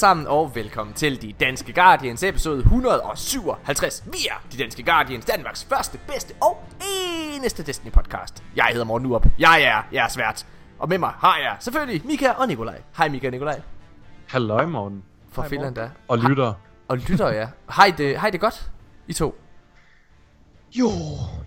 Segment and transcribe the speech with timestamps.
[0.00, 4.04] Sammen og velkommen til De Danske Guardians episode 157.
[4.06, 6.64] Vi er De Danske Guardians, Danmarks første, bedste og
[7.36, 8.44] eneste Destiny podcast.
[8.56, 9.26] Jeg hedder Morten Urup.
[9.38, 10.46] Jeg er jeres vært.
[10.78, 12.80] Og med mig har jeg selvfølgelig Mika og Nikolaj.
[12.96, 13.60] Hej Mika og Nikolaj.
[14.26, 15.02] Halløj, Morten.
[15.32, 15.90] For Finland da.
[16.08, 16.54] Og lytter.
[16.88, 17.48] Og lytter, ja.
[17.76, 18.70] Hej det, hej det godt,
[19.06, 19.39] I to.
[20.78, 20.90] Jo.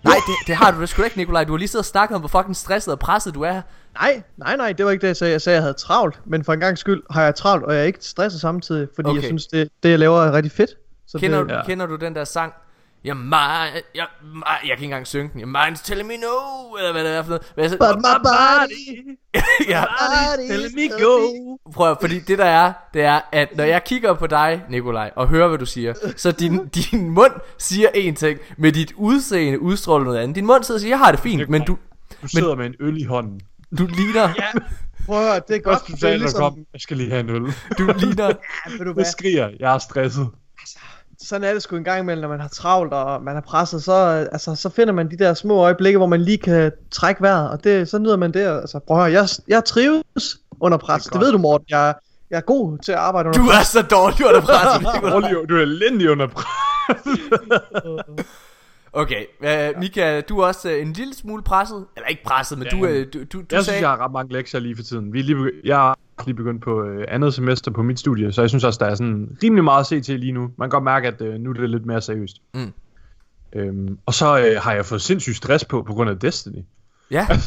[0.04, 1.44] Nej, det, det har du da sgu ikke, Nikolaj.
[1.44, 3.60] Du har lige siddet og snakket om, hvor fucking stresset og presset du er.
[4.00, 5.32] Nej, nej, nej, det var ikke det, jeg sagde.
[5.32, 6.20] Jeg sagde, at jeg havde travlt.
[6.26, 8.88] Men for en gang skyld har jeg travlt, og jeg er ikke stresset samtidig.
[8.94, 9.20] Fordi Okay.
[9.20, 10.70] jeg synes, det, det jeg laver er rigtig fedt.
[11.06, 11.64] Så Kender, det, du, ja.
[11.64, 12.52] kender du den der sang?
[13.04, 13.32] Jeg, my,
[13.94, 15.40] jeg, my, jeg kan ikke engang synge den.
[15.40, 17.52] Your mind's telling me no, eller hvad det er for noget.
[17.54, 19.16] Hvad But my body,
[19.72, 21.56] ja, body telling me go.
[21.72, 25.10] prøv at, fordi det der er, det er, at når jeg kigger på dig, Nikolaj,
[25.16, 29.60] og hører, hvad du siger, så din, din mund siger en ting, med dit udseende
[29.60, 30.36] udstråler noget andet.
[30.36, 31.76] Din mund sidder og siger, jeg har det fint, men du,
[32.22, 33.40] Du sidder med en øl i hånden.
[33.78, 34.50] du ligner, Ja,
[35.06, 35.74] prøv at høre, det er godt.
[35.74, 37.42] Først du det sagde, ligesom, kom, jeg skal lige have en øl.
[37.78, 40.28] du ligner, ja, du hvad, Jeg skriger, jeg er stresset.
[41.28, 43.82] Sådan er det sgu en gang imellem, når man har travlt, og man er presset,
[43.84, 47.22] så, øh, altså, så finder man de der små øjeblikke, hvor man lige kan trække
[47.22, 48.40] vejret, og det, så nyder man det.
[48.40, 51.04] Altså, prøv at høre, jeg, jeg trives under pres.
[51.04, 51.66] Det Det, ved du, Morten.
[51.70, 51.94] Jeg,
[52.30, 54.40] jeg er god til at arbejde under du er så dårlig under.
[55.10, 56.44] Dårlig, du er elendig under pres.
[58.96, 62.66] Okay, uh, Mika, du er også uh, en lille smule presset, eller ikke presset, men
[62.66, 63.10] Ja, du, uh, jamen.
[63.10, 65.12] du, du, du Jeg sagde, synes, jeg har ret mange lektier lige for tiden.
[65.12, 65.94] Vi er lige begy- jeg
[66.26, 68.94] lige begyndt på øh, andet semester på mit studie, så jeg synes også, der er
[68.94, 70.40] sådan rimelig meget at se til lige nu.
[70.40, 72.36] Man kan godt mærke, at øh, nu er det lidt mere seriøst.
[72.54, 72.72] Mm.
[73.52, 76.64] Øhm, og så øh, har jeg fået sindssygt stress på, på grund af Destiny.
[77.10, 77.26] Ja.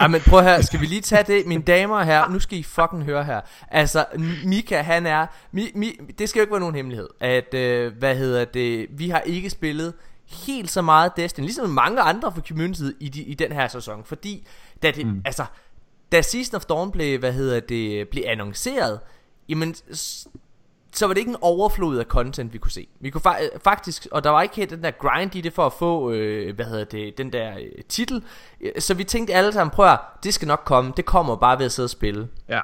[0.00, 2.62] Ej, men prøv her, skal vi lige tage det, mine damer her, nu skal I
[2.62, 3.40] fucking høre her.
[3.70, 4.04] Altså,
[4.44, 8.16] Mika, han er, mi, mi, det skal jo ikke være nogen hemmelighed, at, øh, hvad
[8.16, 9.94] hedder det, vi har ikke spillet
[10.46, 14.04] helt så meget Destiny, ligesom mange andre fra community i, de, i den her sæson,
[14.04, 14.46] fordi,
[14.82, 15.22] da det, mm.
[15.24, 15.44] altså,
[16.12, 19.00] da Season of Dawn blev, hvad hedder det, blev annonceret,
[19.48, 19.74] jamen,
[20.92, 22.88] så var det ikke en overflod af content, vi kunne se.
[23.00, 25.66] Vi kunne fa- faktisk, og der var ikke helt den der grind i det for
[25.66, 28.24] at få, øh, hvad hedder det, den der øh, titel.
[28.60, 31.58] Øh, Så vi tænkte alle sammen, prøv at, det skal nok komme, det kommer bare
[31.58, 32.28] ved at sidde og spille.
[32.48, 32.60] Ja.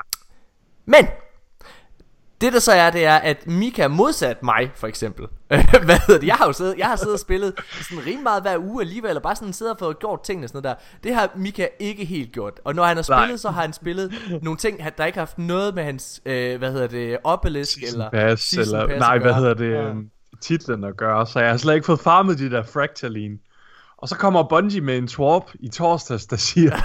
[0.85, 1.07] Men,
[2.43, 5.27] det der så er, det er, at Mika modsat mig, for eksempel.
[5.85, 6.27] Hvad hedder det?
[6.27, 9.09] Jeg har jo siddet, jeg har siddet og spillet sådan rimelig meget hver uge alligevel,
[9.09, 10.85] eller bare sådan siddet og fået gjort tingene og sådan noget der.
[11.09, 12.61] Det har Mika ikke helt gjort.
[12.65, 13.37] Og når han har spillet, Nej.
[13.37, 16.59] så har han spillet nogle ting, han- der ikke har haft noget med hans, øh,
[16.59, 19.87] hvad hedder det, obelisk eller Pass, season eller, pass nej, hvad hedder det, Ja.
[19.87, 19.93] ja.
[20.41, 23.39] titlen at gøre, så jeg har slet ikke fået farmet de der fractaline.
[23.99, 26.77] Og så kommer Bungie med en twarp i torsdags, der siger,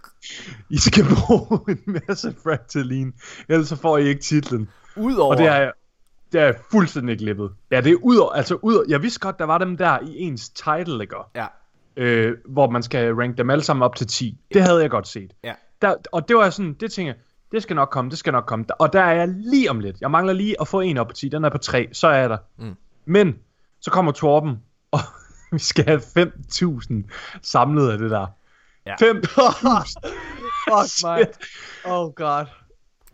[0.76, 3.12] I skal bruge en masse fractaline,
[3.48, 4.68] ellers så får I ikke titlen.
[4.96, 5.70] Udover, Og det er
[6.32, 7.50] det er fuldstændig glippet.
[7.70, 9.98] Ja, det er ud over, altså ud over, jeg vidste godt, der var dem der
[10.02, 11.16] i ens title, ikke?
[11.34, 11.46] Ja,
[11.96, 14.38] Øh, hvor man skal rank dem alle sammen op til 10.
[14.54, 15.32] Det havde jeg godt set.
[15.44, 15.52] ja.
[15.82, 17.20] Der, og det var sådan, det tænker jeg,
[17.52, 18.64] det skal nok komme, det skal nok komme.
[18.78, 20.00] Og der er jeg lige om lidt.
[20.00, 22.14] Jeg mangler lige at få en op på 10, den er på 3, så er
[22.14, 22.36] jeg der.
[22.58, 22.74] Mm.
[23.04, 23.34] Men,
[23.80, 24.98] så kommer Torben, og
[25.52, 26.94] vi skal have 5.000
[27.42, 28.26] samlet af det der.
[28.86, 28.94] Ja.
[28.94, 29.02] 5.000!
[30.68, 31.26] Fuck mig.
[31.84, 32.44] Oh god.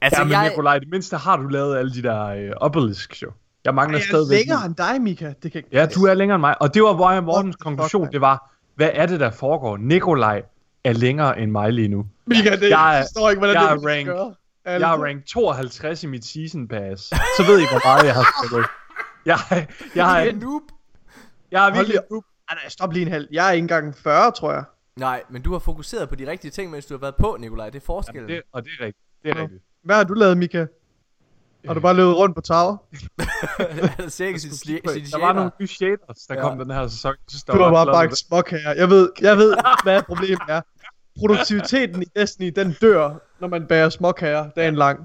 [0.01, 3.23] Altså, ja, men jeg, Nikolaj, det mindste har du lavet alle de der øh, obelisks
[3.23, 3.33] jo.
[3.65, 4.39] Jeg mangler Jeg er stadigvæk...
[4.39, 5.33] længere end dig, Mika.
[5.43, 6.63] Det kan Ja, du er længere end mig.
[6.63, 9.77] Og det var Brian Mortens Fuck, konklusion, fuck, det var, hvad er det, der foregår?
[9.77, 10.43] Nikolaj
[10.85, 12.07] er længere end mig lige nu.
[12.27, 14.35] Mika, det, Jeg er- jeg forstår ikke, hvordan jeg det er rank- gøre.
[14.65, 17.03] Jeg er rank 52 i mit season pass.
[17.03, 18.67] Så ved I, hvor meget jeg har spillet.
[19.27, 19.67] Jeg, jeg, jeg,
[19.97, 20.63] jeg er er, noob.
[21.51, 21.97] jeg er virkelig...
[21.97, 23.29] Ej, nej, stop lige en halv.
[23.33, 24.65] Jeg er ikke engang 40, tror jeg.
[24.97, 27.71] Nej, men du har fokuseret på de rigtige ting, mens du har været på, Nikolaj.
[27.71, 28.29] Det er forskellen.
[28.29, 29.05] Det, og det er rigtigt.
[29.23, 29.63] Det er rigtigt.
[29.89, 30.67] Hvad har du lavet, Mika?
[31.67, 32.77] Har du bare løbet rundt på tower?
[34.01, 36.41] Han ser ikke sit, sli- Der var nogle nye shaders, der Ja.
[36.41, 37.15] kom den her sæson.
[37.29, 37.95] Synes, der Du har var bare flot.
[37.95, 38.73] bagt småkager.
[38.75, 40.61] Jeg ved, jeg ved, hvad problemet er.
[41.19, 45.01] Produktiviteten i Destiny, den dør, når man bager småkager dagen lang.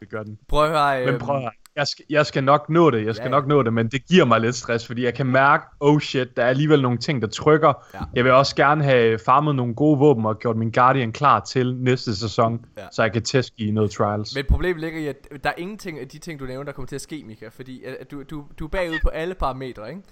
[0.00, 0.38] Det gør den.
[0.48, 3.06] Prøv at høre, Men øhm, prøv at høre, jeg skal, jeg skal nok nå det,
[3.06, 5.14] jeg skal Ja, ja, nok nå det, men det giver mig lidt stress, fordi jeg
[5.14, 7.72] kan mærke, oh shit, der er alligevel nogle ting, der trykker.
[7.94, 7.98] Ja.
[8.14, 11.76] Jeg vil også gerne have farmet nogle gode våben og gjort min Guardian klar til
[11.76, 12.82] næste sæson, Ja.
[12.92, 14.34] så jeg kan teste i noget trials.
[14.34, 16.86] Men problemet ligger i, at der er ingenting af de ting, du nævner, der kommer
[16.86, 17.48] til at ske, Mika.
[17.48, 20.02] Fordi at du, du, du er bagud på alle parametre, ikke?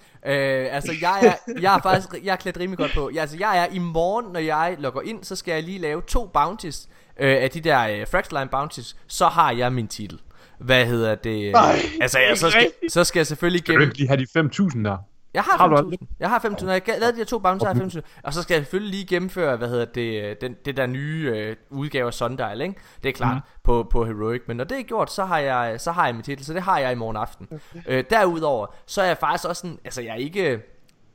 [0.65, 3.09] Øh, altså, jeg er, jeg er faktisk jeg er klædt rimelig godt på.
[3.13, 6.01] Jeg, altså, jeg er i morgen, når jeg logger ind, så skal jeg lige lave
[6.07, 8.95] to bounties øh, af de der øh, Fraxline bounties.
[9.07, 10.19] Så har jeg min titel.
[10.61, 11.47] Hvad hedder det?
[11.47, 13.89] øh, Ej, altså, jeg, så, skal, så skal jeg selvfølgelig Skal du gennem...
[13.89, 14.49] ikke lige have de
[14.79, 14.97] 5.000 der?
[15.33, 16.05] Jeg har Har du 5.000.
[16.19, 16.65] Jeg har 5.000.
[16.65, 18.01] Når jeg lavede de her to bounties, har jeg 5.000.
[18.23, 21.31] Og så skal jeg selvfølgelig lige gennemføre, hvad hedder det, øh, den, det der nye
[21.35, 22.75] øh, udgave af Sundial, ikke?
[23.03, 23.41] Det er klart, mm.
[23.63, 24.41] på, på Heroic.
[24.47, 26.61] Men når det er gjort, så har jeg, så har jeg min titel, så det
[26.61, 27.47] har jeg i morgen aften.
[27.51, 27.81] Okay.
[27.87, 30.59] Øh, derudover, så er jeg faktisk også sådan, altså jeg er ikke,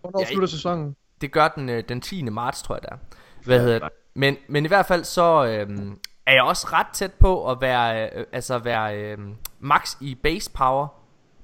[0.00, 0.96] Hvornår Jeg- slutter sæsonen?
[1.20, 2.22] det gør den, øh, den 10.
[2.22, 2.96] marts, tror jeg det er.
[3.44, 3.88] Hvad hedder det?
[4.14, 8.11] Men, men i hvert fald så, øhm, er jeg også ret tæt på at være,
[8.17, 9.19] øh, altså være øh,
[9.61, 10.87] max i base power.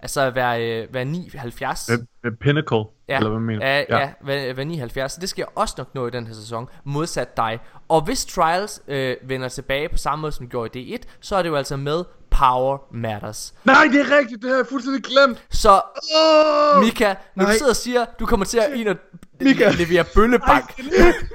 [0.03, 1.89] Altså at være, øh, være 79.
[1.89, 5.13] Med, med Pinnacle, Ja, eller hvad mener ja, ja, være, være 79.
[5.13, 7.61] Så det skal jeg også nok nå i den her sæson, modsat dig.
[7.89, 11.37] Og hvis Trials øh, vender tilbage på samme måde som de gjorde i D1, så
[11.37, 13.55] er det jo altså med Power Matters.
[13.65, 15.45] Nej, det er rigtigt, det har jeg fuldstændig glemt.
[15.51, 15.81] Så
[16.17, 16.85] Oh!
[16.85, 17.53] Mika, når nej.
[17.53, 18.97] du sidder og siger, du kommer til at ind og
[19.41, 19.71] Mika.
[19.71, 20.79] levere bøllebank.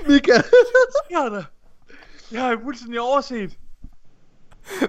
[0.08, 0.32] Mika.
[1.06, 1.44] sker der?
[2.32, 3.58] Jeg har jo fuldstændig overset.
[4.82, 4.88] Du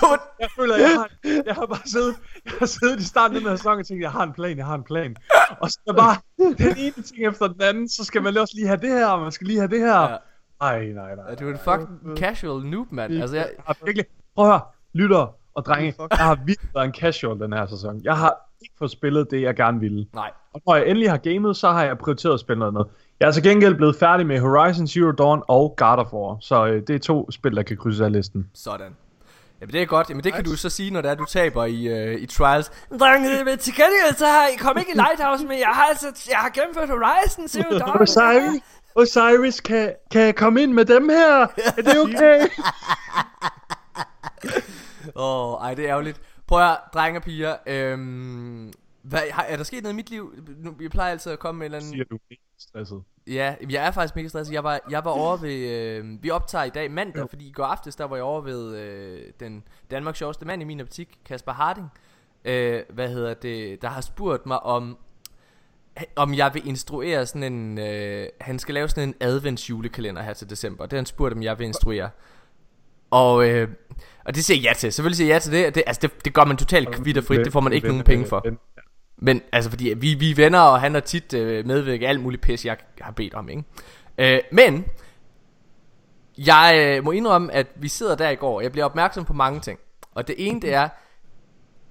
[0.00, 0.16] kommer...
[0.40, 1.08] Jeg føler, jeg har,
[1.46, 2.14] jeg har bare siddet,
[2.44, 4.56] jeg har siddet i starten af den her sæson og tænkt, jeg har en plan,
[4.58, 5.16] jeg har en plan.
[5.60, 8.66] Og så er bare den ene ting efter den anden, så skal man også lige
[8.66, 10.00] have det her, og man skal lige have det her.
[10.00, 10.16] Ja.
[10.60, 11.34] Ej, nej, nej.
[11.34, 13.12] Du er en fucking casual noob, mand.
[13.12, 14.60] Altså, jeg, Jeg har virkelig, prøv at høre,
[14.92, 18.00] lytter og drenge, jeg har virkelig været en casual den her sæson.
[18.04, 20.06] Jeg har ikke fået spillet det, jeg gerne ville.
[20.14, 20.30] nej.
[20.54, 22.86] Og når jeg endelig har gamet, så har jeg prioriteret at spille noget andet.
[23.22, 26.66] Jeg er til gengæld blevet færdig med Horizon Zero Dawn og God of War, så
[26.66, 28.50] øh, det er to spil, der kan krydse af listen.
[28.54, 28.96] Sådan.
[29.60, 30.08] Jamen det er godt.
[30.10, 32.72] Jamen det kan du så sige, når det er, du taber i, øh, i Trials.
[33.00, 36.06] Drenge, men til gengæld så har I kom ikke i Lighthouse, men jeg har altså,
[36.30, 38.02] jeg har gennemført Horizon Zero Dawn.
[38.02, 38.62] Osiris,
[38.94, 41.46] Osiris kan, kan jeg komme ind med dem her?
[41.76, 42.40] Er det okay?
[45.16, 46.20] Åh, oh, ej, det er ærgerligt.
[46.46, 47.56] Prøv at høre, drenge og piger.
[47.66, 48.72] Øhm,
[49.02, 50.34] hvad, har, er der sket noget i mit liv?
[50.56, 51.92] Nu, jeg plejer altid at komme med en eller anden...
[51.92, 53.02] Siger du er stresset.
[53.26, 54.54] Ja, jeg er faktisk mega stresset.
[54.54, 55.70] Jeg var, jeg var over ved...
[55.70, 58.76] Øh, vi optager i dag mandag, fordi i går aftes, der var jeg over ved
[58.76, 61.86] øh, den Danmarks sjoveste mand i min optik, Kasper Harding.
[62.44, 63.82] Øh, hvad hedder det?
[63.82, 64.98] Der har spurgt mig om
[66.16, 70.32] om jeg vil instruere sådan en øh, Han skal lave sådan en advents julekalender her
[70.32, 72.10] til december Det har han spurgt om jeg vil instruere
[73.10, 73.68] Og øh,
[74.24, 76.24] Og det siger jeg ja til Selvfølgelig siger jeg ja til det, det Altså det,
[76.24, 78.46] det gør man totalt kvitterfrit Det får man ikke nogen penge for
[79.24, 82.20] men altså fordi vi, vi er venner Og han har tit øh, medvirket i alt
[82.20, 83.64] muligt pis Jeg har bedt om ikke
[84.18, 84.84] øh, Men
[86.38, 89.32] Jeg øh, må indrømme at vi sidder der i går og Jeg bliver opmærksom på
[89.32, 89.78] mange ting
[90.14, 90.88] Og det ene det er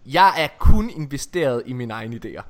[0.06, 2.44] Jeg er kun investeret i mine egne idéer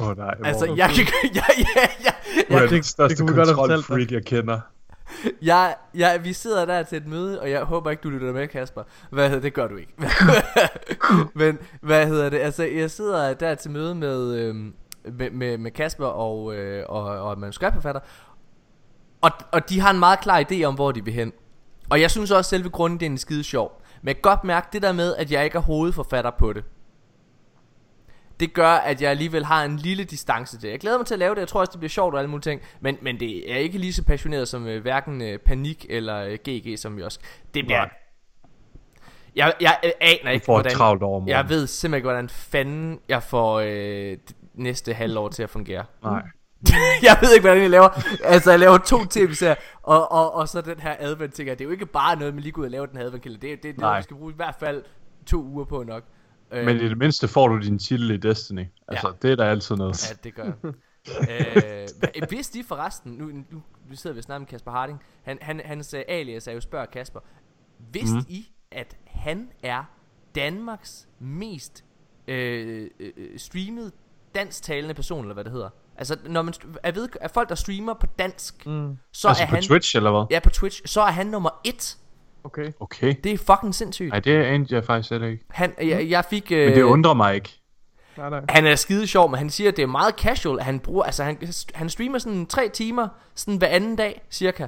[0.00, 0.34] Åh oh, nej.
[0.44, 2.10] Altså jeg kan ja, ja, ja,
[2.48, 4.60] Du er jeg, den det største kunne vi godt have kontrolfreak, jeg kender.
[5.42, 8.48] jeg, jeg, vi sidder der til et møde Og jeg håber ikke du lytter med
[8.48, 8.82] Kasper.
[9.10, 9.92] Hvad hedder det gør du ikke.
[11.40, 12.38] Men hvad hedder det?
[12.38, 14.74] Altså jeg sidder der til møde med øhm,
[15.04, 18.00] med, med, med Kasper og, øh, og, og manuskriptforfatter
[19.20, 21.32] og, og de har en meget klar idé om hvor de vil hen.
[21.90, 23.82] Og jeg synes også at selve grunden det er en skide sjov.
[24.02, 26.64] Men jeg kan godt mærke det der med at jeg ikke er hovedforfatter på det
[28.40, 30.70] det gør, at jeg alligevel har en lille distance til.
[30.70, 32.30] Jeg glæder mig til at lave det, jeg tror også, det bliver sjovt og alle
[32.30, 32.60] mulige ting.
[32.80, 36.38] Men, men det er ikke lige så passioneret som øh, hverken øh, Panik eller øh,
[36.48, 37.18] GG, som vi også...
[37.54, 37.78] Det bliver...
[37.78, 37.90] Nej.
[39.36, 40.72] Jeg, jeg øh, aner ikke, hvordan...
[40.72, 41.28] travlt over morgen.
[41.28, 44.16] Jeg ved simpelthen ikke, hvordan fanden jeg får øh,
[44.54, 45.84] næste halvår til at fungere.
[46.02, 46.22] Nej.
[47.02, 47.88] jeg ved ikke, hvordan jeg laver.
[48.24, 51.48] Altså, jeg laver to tv-serier, og, og, og så den her advent ting.
[51.48, 53.24] Det er jo ikke bare noget, man lige går ud og laver den her advent
[53.24, 53.92] Det, det, det, det Nej.
[53.92, 54.82] man skal bruge i hvert fald
[55.26, 56.02] to uger på nok.
[56.52, 58.66] Øh, Men i det mindste får du din titel i Destiny.
[58.88, 60.10] Altså, det er da altid noget.
[60.10, 60.54] Ja, det gør jeg.
[62.22, 65.38] øh, vidste de forresten, nu, nu, nu sidder vi og snakker med Kasper Harding, han,
[65.40, 67.20] han, hans uh, alias er jo spørg Kasper,
[67.92, 68.24] vidste mm.
[68.28, 69.84] I, at han er
[70.34, 71.84] Danmarks mest
[72.28, 73.92] øh, øh, streamet
[74.34, 75.70] dansktalende person, eller hvad det hedder?
[75.96, 78.98] Altså, når man er, ved, er folk, der streamer på dansk, mm.
[79.12, 79.64] så altså er på han...
[79.64, 80.26] Twitch, eller hvad?
[80.30, 81.98] Ja, på Twitch, så er han nummer et.
[82.44, 82.72] Okay.
[82.80, 83.14] Okay.
[83.24, 84.08] Det er fucking sindssygt.
[84.10, 85.44] Nej, det anede jeg faktisk heller ikke.
[85.50, 86.52] Han, jeg, jeg fik...
[86.52, 87.60] Øh, Men det undrer mig ikke.
[88.16, 88.40] Nej, nej.
[88.48, 91.04] Han er skide sjov, men han siger, at det er meget casual, at han bruger,
[91.04, 91.38] altså han,
[91.74, 94.66] han streamer sådan tre timer, sådan hver anden dag, cirka.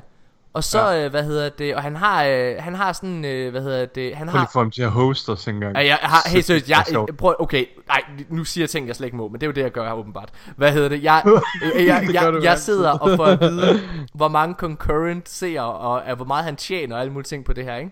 [0.53, 1.05] Og så, ja.
[1.05, 4.17] øh, hvad hedder det, og han har, øh, han har sådan, øh, hvad hedder det,
[4.17, 4.51] han Prøv har...
[4.53, 5.77] få ham til at hoste os engang.
[5.77, 7.17] Ja, jeg har, helt seriøst, jeg, sjovt.
[7.17, 9.53] prøv, okay, nej, nu siger jeg ting, jeg slet ikke må, men det er jo
[9.53, 10.31] det, jeg gør her åbenbart.
[10.57, 12.57] Hvad hedder det, jeg, jeg, jeg, Det jeg, jeg altid.
[12.65, 13.81] sidder og får at vide,
[14.15, 17.53] hvor mange concurrent ser, og, og hvor meget han tjener, og alle mulige ting på
[17.53, 17.91] det her, ikke?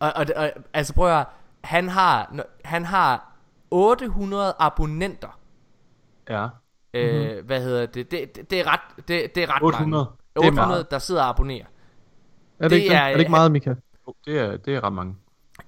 [0.00, 1.24] Og, og, og altså prøv at høre,
[1.64, 3.32] han har, han har
[3.70, 5.38] 800 abonnenter,
[6.30, 6.46] Ja.
[6.94, 8.10] Øh, hvad hedder det?
[8.10, 9.90] Det, det, det er ret, det, det er ret 800.
[9.90, 10.10] mange.
[10.34, 10.90] Det er 800, meget.
[10.90, 11.64] der sidder og abonnerer.
[12.58, 13.74] Er det, Det ikke, er- er, er det ikke meget, Mika?
[14.26, 15.14] Det er, det er ret mange.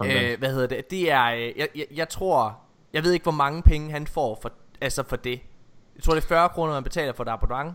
[0.05, 0.91] Øh, hvad hedder det?
[0.91, 2.59] Det er, øh, jeg, jeg, jeg tror,
[2.93, 5.41] jeg ved ikke, hvor mange penge han får for, altså for det.
[5.97, 7.75] Jeg tror, det er 40 kroner, man betaler for et abonnement.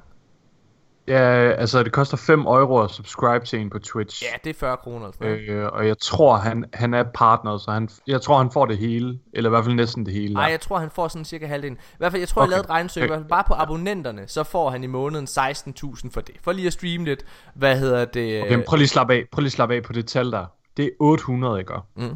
[1.08, 4.24] Ja, altså det koster 5 euro at subscribe til en på Twitch.
[4.24, 5.12] Ja, det er 40 kroner.
[5.20, 5.50] Noget.
[5.50, 8.78] Øh, og jeg tror, han, han er partner, så han, jeg tror, han får det
[8.78, 9.20] hele.
[9.34, 10.34] Eller i hvert fald næsten det hele.
[10.34, 11.78] Nej, jeg tror, han får sådan cirka halvdelen.
[11.78, 12.52] I hvert fald, jeg tror, okay.
[12.52, 12.68] jeg Okay.
[12.68, 13.08] lavede et regnestykke.
[13.08, 16.36] Fald bare på abonnenterne, så får han i måneden 16.000 for det.
[16.42, 18.42] For lige at streame lidt, hvad hedder det?
[18.42, 19.24] Okay, prøv lige at slappe af.
[19.32, 20.46] Prøv lige at slappe af på det tal der.
[20.78, 21.74] Det er 800, ikke?
[21.96, 22.16] Mm.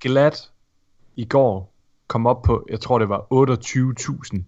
[0.00, 0.50] Glat
[1.16, 1.74] i går
[2.08, 4.42] kom op på, jeg tror det var 28.000.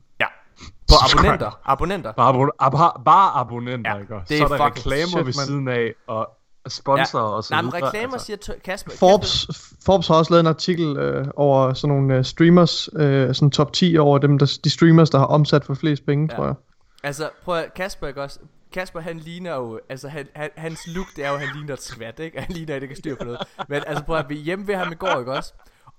[0.90, 1.16] Ja.
[1.16, 1.60] På abonnenter.
[1.64, 2.12] Abonnenter.
[2.12, 4.14] Bare, abon- ab- bare abonnenter, Ja, ikke?
[4.28, 5.32] det så er er der reklamer shit, ved mand.
[5.46, 6.28] siden af, og
[6.68, 8.92] sponsor og så Nej, men reklamer siger t- Kasper.
[8.98, 9.46] Forbes,
[9.84, 13.72] Forbes har også lavet en artikel øh, over sådan nogle øh, streamers, øh, sådan top
[13.72, 16.34] 10 over dem, der, de streamers, der har omsat for flest penge, Ja.
[16.34, 16.36] ja.
[16.38, 16.54] tror jeg.
[17.02, 18.38] Altså, prøv at, Kasper, ikke også?
[18.72, 21.82] Kasper, han ligner jo, altså han, han, hans look, det er jo, han ligner et
[21.82, 22.40] skvat, ikke?
[22.40, 23.40] Han ligner, at det kan styr på noget.
[23.68, 25.52] Men altså, prøv at vi hjemme ved ham i går, ikke også?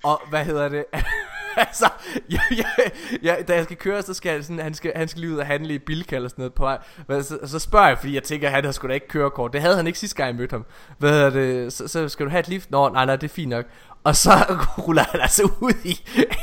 [0.04, 0.86] Og hvad hedder det?
[1.67, 1.89] altså,
[2.29, 2.63] ja, ja,
[3.24, 5.38] ja, da jeg skal køre, så skal han, sådan, han, skal, han skal lige ud
[5.38, 6.77] og handle i Bilka eller sådan noget på vej.
[7.08, 9.53] Men så, så spørger jeg, fordi jeg tænker, at han har sgu da ikke kørekort.
[9.53, 10.65] Det havde han ikke sidste gang, jeg mødte ham.
[10.98, 11.74] Hvad hedder det?
[11.74, 12.72] Så, så skal du have et lift?
[12.72, 13.65] Nå, nej, nej, det er fint nok.
[14.03, 14.31] Og så
[14.88, 15.89] ruller han altså ud i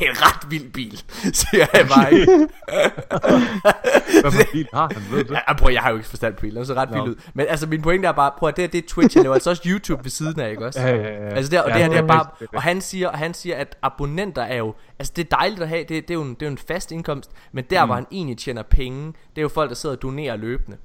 [0.01, 2.49] en ret vild bil, siger jeg bare ikke.
[4.21, 5.41] Hvad for bil har han, ved du det?
[5.49, 6.97] Ja, prøv, jeg har jo ikke forstand på biler, så ret Nå.
[6.97, 7.23] vildt ud.
[7.35, 9.35] Men altså, min pointe er bare, prøv at det, her, det er Twitch, jeg laver
[9.35, 10.81] altså også YouTube ved siden af, ikke også?
[10.81, 11.29] Ja, ja, ja.
[11.35, 13.57] Altså det, og ja, det her, det er bare, og han siger, og han siger,
[13.57, 16.35] at abonnenter er jo, altså det er dejligt at have, det, det, er, jo en,
[16.35, 17.89] det er jo en fast indkomst, men der, mm.
[17.89, 20.77] hvor han egentlig tjener penge, det er jo folk, der sidder og donerer løbende.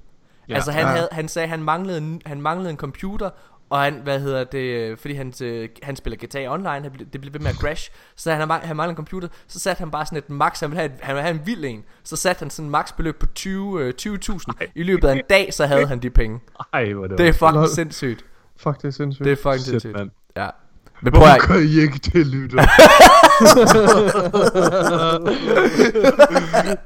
[0.49, 0.87] Ja, altså han, Ja.
[0.87, 3.29] havde, han sagde, han manglede, en, han manglede en computer,
[3.73, 7.33] og han, hvad hedder det, fordi han, øh, han spiller GTA Online, han, det blev
[7.33, 10.17] ved med at crash, så han, han manglede en computer, så satte han bare sådan
[10.17, 12.49] et max, han ville have, et, han ville have en vild en, så satte han
[12.49, 15.87] sådan en max beløb på 20, øh, 20.000, i løbet af en dag, så havde
[15.87, 16.39] han de penge.
[16.73, 17.67] Ej, hvor det Det er fucking Lol.
[17.67, 18.25] sindssygt.
[18.57, 19.25] Fuck, det er sindssygt.
[19.25, 19.95] Det er fucking Shit, sindssygt.
[19.97, 20.09] mand.
[20.37, 20.49] Ja.
[21.01, 22.63] Men prøv at, gør I ikke det, lytter?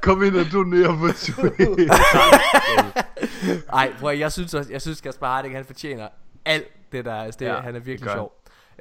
[0.02, 1.90] Kom ind og donere på Twitch.
[3.72, 6.08] Ej, prøv at, jeg synes også, jeg synes Kasper Harding, han fortjener
[6.48, 8.32] alt det der, altså det, ja, han er det virkelig sjov.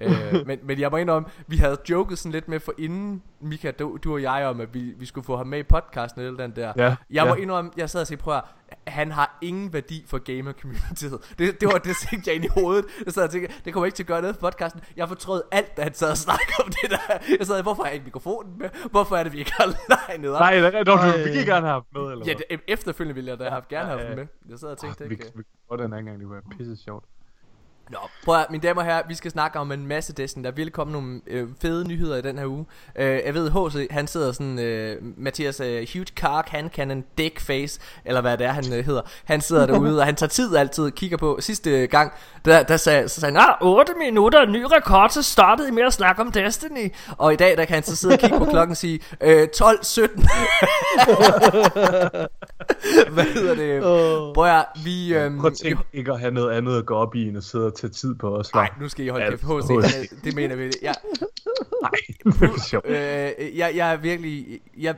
[0.01, 0.11] øh,
[0.47, 3.97] men, men jeg må indrømme, vi havde joket sådan lidt med for inden, Mika, du,
[4.03, 6.55] du og jeg, om at vi, vi skulle få ham med i podcasten eller den
[6.55, 6.73] der.
[6.77, 7.41] Ja, Jeg må ja.
[7.41, 8.43] indrømme, jeg sad og sagde, prøv at,
[8.87, 11.19] han har ingen værdi for gamer communityet.
[11.39, 12.85] Det, det var det, tænkte jeg ind i hovedet.
[13.05, 14.81] Jeg sad og tænkte, det kommer ikke til at gøre noget for podcasten.
[14.97, 17.35] Jeg fortrød alt, da han sad og snakkede om det der.
[17.39, 18.69] Jeg sad, hvorfor har jeg ikke mikrofonen med?
[18.91, 19.65] Hvorfor er det, vi ikke har
[20.09, 20.39] legnet op?
[20.39, 21.17] Nej, det er, du Ej.
[21.17, 22.57] vil ikke gerne have haft med, eller Ja, hvad?
[22.57, 24.21] det, efterfølgende ville jeg da have gerne have Ja, haft ja.
[24.21, 24.49] den med.
[24.51, 25.23] Jeg sad og tænkte, Ah, ikke?
[25.35, 27.05] vi, vi den anden gang, det var pisse sjovt.
[27.89, 30.43] Nå, prøv at, mine damer og herrer, vi skal snakke om en masse Destiny.
[30.43, 32.65] Der vil komme nogle øh, fede nyheder i den her uge.
[32.95, 37.03] Øh, jeg ved, HC, han sidder sådan, øh, Mathias øh, Huge Cark, han kan en
[37.17, 39.01] dick face, eller hvad det er, han øh, hedder.
[39.25, 41.37] Han sidder derude, og han tager tid altid kigger på.
[41.39, 42.13] Sidste gang,
[42.45, 45.83] der, der sagde, så sagde han, ah, 8 minutter, ny rekord, så startede I med
[45.83, 46.93] at snakke om Destiny.
[47.17, 49.47] Og i dag, der kan han så sidde og kigge på klokken og sige, øh,
[49.55, 50.27] 12.17.
[53.13, 53.83] hvad hedder det?
[53.83, 54.33] Åh.
[54.33, 55.13] Prøv at, vi...
[55.13, 57.43] Øh, Prøv at tænke ikke at have noget andet at gå op i, end at
[57.43, 58.53] sidde og tage tid på os.
[58.53, 59.43] Nej, nu skal I holde kæft.
[59.43, 60.71] HC, er- det mener vi.
[60.81, 60.95] Jeg,
[61.81, 61.91] Nej,
[62.23, 62.85] det er sjovt.
[62.85, 64.59] øh, jeg, jeg er virkelig...
[64.77, 64.95] Jeg,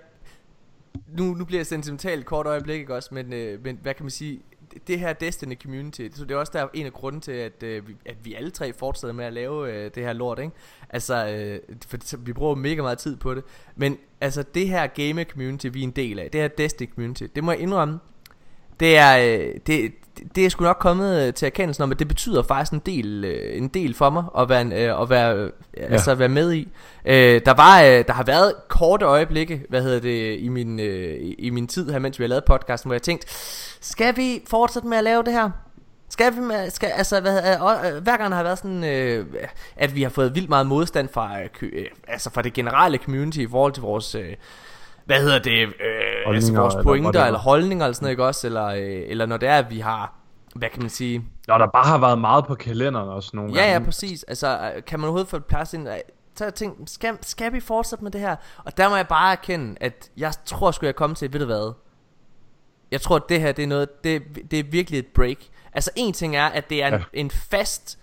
[1.17, 3.09] nu, nu bliver jeg sentimental et kort øjeblik, ikke også?
[3.13, 4.41] Men, øh, men hvad kan man sige?
[4.87, 7.87] Det her Destiny Community, så det er også der en af grunden til, at, øh,
[7.87, 10.51] vi, at vi alle tre fortsætter med at lave øh, det her lort, ikke?
[10.89, 13.43] Altså, øh, for vi bruger mega meget tid på det.
[13.75, 17.23] Men altså, det her game community, vi er en del af, det her Destiny Community,
[17.35, 17.99] det må jeg indrømme,
[18.79, 19.91] det er, øh, det,
[20.35, 23.25] det er sgu nok kommet øh, til erkendelsen om, at det betyder faktisk en del,
[23.25, 26.29] øh, en del for mig at være, en, øh, at være, øh, altså at være
[26.29, 26.67] med i.
[27.05, 31.67] Øh, der var, der har været korte øjeblikke, hvad hedder det, i min, i- min
[31.67, 33.27] tid her, mens vi har lavet podcasten, hvor jeg tænkte,
[33.81, 35.49] skal vi fortsætte med at lave det her?
[36.11, 39.25] Skal vi med, skal, altså, hvad, øh, hver gang har været sådan, øh,
[39.75, 43.47] at vi har fået vildt meget modstand fra, øh, altså fra det generelle community i
[43.47, 44.33] forhold til vores, øh,
[45.09, 47.25] hvad hedder det, øh, altså vores eller pointer whatever.
[47.25, 48.47] eller holdninger eller sådan noget, ikke også?
[48.47, 50.13] Eller, øh, eller når det er, at vi har,
[50.55, 53.65] hvad kan man sige, Når der bare har været meget på kalenderen også nogle Ja,
[53.65, 53.85] ja, gange.
[53.85, 54.23] præcis.
[54.23, 55.89] Altså, øh, kan man overhovedet få plads ind?
[55.89, 55.95] Øh,
[56.35, 58.35] Så jeg tænkt, skal, skal vi fortsætte med det her?
[58.65, 61.45] Og der må jeg bare erkende, at jeg tror sgu, jeg kommer til, ved du
[61.45, 61.73] hvad?
[62.91, 65.37] Jeg tror, at det her, det er noget, det, det er virkelig et break.
[65.73, 66.99] Altså, en ting er, at det er en, Ja.
[67.13, 67.99] en fast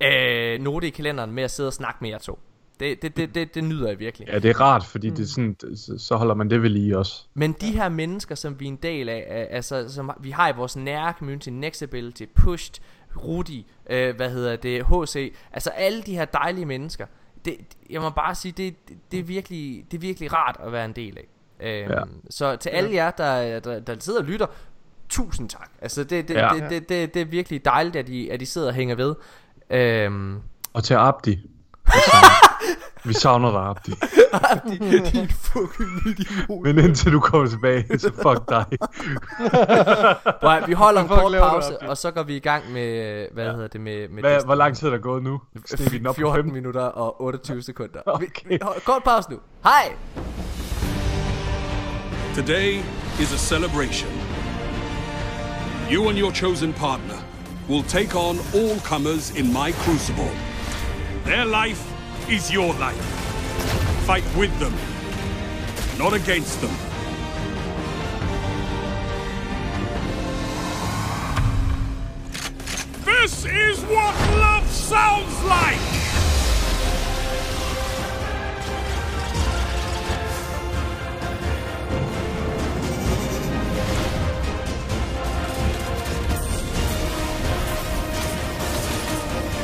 [0.00, 2.38] øh, note i kalenderen med at sidde og snakke med jer to.
[2.80, 4.28] Det, det, det, det, det nyder jeg virkelig.
[4.28, 5.16] Ja, det er rart, fordi mm.
[5.16, 7.22] det er sådan, så- så holder man det ved lige også.
[7.34, 10.52] Men de her mennesker, som vi er en del af, altså som vi har i
[10.56, 12.74] vores nære community, Nextability, Pushed,
[13.24, 17.06] Rudi, øh, hvad hedder det, HC, altså alle de her dejlige mennesker,
[17.44, 17.56] det,
[17.90, 20.84] jeg må bare sige, det, det, det, er, virkelig, det er virkelig rart at være
[20.84, 21.24] en del af.
[21.60, 22.02] Øhm, Ja.
[22.30, 24.46] Så til alle jer, der, der, der sidder og lytter,
[25.08, 25.70] tusind tak.
[25.82, 26.48] Altså det, det, Ja.
[26.54, 29.14] det, det, det, det er virkelig dejligt, at I, at I sidder og hænger ved.
[29.70, 30.40] Øhm,
[30.72, 31.38] Og til Abdi.
[33.04, 33.90] Vi savner- dig, Abdi.
[34.90, 36.62] din, din fucking idiot.
[36.64, 38.64] Men indtil du kommer tilbage, så fuck dig.
[40.42, 41.86] At- vi holder en kort pause, Abdi?
[41.86, 44.76] og så går vi i gang med, hvad hedder det, med, med Hvad, hvor lang
[44.76, 45.40] tid er der gået nu?
[45.54, 46.52] Vi den op på 14 fem?
[46.52, 48.00] minutter og 28 sekunder.
[48.06, 48.26] Okay.
[48.48, 49.36] Vi, kort pause nu.
[49.64, 49.92] Hej!
[52.34, 52.78] Today
[53.20, 54.10] is a celebration.
[55.92, 57.16] You and your chosen partner
[57.70, 60.30] will take on all comers in my crucible.
[61.26, 61.82] Their life
[62.28, 62.96] is your life.
[64.06, 64.74] Fight with them,
[65.98, 66.70] not against them.
[73.04, 75.80] This is what love sounds like!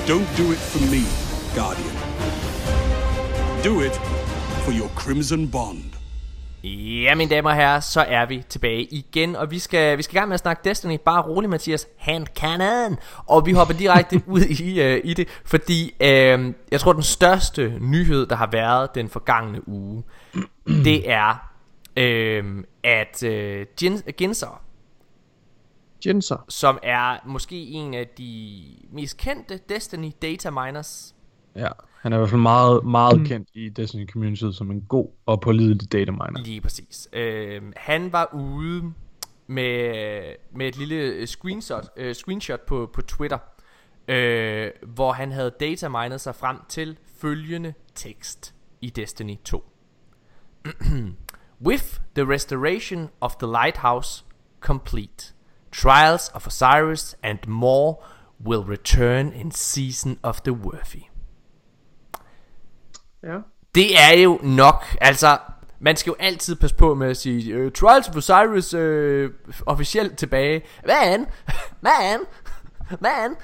[0.06, 1.06] Don't do it for me,
[1.54, 2.09] Guardian.
[3.64, 3.92] Do it
[4.64, 5.84] for your Crimson Bond.
[6.64, 10.14] Ja, mine damer og herrer, så er vi tilbage igen, og vi skal, vi skal
[10.16, 10.98] i gang med at snakke Destiny.
[11.04, 11.88] Bare rolig, Mathias.
[11.98, 12.98] Hand cannon!
[13.26, 16.06] Og vi hopper direkte ud i, uh, i det, fordi uh,
[16.72, 20.02] jeg tror, den største nyhed, der har været den forgangne uge,
[20.84, 21.50] det er,
[21.96, 24.62] uh, at uh, Gin- Ginser,
[26.06, 26.44] Jinser.
[26.48, 28.62] som er måske en af de
[28.92, 31.14] mest kendte Destiny data miners,
[31.56, 31.68] Ja,
[32.00, 33.26] han er i hvert fald meget, meget mm.
[33.26, 36.42] kendt i Destiny Community som en god og pålidelig data miner.
[36.44, 37.08] Lige præcis.
[37.12, 38.92] Øh, han var ude
[39.46, 40.22] med,
[40.54, 43.38] med et lille screenshot, øh, screenshot på, på Twitter,
[44.08, 49.64] øh, hvor han havde data minet sig frem til følgende tekst i Destiny 2.
[51.66, 54.24] With the restoration of the lighthouse
[54.60, 55.34] complete,
[55.72, 57.94] trials of Osiris and more
[58.46, 61.09] will return in season of the worthy.
[63.22, 63.36] Ja.
[63.74, 65.38] Det er jo nok, altså
[65.80, 69.30] man skal jo altid passe på med at sige uh, Trials of Osiris uh,
[69.66, 70.62] officielt tilbage.
[70.86, 71.26] Man,
[71.82, 72.20] man,
[73.00, 73.36] man.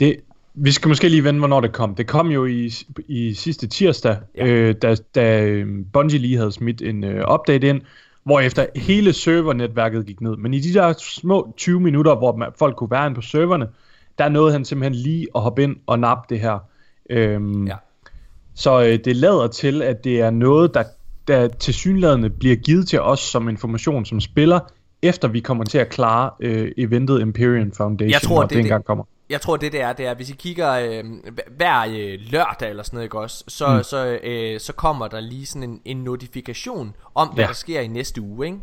[0.00, 0.16] Det,
[0.54, 1.94] vi skal måske lige vende, hvornår det kom.
[1.94, 2.70] Det kom jo i,
[3.08, 4.46] i sidste tirsdag, Ja.
[4.46, 7.80] øh, da, da øhm, Bungie lige havde smidt en øh, update ind,
[8.24, 10.36] hvorefter hele servernetværket gik ned.
[10.36, 13.68] Men i de der små 20 minutter, hvor man, folk kunne være inde på serverne,
[14.18, 16.58] der nåede han simpelthen lige at hoppe ind og nappe det her.
[17.10, 17.76] Øhm, Ja.
[18.60, 20.84] Så øh, det lader til, at det er noget, der,
[21.28, 24.60] der tilsyneladende bliver givet til os som information som spiller,
[25.02, 28.58] efter vi kommer til at klare øh, eventet Empyrean Foundation, Jeg tror, når det det,
[28.58, 28.86] engang det.
[28.86, 29.04] kommer.
[29.30, 31.04] Jeg tror det det er, det er, hvis I kigger øh,
[31.56, 33.82] hver øh, lørdag eller sådan noget, ikke også, så, mm.
[33.82, 37.48] så, øh, så kommer der lige sådan en, en notifikation om, hvad Ja.
[37.48, 38.58] der sker i næste uge, ikke?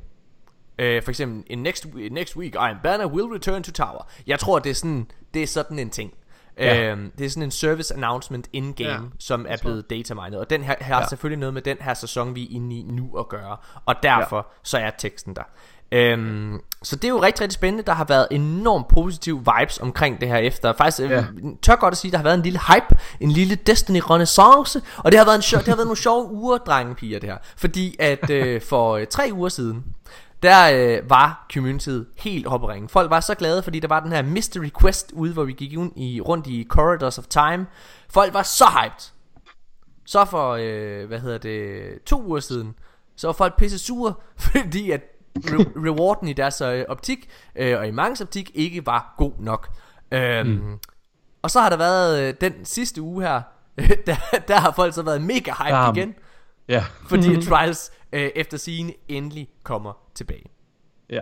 [0.79, 4.07] Øh, for eksempel, in next, next week, Iron Banner will return to tower.
[4.27, 6.13] Jeg tror, det er sådan, det er sådan en ting.
[6.59, 6.91] Ja.
[6.91, 10.37] Øhm, det er sådan en service announcement in-game, ja, som er blevet datamined.
[10.37, 11.01] Og den her har ja.
[11.01, 11.07] Ja.
[11.07, 13.57] selvfølgelig noget med den her sæson, vi er inde i nu at gøre.
[13.85, 14.59] Og derfor ja.
[14.63, 15.43] så er teksten der.
[15.91, 17.83] Øhm, så det er jo rigtig, rigtig spændende.
[17.83, 20.73] Der har været enormt positive vibes omkring det her efter.
[20.73, 21.15] Faktisk ja.
[21.15, 21.23] Ja.
[21.61, 24.81] tør godt at sige, der har været en lille hype, en lille Destiny renaissance.
[24.97, 27.37] Og det har været, en sjov, det har været nogle sjove uger, drengepiger, det her.
[27.57, 29.83] Fordi at øh, for øh, tre uger siden,
[30.43, 32.89] der øh, var communityet helt oppe ringe.
[32.89, 35.73] Folk var så glade, fordi der var den her mystery quest ude, hvor vi gik
[35.95, 37.65] i, rundt i Corridors of Time.
[38.09, 39.11] Folk var så hyped.
[40.05, 42.75] Så for, øh, hvad hedder det, to uger siden,
[43.15, 44.13] så var folk pisse sure,
[44.51, 45.01] fordi at
[45.39, 49.69] re- rewarden i deres øh, optik, øh, og i mange optik, ikke var god nok.
[50.11, 50.77] Øhm, mm.
[51.41, 53.41] Og så har der været øh, den sidste uge her,
[54.07, 54.15] der,
[54.47, 55.95] der har folk så været mega hyped Bam.
[55.95, 56.15] igen,
[56.69, 60.45] Ja, fordi Trials øh, efter sigende endelig kommer tilbage.
[61.09, 61.21] ja.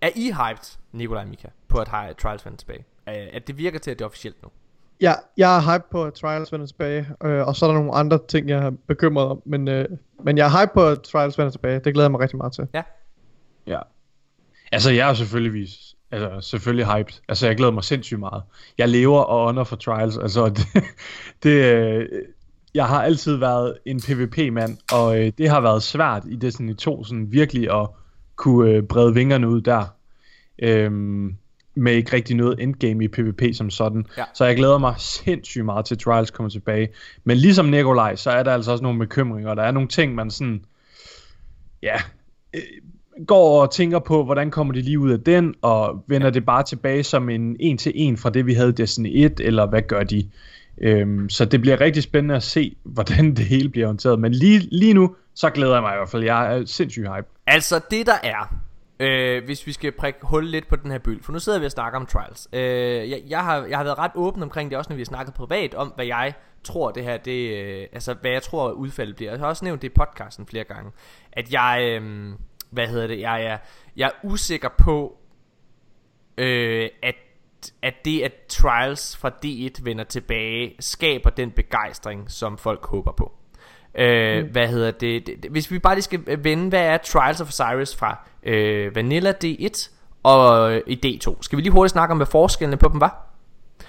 [0.00, 2.84] Er I hyped, Nikolaj og Mika, på at have Trials vender tilbage?
[3.08, 4.48] Øh, at det virker til, at det er officielt nu?
[5.00, 7.94] Ja, jeg er hype på, at Trials vender tilbage, øh, og så er der nogle
[7.94, 9.88] andre ting, jeg er bekymret om, men, øh,
[10.24, 11.74] men jeg er hype på, at Trials vender tilbage.
[11.74, 12.68] Det glæder jeg mig rigtig meget til.
[12.74, 12.82] Ja.
[13.66, 13.80] Ja.
[14.72, 15.68] Altså, jeg er selvfølgelig,
[16.10, 17.20] altså, selvfølgelig hyped.
[17.28, 18.42] Altså, jeg glæder mig sindssygt meget.
[18.78, 20.16] Jeg lever og ånder for Trials.
[20.18, 20.84] Altså, det,
[21.42, 22.08] det, øh,
[22.76, 27.04] jeg har altid været en PvP-mand, og øh, det har været svært i Destiny 2,
[27.04, 27.88] sådan virkelig at
[28.36, 29.84] kunne øh, brede vingerne ud der.
[30.58, 31.36] Øhm,
[31.76, 34.06] med ikke rigtig noget endgame i PvP som sådan.
[34.18, 34.24] Ja.
[34.34, 36.88] Så jeg glæder mig sindssygt meget til Trials kommer tilbage.
[37.24, 39.54] Men ligesom Nikolaj, så er der altså også nogle bekymringer.
[39.54, 40.64] Der er nogle ting, man sådan...
[41.82, 41.96] Ja,
[42.54, 42.60] øh,
[43.26, 46.62] går og tænker på, hvordan kommer de lige ud af den, og vender det bare
[46.62, 49.82] tilbage som en en til en fra det, vi havde i Destiny 1, eller hvad
[49.82, 50.30] gør de?
[50.78, 54.18] Øhm, så det bliver rigtig spændende at se, hvordan det hele bliver håndteret.
[54.18, 56.24] Men lige, lige nu, så glæder jeg mig i hvert fald.
[56.24, 57.26] Jeg er sindssygt hype.
[57.46, 58.54] Altså det der er
[59.00, 61.64] øh, Hvis vi skal prikke hul lidt på den her byld For nu sidder vi
[61.64, 64.78] og snakker om trials øh, jeg, jeg, har, jeg har været ret åben omkring det
[64.78, 66.34] Også når vi har snakket privat om Hvad jeg
[66.64, 69.82] tror det her det, øh, Altså hvad jeg tror udfaldet bliver Jeg har også nævnt
[69.82, 70.90] det i podcasten flere gange
[71.32, 72.32] At jeg øh,
[72.70, 73.58] Hvad hedder det Jeg er,
[73.96, 75.18] jeg er usikker på
[76.38, 77.14] øh, At
[77.82, 83.32] at det at Trials fra D1 vender tilbage Skaber den begejstring Som folk håber på.
[83.94, 84.50] Øh, mm.
[84.50, 88.18] Hvad hedder det, Hvis vi bare lige skal vende Hvad er Trials of Osiris fra
[88.42, 89.90] øh, Vanilla D1
[90.22, 93.22] Og øh, i D2 Skal vi lige hurtigt snakke om hvad forskellene på dem var?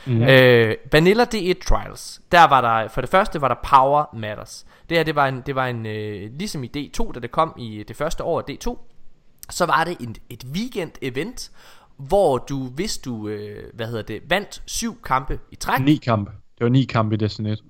[0.05, 0.21] Mm.
[0.21, 4.65] øh, Vanilla D1 Trials Der var der For det første var der Power Matters.
[4.89, 7.55] Det her det var en, det var en øh, Ligesom i D2 Da det kom
[7.57, 8.77] i det første år af D2
[9.49, 11.51] Så var det en, et weekend event
[11.97, 15.79] hvor du, hvis du, øh, hvad hedder det, vandt syv kampe i træk.
[15.81, 16.31] Ni kampe.
[16.31, 17.63] Det var ni kampe i Destiny 1.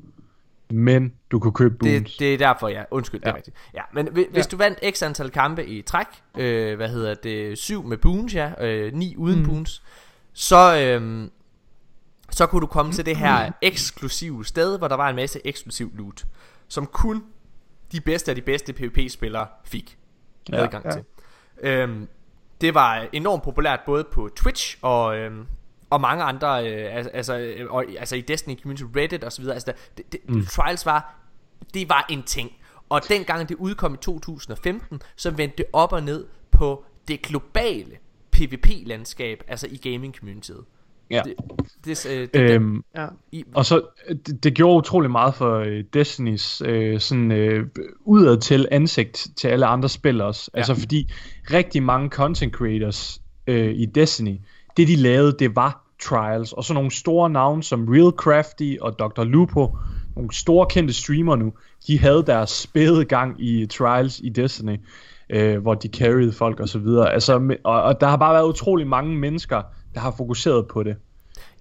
[0.70, 2.12] Men du kunne købe boons.
[2.12, 2.84] Det, det er derfor, ja.
[2.92, 3.56] Undskyld, det er rigtigt.
[3.74, 6.06] Ja, men hvis, hvis du vandt x antal kampe i træk,
[6.38, 9.46] øh, hvad hedder det, syv med boons, ja, øh, ni uden mm.
[9.46, 9.84] boons,
[10.34, 11.30] så, øh,
[12.30, 15.92] så kunne du komme til det her eksklusive sted, hvor der var en masse eksklusiv
[15.96, 16.26] loot,
[16.68, 17.24] som kun
[17.92, 19.98] de bedste af de bedste PvP-spillere fik
[20.52, 20.92] Ja, adgang ja.
[20.92, 21.04] til.
[21.62, 22.08] Øhm,
[22.62, 25.46] det var enormt populært både på Twitch og, øhm,
[25.90, 29.42] og mange andre, øh, al- altså, øh, og, altså i Destiny Community, Reddit og så
[29.42, 29.54] videre.
[29.56, 30.46] Altså, det, det, mm.
[30.46, 31.16] Trials var,
[31.74, 32.52] det var en ting.
[32.90, 37.98] Og dengang det udkom i 2015, så vendte det op og ned på det globale
[38.32, 40.64] PvP-landskab, altså i gaming-communityet.
[41.12, 41.22] Ja.
[41.26, 41.36] Det,
[41.86, 43.08] det, øh, det, Øhm, Ja.
[43.56, 43.82] Og så,
[44.28, 47.68] det, det gjorde utrolig meget for øh, Destinys øh, sådan øh,
[48.06, 50.52] udad til ansigt til alle andre spillere også.
[50.54, 50.58] Ja.
[50.58, 51.12] Altså fordi
[51.54, 54.36] rigtig mange content creators øh, i Destiny,
[54.78, 56.54] det de lavede, det var trials.
[56.54, 59.24] Og så nogle store navne som Real Crafty og Dr.
[59.24, 59.78] Lupo,
[60.16, 61.54] nogle store kendte streamer nu,
[61.88, 64.78] de havde deres spæde gang i trials i Destiny,
[65.30, 67.14] øh, hvor de carried folk og så videre.
[67.14, 69.62] Altså, og, og der har bare været utrolig mange mennesker,
[69.94, 70.98] der har fokuseret på det.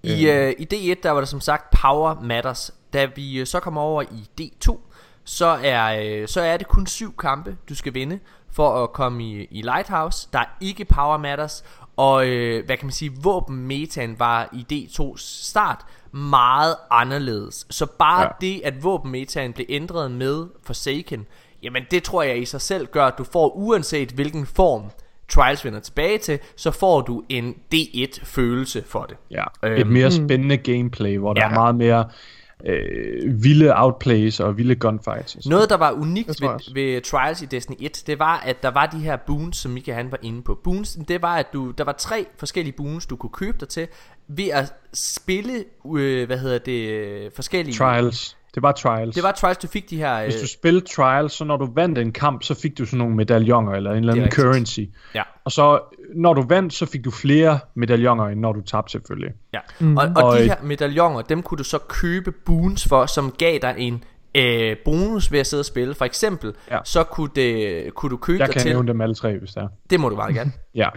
[0.03, 3.59] I, øh, I D1 der var der som sagt Power Matters Da vi øh, så
[3.59, 4.77] kommer over i D2
[5.23, 8.19] så er, øh, så er det kun syv kampe du skal vinde
[8.51, 11.63] For at komme i, i Lighthouse Der er ikke Power Matters
[11.97, 18.21] Og øh, hvad kan man sige Våbenmetaen var i D2's start Meget anderledes Så bare
[18.21, 18.29] ja.
[18.41, 21.25] det at våbenmetaen blev ændret med Forsaken
[21.63, 24.91] Jamen det tror jeg i sig selv gør At du får uanset hvilken form
[25.29, 29.87] Trials vender tilbage til Så får du en D1 følelse for det Ja, Øhm, et
[29.87, 31.49] mere spændende gameplay, hvor der ja.
[31.49, 32.05] er meget mere
[32.65, 35.35] øh, vilde outplays og vilde gunfights.
[35.35, 35.41] Og.
[35.45, 38.85] Noget, der var unikt ved, ved Trials i Destiny 1, det var, at der var
[38.85, 40.59] de her boons, som Mika han var inde på.
[40.63, 43.87] Boons, det var, at du, der var tre forskellige boons, du kunne købe dig til,
[44.27, 45.63] ved at spille,
[45.97, 47.75] øh, hvad hedder det, øh, forskellige...
[47.75, 48.37] Trials.
[48.57, 49.15] Det var trials.
[49.15, 50.17] Det var Trials, du fik de her...
[50.17, 52.99] Øh, Hvis du spillede trials, så når du vandt en kamp, så fik du sådan
[52.99, 54.79] nogle medaljoner eller en eller er anden currency.
[55.15, 55.79] ja, Og så
[56.15, 59.29] når du vandt, så fik du flere medaljoner, end når du tabte selvfølgelig.
[59.53, 59.59] ja.
[59.79, 59.97] Mm.
[59.97, 63.31] Og, og, Og, de øh, her medaljoner, dem kunne du så købe boons for, som
[63.37, 64.03] gav dig en
[64.35, 65.95] øh, bonus ved at sidde og spille.
[65.95, 66.77] For eksempel, Ja.
[66.83, 68.71] så kunne, det, kunne du købe Jeg dig kan til...
[68.71, 69.67] nævne dem alle tre, hvis det er.
[69.89, 70.51] Det må du bare gerne.
[70.75, 70.89] Ja.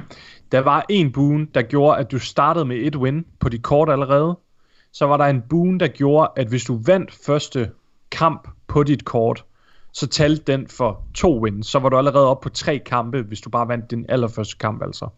[0.52, 3.90] Der var en boon, der gjorde, at du startede med et win på dit kort
[3.90, 4.38] allerede.
[4.92, 7.70] Så var der en boon, der gjorde, at hvis du vandt første
[8.10, 9.44] kamp på dit kort,
[9.92, 11.66] så talte den for to wins.
[11.66, 14.82] Så var du allerede oppe på tre kampe, hvis du bare vandt din allerførste kamp
[14.82, 15.08] altså.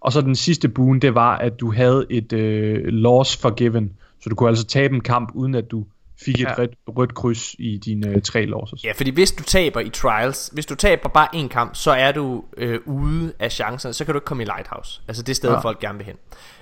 [0.00, 3.92] Og så den sidste boon, det var, at du havde et øh, loss forgiven.
[4.20, 5.84] Så du kunne altså tabe en kamp, uden at du
[6.24, 6.54] fik et Ja.
[6.58, 8.84] rødt, rødt kryds i dine øh, tre losses.
[8.84, 12.12] Ja, fordi hvis du taber i trials, hvis du taber bare en kamp, så er
[12.12, 15.00] du øh, ude af chancen, så kan du ikke komme i Lighthouse.
[15.08, 15.58] Altså det sted, Ja.
[15.60, 16.16] folk gerne vil hen.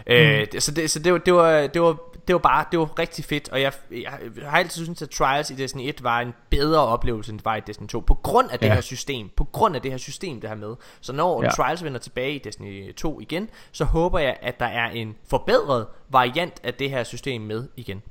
[0.07, 1.97] Øh, det, så det, så det, det, var, det, var,
[2.29, 4.11] det var bare, det var rigtig fedt, og jeg, jeg
[4.45, 7.57] har altid syntes, at Trials i Destiny 1 var en bedre oplevelse, end det var
[7.57, 8.75] i Destiny 2, på grund af det Ja.
[8.75, 10.75] her system, på grund af det her system, det her med.
[11.01, 11.49] Så når Ja.
[11.51, 15.87] Trials vender tilbage i Destiny 2 igen, så håber jeg, at der er en forbedret
[16.11, 18.03] variant af det her system med igen.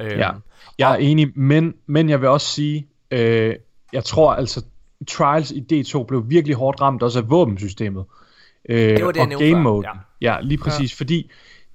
[0.00, 0.30] Øh, Ja,
[0.78, 3.54] jeg er enig, men, men jeg vil også sige, øh,
[3.92, 4.64] jeg tror altså,
[5.08, 8.04] Trials i D2 blev virkelig hårdt ramt også af våbensystemet.
[8.68, 9.86] Øh, Det var det, jeg og nævnte game mode.
[9.88, 10.32] Ja.
[10.32, 11.02] ja, lige præcis, ja.
[11.04, 11.30] fordi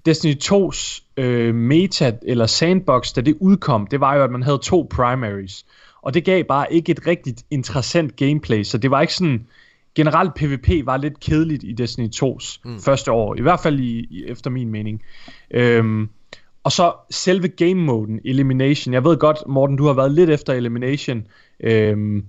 [0.06, 4.58] Destiny 2's øh, meta, eller sandbox, da det udkom, det var jo, at man havde
[4.64, 5.66] to primaries.
[6.02, 9.48] Og det gav bare ikke et rigtigt interessant gameplay, så det var ikke sådan...
[9.96, 12.80] Generelt PvP var lidt kedeligt i Destiny 2's mm.
[12.80, 15.02] første år, i hvert fald i, i, efter min mening.
[15.52, 16.10] Øhm,
[16.64, 18.94] og så selve game-moden, Elimination.
[18.94, 21.24] Jeg ved godt, Morten, du har været lidt efter Elimination.
[21.60, 22.26] Øhm,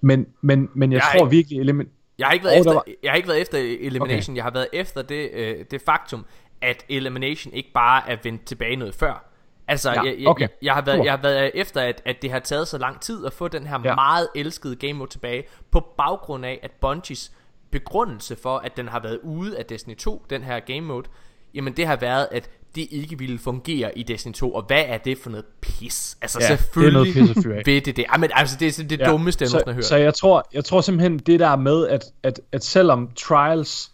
[0.00, 1.60] men, men, men jeg, Jeg tror ikke- virkelig...
[1.60, 4.36] Elimin- Jeg har ikke været, Og efter, var- jeg har ikke været efter Elimination, okay.
[4.36, 6.24] jeg har været efter det, øh, det faktum,
[6.62, 9.26] at Elimination ikke bare er vendt tilbage noget før.
[9.68, 10.42] Altså, Ja, jeg, jeg, okay.
[10.42, 13.00] jeg, jeg, har været, jeg har været efter, at, at det har taget så lang
[13.00, 13.94] tid at få den her Ja.
[13.94, 17.32] meget elskede game mode tilbage, på baggrund af, at Bungies
[17.70, 21.08] begrundelse for, at den har været ude af Destiny 2, den her game mode,
[21.54, 24.98] jamen det har været, at det ikke ville fungere i Destiny 2, og hvad er
[24.98, 26.16] det for noget pis?
[26.22, 28.04] Altså Ja, det er selvfølgelig noget pis ved det det.
[28.14, 29.84] Jamen, altså, det er det ja, dummeste, jeg nogensinde har hørt.
[29.84, 33.92] Så jeg tror, jeg tror simpelthen, det der med, at, at, at selvom Trials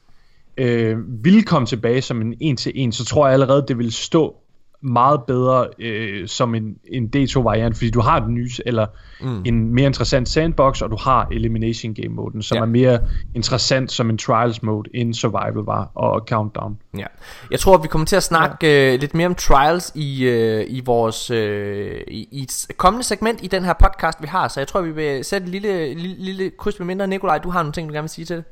[0.56, 4.36] øh, ville komme tilbage som en en-til-en, så tror jeg allerede, det vil stå
[4.82, 8.86] meget bedre øh, som en, en D2-variant, fordi du har den nye, eller
[9.20, 9.42] mm.
[9.44, 12.62] en mere interessant sandbox, og du har Elimination Game moden, som Ja.
[12.62, 12.98] er mere
[13.34, 16.78] interessant som en Trials mode, end Survival var, og Countdown.
[16.98, 17.06] Ja.
[17.50, 18.94] Jeg tror, vi kommer til at snakke ja.
[18.94, 23.38] øh, lidt mere om trials i, øh, i vores øh, i, i et kommende segment
[23.42, 24.48] i den her podcast, vi har.
[24.48, 27.06] Så jeg tror, vi vil sætte et lille, lille, lille kryds med mindre.
[27.06, 28.44] Nikolaj, du har nogle ting, du gerne vil sige til det?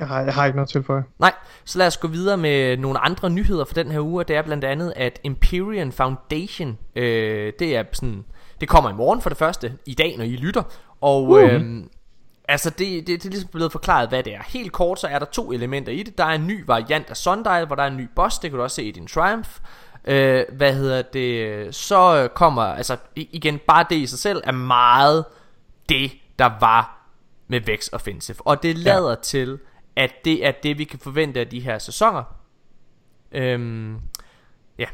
[0.00, 1.32] Jeg har, jeg har ikke noget til for Nej,
[1.64, 4.20] så lad os gå videre med nogle andre nyheder for den her uge.
[4.20, 8.24] og Det er blandt andet, at Empyrean Foundation, øh, det er sådan,
[8.60, 10.62] det kommer i morgen for det første, i dag når I lytter.
[11.00, 11.42] Og uh.
[11.42, 11.84] øh,
[12.48, 14.42] altså det, det, det er ligesom blevet forklaret, hvad det er.
[14.46, 16.18] Helt kort, så er der to elementer i det.
[16.18, 18.56] Der er en ny variant af Sundial, hvor der er en ny boss, det kan
[18.56, 19.50] du også se i din Triumph.
[20.04, 21.74] Øh, hvad hedder det?
[21.74, 25.24] Så kommer, altså igen, bare det i sig selv er meget
[25.88, 27.00] det, der var
[27.48, 28.36] med Vex Offensive.
[28.40, 29.14] Og det lader ja.
[29.14, 29.58] til,
[29.96, 32.22] at det er det, vi kan forvente af de her sæsoner.
[33.32, 33.96] Øhm,
[34.78, 34.86] ja.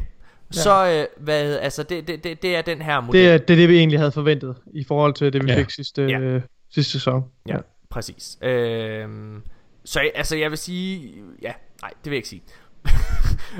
[0.50, 3.20] Så, øh, hvad, altså, det, det, det, det er den her model.
[3.20, 5.58] Det er, det er det, vi egentlig havde forventet, i forhold til det, vi ja.
[5.58, 6.18] fik sidste, ja.
[6.18, 7.24] øh, sidste sæson.
[7.48, 7.60] Ja, ja.
[7.90, 8.38] præcis.
[8.42, 9.42] Øhm,
[9.84, 12.42] så altså, jeg vil sige, ja, nej, det vil jeg ikke sige.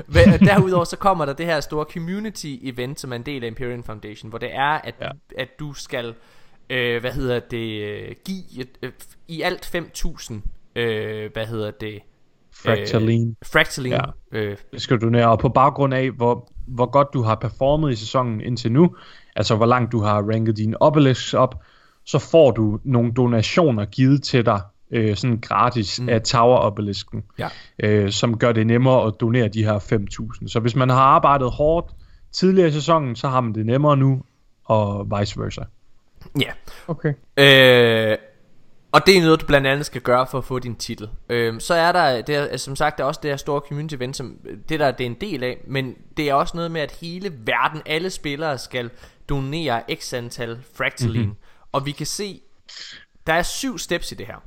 [0.47, 3.83] Derudover så kommer der det her store community event Som er en del af Imperial
[3.83, 5.09] Foundation Hvor det er at, ja.
[5.37, 6.13] at du skal
[6.69, 8.91] øh, Hvad hedder det Give øh,
[9.27, 10.33] i alt 5.000
[10.77, 11.99] øh, Hvad hedder det
[12.63, 13.29] Fractaline.
[13.29, 13.95] Øh, Fractaline.
[13.95, 14.39] Ja.
[14.39, 14.57] Øh.
[14.73, 15.29] Det skal du nære.
[15.29, 18.95] Og på baggrund af, hvor, hvor godt du har performet i sæsonen indtil nu,
[19.35, 21.63] altså hvor langt du har ranket dine obelisks op,
[22.05, 24.61] så får du nogle donationer givet til dig
[24.91, 26.09] øh, sådan gratis mm.
[26.09, 27.47] af Tower Obelisken, ja.
[27.79, 29.79] øh, som gør det nemmere at donere de her
[30.41, 30.47] 5.000.
[30.47, 31.91] Så hvis man har arbejdet hårdt
[32.31, 34.21] tidligere i sæsonen, så har man det nemmere nu,
[34.65, 35.61] og vice versa.
[36.39, 36.51] Ja.
[36.87, 37.13] Okay.
[37.37, 38.17] Øh,
[38.91, 41.09] og det er noget, du blandt andet skal gøre for at få din titel.
[41.29, 43.95] Øh, så er der, det er, som sagt, der er også det her store community
[43.95, 46.81] event, som det der det er en del af, men det er også noget med,
[46.81, 48.89] at hele verden, alle spillere skal
[49.29, 51.25] donere x antal fractaline.
[51.25, 51.37] Mm-hmm.
[51.71, 52.41] Og vi kan se,
[53.27, 54.43] der er syv steps i det her.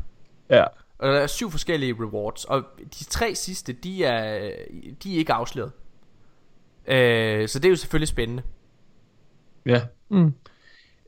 [0.51, 0.65] Ja.
[0.99, 2.63] Og der er syv forskellige rewards, og
[2.99, 4.51] de tre sidste, de er,
[5.03, 5.73] de er ikke afsløret.
[6.87, 8.43] Øh, så det er jo selvfølgelig spændende.
[9.67, 9.83] Ja.
[10.09, 10.35] Mm.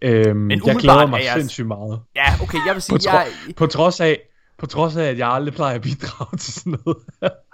[0.03, 1.33] Øhm, Men jeg glæder mig jeg...
[1.33, 2.01] sindssygt meget.
[2.17, 3.27] Ja, okay, jeg vil sige, på, tro- jeg...
[3.57, 4.21] på trods af,
[4.59, 6.99] på trods af, at jeg aldrig plejer at bidrage til sådan noget.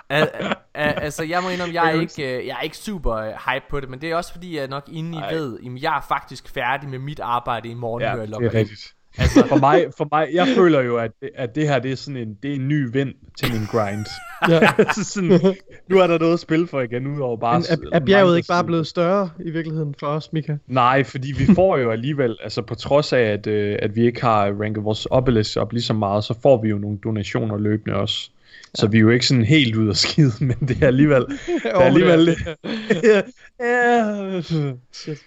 [0.09, 0.31] al-
[0.75, 3.81] al- altså, jeg må indrømme, jeg er ikke, jeg er ikke super øh, hype på
[3.81, 6.49] det, men det er også fordi, jeg nok inde i ved, at jeg er faktisk
[6.49, 8.95] færdig med mit arbejde i morgen, ja, det er rigtigt.
[9.19, 12.17] Altså, for mig, for mig, jeg føler jo, at, at det her, det er sådan
[12.17, 14.07] en, det er en ny vind til min grind.
[14.49, 14.73] ja.
[14.89, 15.29] altså sådan,
[15.89, 17.59] nu er der noget at spille for igen, udover bare...
[17.59, 20.57] Men er, er bjerget ikke bare blevet større i virkeligheden for os, Mika?
[20.67, 24.21] Nej, fordi vi får jo alligevel, altså på trods af, at, uh, at vi ikke
[24.21, 27.97] har ranket vores obelisk op lige så meget, så får vi jo nogle donationer løbende
[27.97, 28.31] også.
[28.75, 31.27] Så vi er jo ikke sådan helt ud af skide, men det er alligevel...
[31.47, 32.37] det er alligevel...
[33.03, 33.23] ja,
[33.61, 34.41] ja.
[34.93, 35.19] Shit.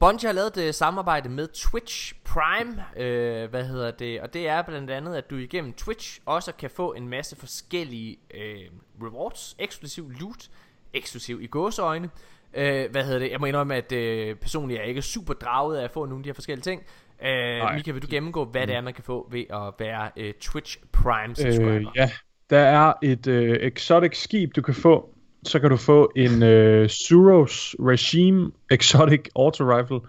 [0.00, 4.62] Bungie har lavet et samarbejde med Twitch Prime, øh, hvad hedder det, og det er
[4.62, 8.70] blandt andet, at du igennem Twitch også kan få en masse forskellige øh,
[9.02, 10.48] rewards, eksklusiv loot,
[10.94, 12.10] eksklusiv i gåseøjne,
[12.54, 15.78] øh, hvad hedder det, jeg må indrømme, at øh, personligt er jeg ikke super draget
[15.78, 16.82] af at få nogle af de her forskellige ting,
[17.22, 20.34] øh, Mika, vil du gennemgå, hvad det er, man kan få ved at være øh,
[20.40, 21.90] Twitch Prime subscriber?
[21.90, 22.10] Øh, ja,
[22.50, 26.88] der er et øh, exotic skib, du kan få, så kan du få en øh,
[26.88, 30.00] Suros Regime Exotic Auto Rifle,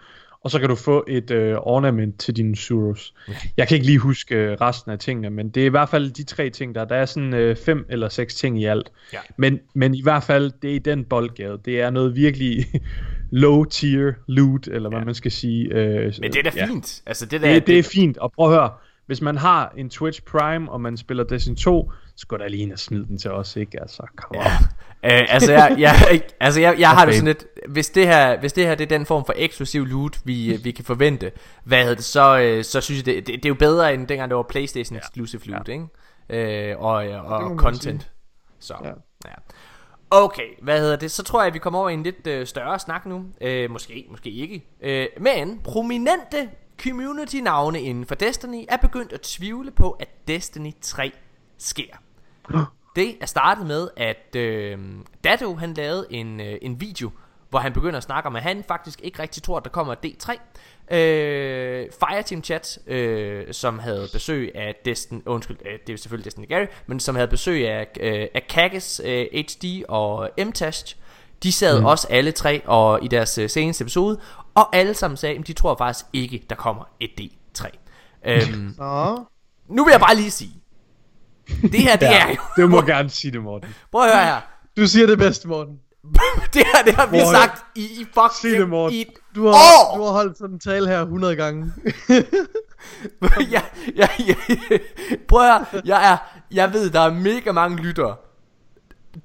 [0.43, 3.13] og så kan du få et øh, ornament til dine Suros.
[3.57, 6.11] Jeg kan ikke lige huske øh, resten af tingene, men det er i hvert fald
[6.11, 6.85] de tre ting der.
[6.85, 8.91] Der er sådan øh, fem eller seks ting i alt.
[9.13, 9.17] Ja.
[9.37, 11.59] Men, men i hvert fald, det er i den boldgade.
[11.65, 12.65] Det er noget virkelig
[13.31, 15.05] low tier loot, eller hvad ja.
[15.05, 15.73] man skal sige.
[15.73, 16.65] Øh, men det er da ja.
[16.65, 17.01] fint.
[17.05, 18.71] Altså, det, der, det, det, det er fint, og prøv at høre.
[19.05, 21.91] Hvis man har en Twitch Prime, og man spiller Destiny 2,
[22.25, 23.81] går der lige ind og smid den til os, ikke?
[23.81, 24.57] Altså, come ja.
[25.03, 28.53] Uh, altså, jeg, jeg, altså jeg, jeg har det sådan lidt hvis det her hvis
[28.53, 31.31] det her det er den form for eksklusiv loot vi vi kan forvente,
[31.63, 34.07] hvad hedder det så uh, så synes jeg det, det, det er jo bedre end
[34.07, 34.99] dengang det var PlayStation ja.
[34.99, 35.73] exclusive loot, ja.
[35.73, 36.75] ikke?
[36.75, 38.11] Uh, og og, og content.
[38.59, 38.75] Så.
[38.83, 38.89] Ja.
[39.25, 39.33] ja.
[40.11, 41.11] Okay, hvad hedder det?
[41.11, 43.15] Så tror jeg, at vi kommer over i en lidt uh, større snak nu.
[43.17, 44.65] Uh, måske, måske ikke.
[44.83, 46.49] Uh, men prominente
[46.83, 51.11] community-navne inden for Destiny er begyndt at tvivle på, at Destiny 3
[51.57, 51.95] sker.
[52.95, 54.77] Det er startet med, at øh,
[55.23, 57.11] Dado han lavede en, øh, en video,
[57.49, 59.95] hvor han begynder at snakke om, at han faktisk ikke rigtig tror, at der kommer
[60.05, 60.39] D3.
[60.95, 66.47] Øh, Fireteam Chat, øh, som havde besøg af Destin, undskyld, øh, det er selvfølgelig Destiny
[66.47, 70.97] Gary, men som havde besøg af, øh, af Kages, øh, HD og M-Tast,
[71.43, 71.85] de sad mm.
[71.85, 74.19] også alle tre og i deres øh, seneste episode,
[74.55, 77.67] og alle sammen sagde, at de tror faktisk ikke, der kommer et D3.
[78.25, 78.75] øhm,
[79.67, 80.58] nu vil jeg bare lige sige,
[81.61, 82.63] det her, det ja, er jo...
[82.63, 83.75] Du må gerne sige det, Morten.
[83.91, 84.41] Prøv at høre her.
[84.77, 85.75] Du siger det bedste, Morten.
[86.53, 87.35] det her, det har vi Morten.
[87.35, 88.97] sagt i, i fuck Sig det, Morten.
[88.97, 89.97] I du har, år.
[89.97, 91.73] du har holdt sådan en tale her 100 gange.
[93.51, 93.61] ja,
[93.95, 94.35] ja, ja,
[95.27, 96.17] prøv at høre, jeg, er,
[96.51, 98.15] jeg ved, der er mega mange lyttere,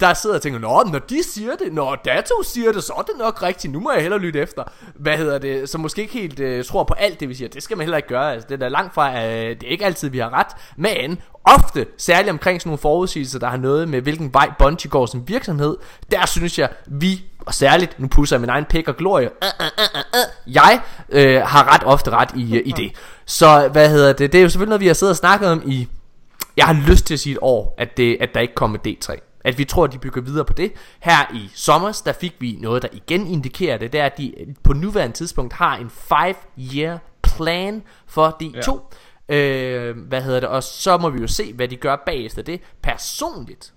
[0.00, 3.02] der sidder og tænker, Nå, når de siger det, når Dato siger det, så er
[3.02, 4.62] det nok rigtigt, nu må jeg hellere lytte efter.
[4.94, 7.48] Hvad hedder det, Så måske ikke helt øh, tror på alt det, vi siger.
[7.48, 9.68] Det skal man heller ikke gøre, altså, det er da langt fra, øh, det er
[9.68, 10.46] ikke altid, vi har ret.
[10.76, 15.06] Men ofte, særligt omkring sådan nogle forudsigelser, der har noget med, hvilken vej Bungie går
[15.06, 15.76] som virksomhed,
[16.10, 19.48] der synes jeg, vi, og særligt, nu pusser jeg min egen pæk og glorie, øh,
[19.60, 22.92] øh, øh, jeg øh, har ret ofte ret i, uh, i det.
[23.26, 25.62] Så hvad hedder det, det er jo selvfølgelig noget, vi har siddet og snakket om
[25.66, 25.88] i,
[26.56, 29.33] jeg har lyst til at sige et år, at, det, at der ikke kommer D3
[29.44, 30.72] at vi tror, at de bygger videre på det.
[31.00, 34.34] Her i sommer, der fik vi noget, der igen indikerer det, det er, at de
[34.62, 38.60] på nuværende tidspunkt har en 5-year plan for de ja.
[38.60, 38.80] to.
[39.28, 40.48] Øh, hvad hedder det?
[40.48, 42.60] Og så må vi jo se, hvad de gør bagefter det.
[42.82, 43.74] Personligt,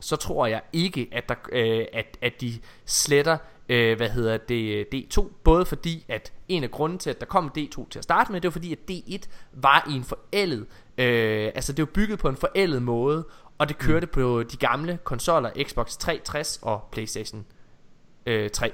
[0.00, 2.52] så tror jeg ikke, at, der, øh, at, at de
[2.86, 3.36] sletter
[3.70, 7.52] øh, hvad hedder det, D2, både fordi, at en af grunden til, at der kom
[7.58, 10.66] D2 til at starte med, det var fordi, at D1 var i en forældet,
[10.98, 13.24] øh, altså det var bygget på en forældet måde,
[13.60, 14.12] og det kørte mm.
[14.12, 17.44] på de gamle konsoller, Xbox 360 og Playstation
[18.26, 18.72] øh, 3.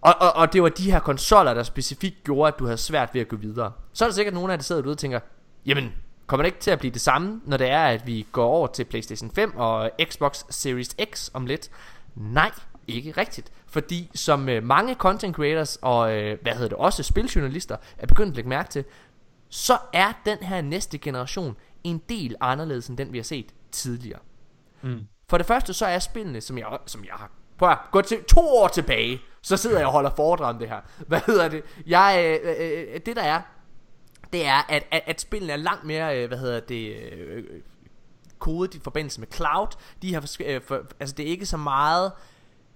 [0.00, 3.10] Og, og, og det var de her konsoller, der specifikt gjorde, at du havde svært
[3.12, 3.72] ved at gå videre.
[3.92, 5.20] Så er der sikkert nogen af jer, der sidder derude og tænker,
[5.66, 5.92] jamen,
[6.26, 8.66] kommer det ikke til at blive det samme, når det er, at vi går over
[8.66, 11.70] til Playstation 5 og Xbox Series X om lidt?
[12.14, 12.50] Nej,
[12.88, 13.52] ikke rigtigt.
[13.66, 18.30] Fordi som øh, mange content creators og øh, hvad hedder det også spiljournalister er begyndt
[18.30, 18.84] at lægge mærke til,
[19.48, 24.20] så er den her næste generation en del anderledes end den vi har set tidligere.
[24.82, 25.00] Mm.
[25.28, 28.24] For det første så er spillene, som jeg, som jeg har Prøv at gå til
[28.24, 30.80] to år tilbage, så sidder jeg og holder foredrag om det her.
[31.08, 31.62] Hvad hedder det?
[31.86, 33.40] Jeg, øh, øh, øh, det der er,
[34.32, 37.44] det er, at, at, at spillene er langt mere, øh, hvad hedder det, øh,
[38.38, 39.68] kodet i forbindelse med cloud.
[40.02, 42.12] De har, øh, for, altså det er ikke så meget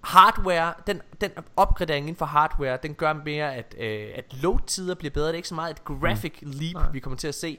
[0.01, 5.11] hardware, den, den opgradering inden for hardware, den gør mere, at, øh, at load-tider bliver
[5.11, 5.27] bedre.
[5.27, 6.51] Det er ikke så meget et graphic mm.
[6.51, 6.91] leap, Nej.
[6.93, 7.59] vi kommer til at se.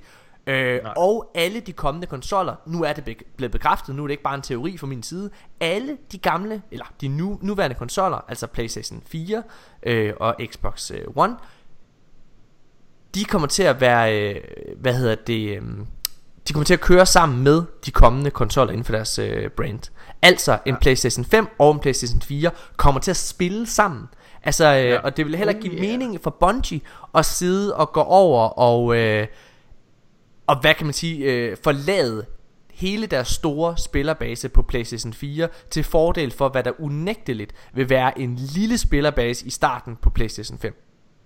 [0.50, 4.12] Øh, og alle de kommende konsoller, nu er det be- blevet bekræftet, nu er det
[4.12, 8.26] ikke bare en teori fra min side, alle de gamle, eller de nu, nuværende konsoller,
[8.28, 9.44] altså Playstation 4
[9.84, 11.36] øh, og Xbox øh, One,
[13.16, 14.42] de kommer til at være, øh,
[14.78, 15.62] hvad hedder det, øh,
[16.48, 19.92] de kommer til at køre sammen med de kommende konsoller inden for deres øh, brand.
[20.22, 20.80] Altså en ja.
[20.80, 24.08] Playstation 5 og en Playstation 4 kommer til at spille sammen.
[24.44, 25.00] Altså, øh, ja.
[25.00, 26.00] og det vil heller ikke give oh, yeah.
[26.00, 26.82] mening for Bungie
[27.16, 28.96] at sidde og gå over og...
[28.96, 29.28] Øh,
[30.50, 32.26] og hvad kan man sige, øh, forlade
[32.74, 38.20] hele deres store spillerbase på PlayStation 4 til fordel for, hvad der unægteligt vil være
[38.20, 40.74] en lille spillerbase i starten på PlayStation 5.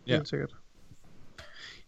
[0.07, 0.49] Ja, Helt sikkert.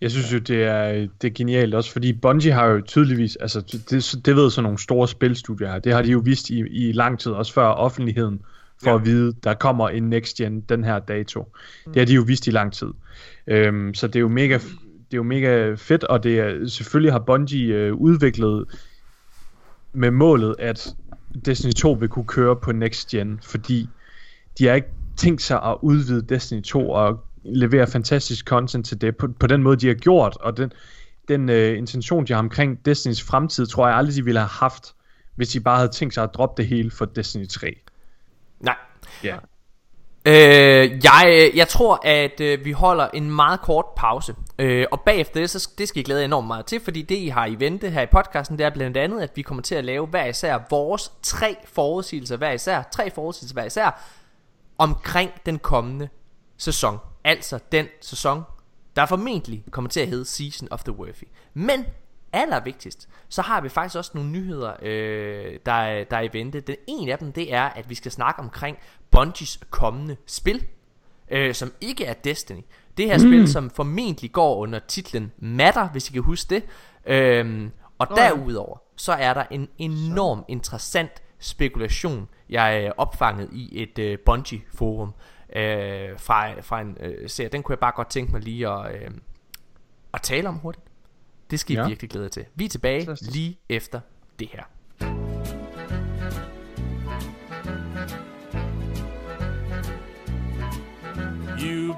[0.01, 3.61] Jeg synes jo, det er, det er genialt også, fordi Bungie har jo tydeligvis, altså
[3.89, 6.91] det, det ved sådan nogle store spilstudier her, det har de jo vist i, i
[6.91, 8.41] lang tid, også før offentligheden,
[8.83, 8.95] for ja.
[8.95, 11.51] at vide, der kommer en next gen den her dato.
[11.85, 11.93] Mm.
[11.93, 12.89] Det har de jo vist i lang tid.
[13.47, 14.59] Øhm, så det er jo mega
[15.15, 18.65] er jo mega fedt, og det er, selvfølgelig har Bungie øh, udviklet
[19.93, 20.95] med målet, at
[21.45, 23.89] Destiny 2 vil kunne køre på next gen, fordi
[24.57, 29.17] de har ikke tænkt sig at udvide Destiny 2 og levere fantastisk content til det,
[29.17, 30.71] på, på den måde de har gjort, og den,
[31.27, 34.95] den øh, intention de har omkring Destinys fremtid, tror jeg aldrig de ville have haft,
[35.35, 37.75] hvis de bare havde tænkt sig at droppe det hele for Destiny 3.
[38.59, 38.75] Nej.
[39.23, 39.35] Ja.
[40.25, 44.35] Øh, jeg, jeg tror, at øh, vi holder en meget kort pause.
[44.59, 47.15] Øh, og bagefter det, så det skal I glæde jer enormt meget til, fordi det
[47.15, 49.75] I har i vente her i podcasten, det er blandt andet, at vi kommer til
[49.75, 54.01] at lave hver især vores tre forudsigelser hver især, tre forudsigelser hver især,
[54.77, 56.09] omkring den kommende
[56.57, 56.97] sæson.
[57.23, 58.43] Altså den sæson,
[58.95, 61.27] der formentlig kommer til at hedde Season of the Worthy.
[61.53, 61.85] Men
[62.33, 66.59] allervigtigst, så har vi faktisk også nogle nyheder, øh, der, der er i vente.
[66.59, 68.77] Den ene af dem, det er, at vi skal snakke omkring
[69.11, 70.65] Bungies kommende spil,
[71.31, 72.61] øh, som ikke er Destiny.
[72.97, 73.19] Det her mm.
[73.19, 76.63] spil, som formentlig går under titlen Matter, hvis I kan huske det.
[77.05, 83.81] Øh, og oh, derudover, så er der en enorm interessant spekulation, jeg er opfanget i
[83.83, 85.13] et øh, Bungie-forum
[85.55, 87.49] øh, fra, fra en øh, serie.
[87.49, 89.11] Den kunne jeg bare godt tænke mig lige at, øh,
[90.13, 90.85] at tale om hurtigt.
[91.51, 91.87] Det skal I ja.
[91.87, 92.45] virkelig glæde til.
[92.55, 93.99] Vi er tilbage lige efter
[94.39, 94.63] det her.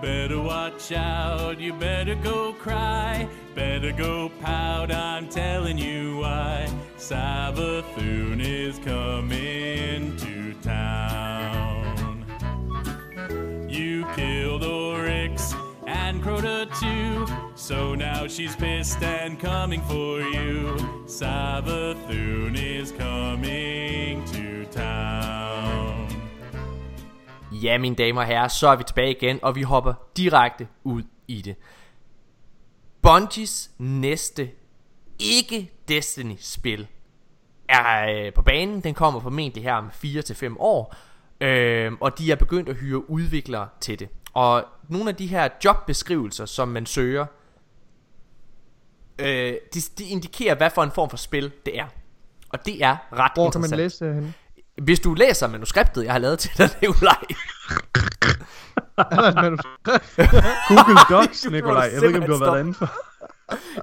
[0.01, 6.67] Better watch out, you better go cry, better go pout, I'm telling you why.
[6.97, 12.25] Savathun is coming to town.
[13.69, 15.53] You killed Oryx
[15.85, 17.25] and Crota too,
[17.55, 20.75] so now she's pissed and coming for you.
[21.05, 24.36] Savathun is coming to
[27.63, 31.03] Ja, mine damer og herrer, så er vi tilbage igen, og vi hopper direkte ud
[31.27, 31.55] i det.
[33.01, 34.49] Bungies næste
[35.19, 36.87] ikke Destiny-spil
[37.69, 38.81] er øh, på banen.
[38.81, 40.95] Den kommer formentlig her om 4 til 5 år.
[41.41, 44.09] Øh, og de er begyndt at hyre udviklere til det.
[44.33, 47.25] Og nogle af de her jobbeskrivelser, som man søger,
[49.19, 51.87] øh, de, de indikerer, hvad for en form for spil det er.
[52.49, 53.77] Og det er ret Hvor kan man interessant.
[53.77, 54.33] læse det henne?
[54.82, 57.17] Hvis du læser manuskriptet, jeg har lavet til dig, Nikolaj.
[58.97, 59.57] Er?
[60.69, 61.89] Google Docs, Nikolaj.
[61.93, 62.89] Jeg ved ikke, om du har været inde for.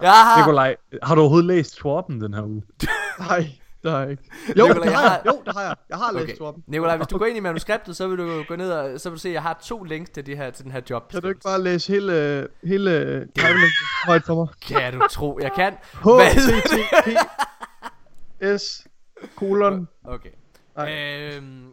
[0.03, 0.39] Jeg har...
[0.39, 2.63] Nikolaj, har du overhovedet læst Torben den her uge?
[3.29, 3.51] Nej,
[3.83, 4.23] det har jeg ikke.
[4.59, 5.33] Jo, Nikolaj, det jeg har har- jeg.
[5.33, 5.75] Jo, det har jeg.
[5.89, 6.37] Jeg har læst Okay.
[6.37, 6.63] Torben.
[6.67, 9.17] Nikolaj, hvis du går ind i manuskriptet, så vil du gå ned og så vil
[9.17, 11.11] du se, at jeg har to links til, det her, til den her job.
[11.11, 13.27] Kan du ikke bare læse hele, hele
[14.07, 14.49] højt for mig?
[14.81, 15.73] Kan du tro, jeg kan?
[15.93, 16.75] H, T, T,
[17.05, 17.09] P,
[18.61, 18.87] S,
[19.37, 19.89] kolon.
[20.05, 20.29] Okay.
[20.77, 20.93] Nej.
[21.37, 21.73] Øhm,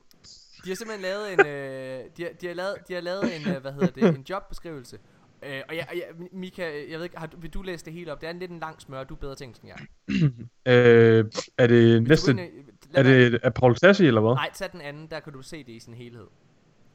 [0.65, 3.55] de har simpelthen lavet en, øh, de, har, de, har lavet, de har lavet en,
[3.55, 4.99] øh, hvad hedder det, en jobbeskrivelse.
[5.45, 8.21] Øh, og jeg, jeg, Mika, jeg ved ikke, har vil du læse det hele op?
[8.21, 9.87] Det er en lidt en lang smør, du er bedre engelsk end jeg.
[10.65, 11.25] Øh,
[11.57, 12.31] er det næste...
[12.31, 12.39] ind
[12.93, 14.31] Er det er Paul Tassi, eller hvad?
[14.31, 16.27] Nej, tag den anden, der kan du se det i sin helhed.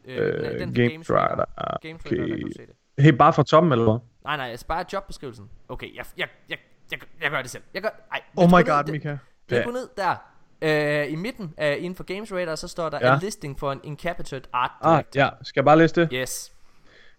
[0.04, 0.16] Øh,
[0.52, 0.88] Øh, den- Game.
[0.88, 2.52] Radar, Games Radar, der kan du okay.
[2.56, 3.02] se det.
[3.04, 3.98] Helt bare fra toppen, eller hvad?
[4.24, 5.50] Nej, nej, altså bare jobbeskrivelsen.
[5.68, 6.58] Okay, jeg, jeg, jeg,
[6.90, 7.62] jeg, jeg gør det selv.
[7.74, 9.16] Jeg gør, ej, Oh my god, det- Mika.
[9.50, 10.16] Du går ned der,
[10.62, 13.14] øh, i midten af inden for Games Radar, så står der Ja.
[13.14, 15.20] a listing for en incapacitated art Ah, director.
[15.20, 15.28] ja.
[15.42, 16.08] Skal jeg bare læse det?
[16.12, 16.52] Yes.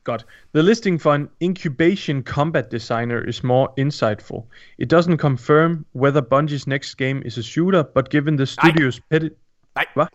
[0.04, 0.26] Godt.
[0.56, 4.42] The listing for an incubation combat designer is more insightful.
[4.78, 9.30] It doesn't confirm whether Bungie's next game is a shooter, but given the studio's petty...
[9.76, 9.86] Nej.
[9.94, 10.06] Hvad?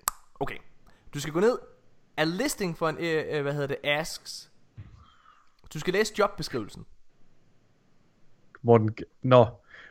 [0.41, 0.57] Okay.
[1.15, 1.59] Du skal gå ned.
[2.17, 4.51] A listing for en, øh, øh, hvad hedder det, asks.
[5.75, 6.85] Du skal læse jobbeskrivelsen.
[8.63, 8.91] Hvor den...
[9.23, 9.47] Nå.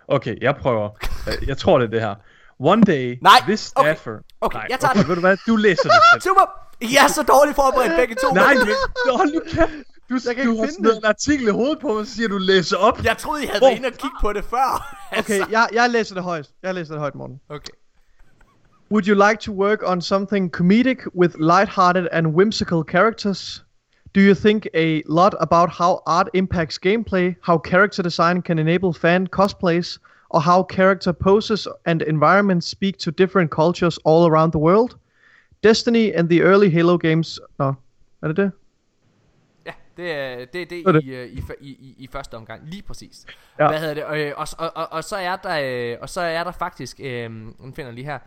[0.07, 0.89] Okay, jeg prøver.
[1.41, 2.15] Øh, jeg tror, det er det her.
[2.64, 4.18] One day, Nej, this okay, staffer...
[4.41, 5.07] okay, Nej, jeg tager okay, den.
[5.09, 5.38] ved du hvad?
[5.47, 6.22] Du læser det selv.
[6.22, 6.45] Super!
[6.82, 8.34] I er så dårligt forberedt begge to.
[8.34, 8.68] Nej, men...
[9.07, 9.72] Nå, hold nu kæft.
[10.09, 12.05] Du, Jeg kan du ikke har finde sådan en artikel i hovedet på mig, og
[12.05, 13.03] så siger du, læser op.
[13.03, 14.68] Jeg troede, I havde Hvor- været inde og kigge på det før.
[15.12, 16.47] Altså, Okay, jeg, jeg læser det højt.
[16.64, 17.39] Jeg læser det højt, Morten.
[17.49, 17.74] Okay.
[18.91, 23.64] Would you like to work on something comedic with light-hearted and whimsical characters?
[24.16, 28.93] Do you think a lot about how art impacts gameplay, how character design can enable
[28.93, 29.99] fan cosplays,
[30.34, 34.97] or how character poses and environments speak to different cultures all around the world?
[35.63, 37.39] Destiny and the early Halo games.
[37.59, 37.73] Nå,
[38.21, 38.51] er det det?
[39.65, 41.03] Ja, det er det, er det, det.
[41.03, 42.61] I, øh, i, i, i, første omgang.
[42.69, 43.25] Lige præcis.
[43.59, 43.67] Ja.
[43.67, 44.03] Hvad hedder det?
[44.03, 47.32] Og, øh, og, og, og, så er der, øh, og så er der faktisk, øh,
[47.32, 48.19] nu finder lige her.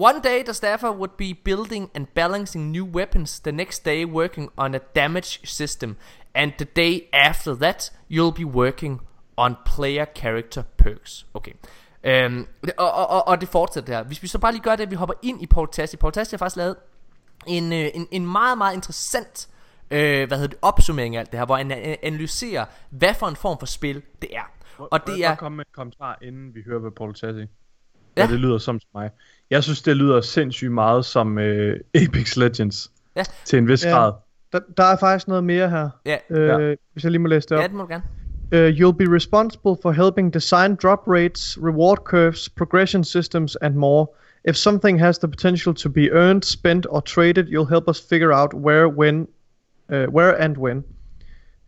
[0.00, 4.50] One day the staffer would be building and balancing new weapons, the next day working
[4.56, 5.96] on a damage system,
[6.34, 9.00] and the day after that you'll be working
[9.44, 11.26] on player character perks.
[11.34, 11.52] Okay.
[12.04, 12.46] Øhm,
[12.78, 14.02] og, og, og, og det fortsætter der.
[14.04, 15.96] Hvis vi så bare lige gør det, at vi hopper ind i Paul Tassi.
[15.96, 16.76] Paul Tassi har faktisk lavet
[17.46, 19.48] en, øh, en, en meget, meget interessant
[19.90, 23.26] øh, hvad hedder det, opsummering af alt det her, hvor han øh, analyserer, hvad for
[23.26, 24.50] en form for spil det er.
[24.78, 25.34] Og det jeg er...
[25.34, 27.44] komme med en kommentar, inden vi hører, hvad Paul Tassi
[28.16, 28.26] Ja.
[28.26, 29.10] det lyder som til mig.
[29.50, 31.42] Jeg synes, det lyder sindssygt meget som uh,
[31.94, 32.90] Apex Legends.
[33.16, 33.22] Ja.
[33.44, 33.90] Til en vis Ja.
[33.90, 34.12] grad.
[34.52, 35.90] Der, der er faktisk noget mere her.
[36.06, 36.74] Ja, Øh, Ja.
[36.92, 37.62] Hvis jeg lige må læse det op.
[37.62, 38.02] ja, det må du gerne.
[38.52, 44.08] Uh, you'll be responsible for helping design drop rates, reward curves, progression systems, and more.
[44.44, 48.32] If something has the potential to be earned, spent, or traded, you'll help us figure
[48.32, 49.28] out where, when,
[49.88, 50.84] uh, where and when.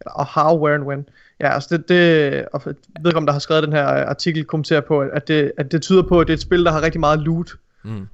[0.07, 1.09] Og how, where and when.
[1.41, 4.45] Ja, altså det, det og jeg ved ikke om der har skrevet den her artikel
[4.45, 6.83] kommenterer på, at det, at det tyder på, at det er et spil, der har
[6.83, 7.51] rigtig meget loot.
[7.85, 8.09] Mm.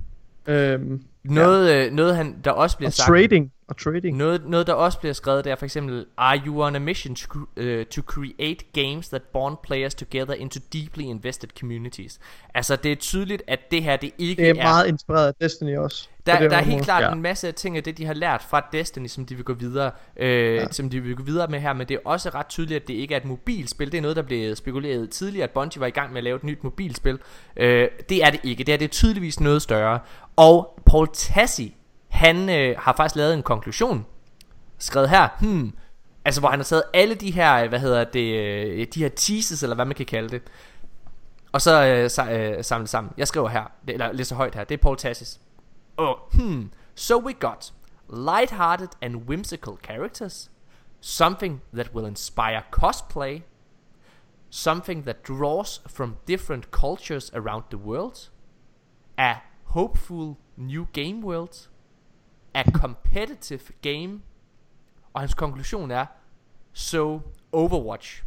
[0.47, 3.07] Øhm, Noget, øh, noget han, der også bliver og sagt...
[3.07, 3.53] trading.
[3.69, 4.17] Og trading.
[4.17, 7.15] Noget, noget der også bliver skrevet der er for eksempel Are you on a mission
[7.15, 12.21] to, uh, to create games that bond players together into deeply invested communities
[12.55, 15.77] Altså det er tydeligt at det her det ikke Det er meget inspireret af Destiny
[15.77, 16.09] også.
[16.27, 17.13] Der, der er helt klart Ja.
[17.13, 19.53] en masse af ting af det de har lært fra Destiny Som de vil gå
[19.55, 20.67] videre øh, ja.
[20.71, 22.95] Som de vil gå videre med her Men det er også ret tydeligt at det
[22.95, 25.91] ikke er et mobilspil Det er noget der blev spekuleret tidligere At Bungie var i
[25.91, 27.19] gang med at lave et nyt mobilspil
[27.57, 29.99] øh, Det er det ikke Det er det er tydeligvis noget større
[30.37, 31.77] Og Paul Tassi
[32.09, 34.07] Han øh, har faktisk lavet en konklusion
[34.79, 35.73] Skrevet her hmm,
[36.25, 39.09] Altså hvor han har taget alle de her øh, Hvad hedder det øh, De her
[39.09, 40.43] teases eller hvad man kan kalde det
[41.53, 43.13] og så øh, sa- øh, samlet sammen.
[43.17, 44.65] Jeg skriver her, det- eller læser højt her.
[44.65, 45.41] Det er Paul Tassis.
[45.97, 46.73] Oh, hmm.
[46.95, 47.73] So we got
[48.13, 50.51] light-hearted and whimsical characters,
[51.01, 53.41] something that will inspire cosplay,
[54.51, 58.31] something that draws from different cultures around the world,
[59.19, 59.35] a
[59.65, 61.69] hopeful new game world,
[62.55, 64.21] a competitive game,
[65.15, 66.07] og hans konklusion er,
[66.73, 67.21] so
[67.53, 68.23] Overwatch.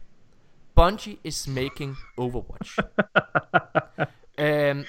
[0.76, 2.80] Bungie is making Overwatch.
[4.40, 4.84] øhm,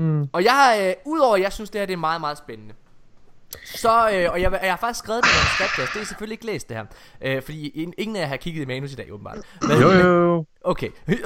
[0.00, 0.28] Mm.
[0.32, 2.74] og jeg, øh, udover at jeg synes det her det er meget, meget spændende
[3.64, 5.94] Så, øh, og jeg, jeg har faktisk skrevet det i manuskriptet.
[5.94, 6.84] Det er selvfølgelig ikke læst det her
[7.20, 9.90] øh, Fordi in- ingen af jer har kigget i manus i dag åbenbart Men- Jo,
[9.90, 10.44] jo, jo.
[10.64, 11.16] Okay Øh,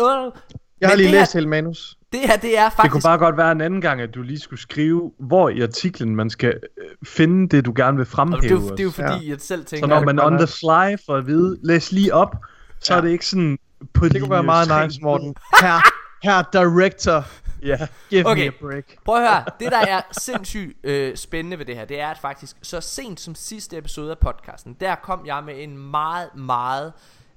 [0.80, 1.98] Jeg har lige læst hele manus.
[2.12, 2.92] Det her, det er Det faktisk...
[2.92, 6.16] kunne bare godt være en anden gang, at du lige skulle skrive, hvor i artiklen
[6.16, 8.42] man skal øh, finde det, du gerne vil fremhæve.
[8.42, 9.86] det, er jo, det er jo fordi, jeg selv tænker...
[9.86, 12.36] så når det man on the fly for at vide, læs lige op,
[12.80, 12.98] så Ja.
[12.98, 13.58] er det ikke sådan
[13.94, 15.34] på Det kunne være meget nice, Morten.
[15.60, 15.80] Her,
[16.22, 17.24] her director,
[17.62, 17.86] Ja.
[18.10, 18.40] give Okay.
[18.42, 18.84] me a break.
[19.04, 22.18] Prøv at høre, det der er sindssygt øh, spændende ved det her, det er at
[22.18, 26.92] faktisk så sent som sidste episode af podcasten, der kom jeg med en meget, meget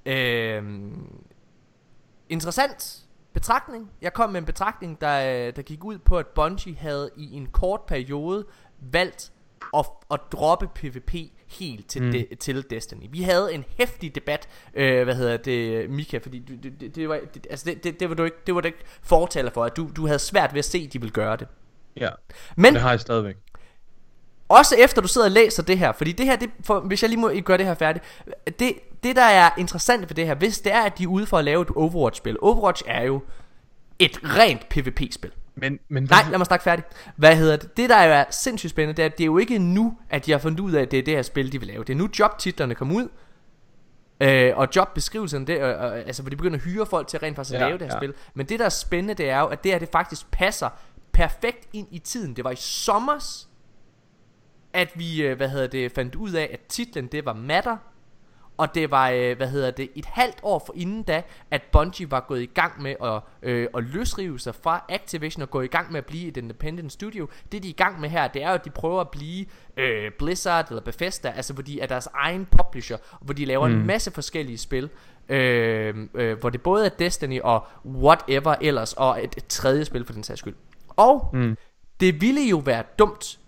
[0.05, 0.63] øh,
[2.29, 3.01] interessant
[3.35, 3.91] betragtning.
[4.01, 7.47] Jeg kom med en betragtning, der, der gik ud på, at Bungie havde i en
[7.47, 8.45] kort periode
[8.79, 9.31] valgt
[9.77, 11.15] at, at droppe PvP
[11.59, 12.11] helt til, mm.
[12.11, 13.05] de, til Destiny.
[13.09, 17.09] Vi havde en hæftig debat, øh, hvad hedder det, Mika, fordi du, det, det, det,
[17.09, 19.63] var, det, altså det, det, det, var du ikke, det var du ikke fortaler for,
[19.63, 21.47] at du, du havde svært ved at se, at de ville gøre det.
[21.97, 22.09] ja,
[22.55, 23.37] Men det har jeg stadigvæk.
[24.49, 27.09] Også efter du sidder og læser det her, fordi det her, det, for, hvis jeg
[27.09, 28.05] lige må gøre det her færdigt,
[28.59, 28.73] det,
[29.03, 31.37] det der er interessant ved det her, hvis det er, at de er ude for
[31.37, 32.37] at lave et Overwatch-spil.
[32.41, 33.21] Overwatch er jo
[33.99, 35.31] et rent PvP-spil.
[35.55, 36.85] Men, men Nej, lad mig snakke færdig.
[37.15, 37.77] Hvad hedder det?
[37.77, 40.31] Det der er sindssygt spændende, det er, at det er jo ikke nu, at de
[40.31, 41.83] har fundet ud af, at det er det her spil, de vil lave.
[41.83, 43.07] Det er nu jobtitlerne kommer ud,
[44.19, 47.35] øh, og jobbeskrivelserne, det, øh, øh, altså hvor de begynder at hyre folk til rent
[47.35, 47.99] faktisk at Ja, lave det her ja.
[47.99, 48.13] spil.
[48.33, 50.69] Men det der er spændende, det er jo, at det her det faktisk passer
[51.11, 52.35] perfekt ind i tiden.
[52.35, 53.49] Det var i sommers,
[54.75, 57.77] at vi, øh, hvad hedder det, fandt ud af, at titlen det var Matter,
[58.57, 62.11] og det var, øh, hvad hedder det, et halvt år for inden da, at Bungie
[62.11, 65.67] var gået i gang med at, øh, at løsrive sig fra Activision og gå i
[65.67, 67.27] gang med at blive et independent studio.
[67.51, 69.45] Det de er i gang med her, det er jo, at de prøver at blive
[69.77, 73.73] øh, Blizzard eller Bethesda, altså hvor de er deres egen publisher, hvor de laver mm.
[73.73, 74.89] en masse forskellige spil.
[75.29, 80.05] Øh, øh, hvor det både er Destiny og whatever ellers, og et, et tredje spil
[80.05, 80.55] for den sags skyld.
[80.89, 81.57] Og mm.
[81.99, 83.39] det ville jo være dumt,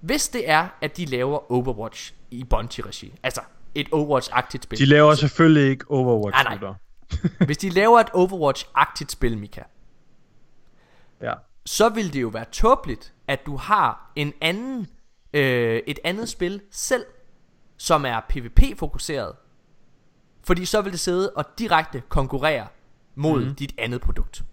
[0.00, 3.14] hvis det er, at de laver Overwatch i Bungie-regi.
[3.22, 3.40] Altså,
[3.74, 4.78] et Overwatch-agtigt spil.
[4.78, 6.72] de laver selvfølgelig ikke Overwatch Nej, nej.
[7.46, 9.62] Hvis de laver et Overwatch-agtigt spil, Mika,
[11.22, 11.32] Ja.
[11.66, 14.86] så vil det jo være tåbeligt, at du har en anden,
[15.32, 17.04] øh, et andet spil selv,
[17.76, 19.32] som er PvP-fokuseret.
[20.44, 22.66] Fordi så vil det sidde og direkte konkurrere
[23.14, 23.54] mod mm.
[23.54, 24.44] dit andet produkt.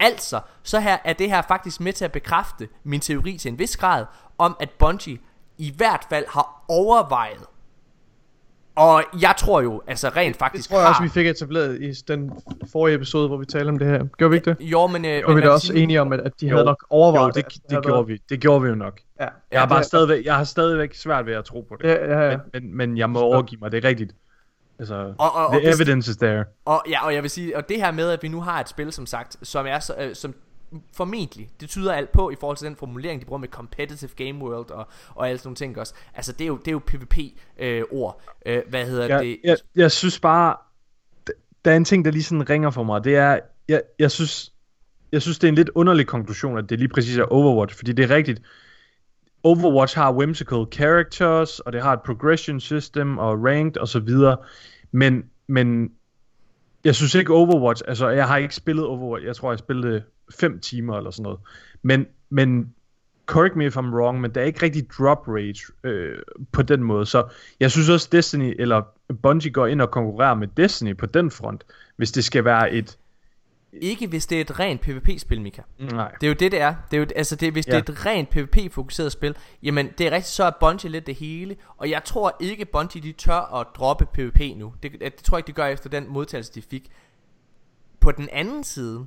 [0.00, 3.58] Altså, så her er det her faktisk med til at bekræfte min teori til en
[3.58, 4.06] vis grad,
[4.38, 5.18] om at Bungie
[5.58, 7.44] i hvert fald har overvejet.
[8.76, 10.88] Og jeg tror jo, altså rent Det faktisk tror jeg har...
[10.94, 12.32] også, vi fik etableret i den
[12.72, 14.04] forrige episode, hvor vi talte om det her.
[14.18, 14.56] Gjorde vi ikke det?
[14.60, 15.04] Jo, men...
[15.04, 16.54] Øh, Og men vi er da også sige- enige om, at, at de Jo.
[16.56, 18.22] havde nok Jo, overvejet det, at det, have gjorde været- vi.
[18.28, 19.00] Det gjorde vi jo nok.
[19.20, 21.76] Ja, Jeg ja, har bare det- stadigvæk, jeg har stadigvæk svært ved at tro på
[21.80, 21.88] det.
[21.88, 22.36] Ja, ja, ja.
[22.52, 24.12] Men, men, men jeg må overgive mig, det er rigtigt.
[24.78, 26.44] Altså, Og- og- og the hvis- evidence is there.
[26.64, 28.68] Og, ja, og jeg vil sige, og det her med, at vi nu har et
[28.68, 30.34] spil, som sagt, som er så, øh, som
[30.96, 34.44] formentlig, det tyder alt på i forhold til den formulering, de bruger med competitive game
[34.44, 35.94] world og, og alle sådan nogle ting også.
[36.14, 38.22] Altså, det er jo, det er jo PvP-ord.
[38.46, 39.38] Øh, hvad hedder Jeg, det?
[39.44, 40.56] jeg, jeg synes bare,
[41.64, 43.04] der er en ting, der lige sådan ringer for mig.
[43.04, 44.52] Det er, jeg, jeg synes,
[45.12, 47.92] jeg synes, det er en lidt underlig konklusion, at det lige præcis er Overwatch, fordi
[47.92, 48.42] det er rigtigt.
[49.42, 54.36] Overwatch har whimsical characters, og det har et progression system, og ranked, og så videre.
[54.92, 55.92] Men, men
[56.84, 60.60] jeg synes ikke Overwatch, altså jeg har ikke spillet Overwatch, jeg tror jeg spillede 5
[60.60, 61.40] timer eller sådan noget.
[61.82, 62.74] Men, men
[63.28, 66.18] correct me if I'm wrong, men der er ikke rigtig drop rate øh,
[66.52, 67.06] på den måde.
[67.06, 67.28] Så
[67.60, 68.82] jeg synes også Destiny, eller
[69.22, 71.64] Bungie går ind og konkurrerer med Destiny på den front,
[71.96, 72.98] hvis det skal være et...
[73.72, 75.62] Ikke hvis det er et rent PvP-spil, Mika.
[75.78, 76.12] Nej.
[76.20, 76.74] Det er jo det, det er.
[76.90, 77.74] Det er jo, altså det, hvis ja.
[77.74, 77.80] Ja.
[77.80, 81.14] det er et rent PvP-fokuseret spil, jamen det er rigtigt, så er Bungie lidt det
[81.14, 81.56] hele.
[81.76, 84.74] Og jeg tror ikke, Bungie de tør at droppe PvP nu.
[84.82, 86.90] Det, det tror jeg ikke, de gør efter den modtagelse, de fik.
[88.00, 89.06] På den anden side,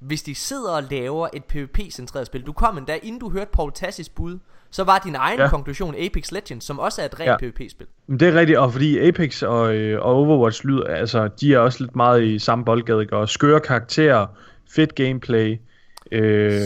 [0.00, 3.72] hvis de sidder og laver et PvP-centreret spil, du kom endda, inden du hørte Paul
[3.72, 4.38] Tassis bud,
[4.70, 5.48] så var din egen ja.
[5.48, 7.36] Konklusion Apex Legends, som også er et rent Ja.
[7.36, 7.86] PvP-spil.
[8.06, 11.58] Men det er rigtigt, og fordi Apex og, øh, og Overwatch lyder, altså, de er
[11.58, 13.16] også lidt meget i samme boldgade, ikke?
[13.16, 14.26] og skøre karakterer,
[14.74, 15.56] fedt gameplay,
[16.12, 16.60] øh,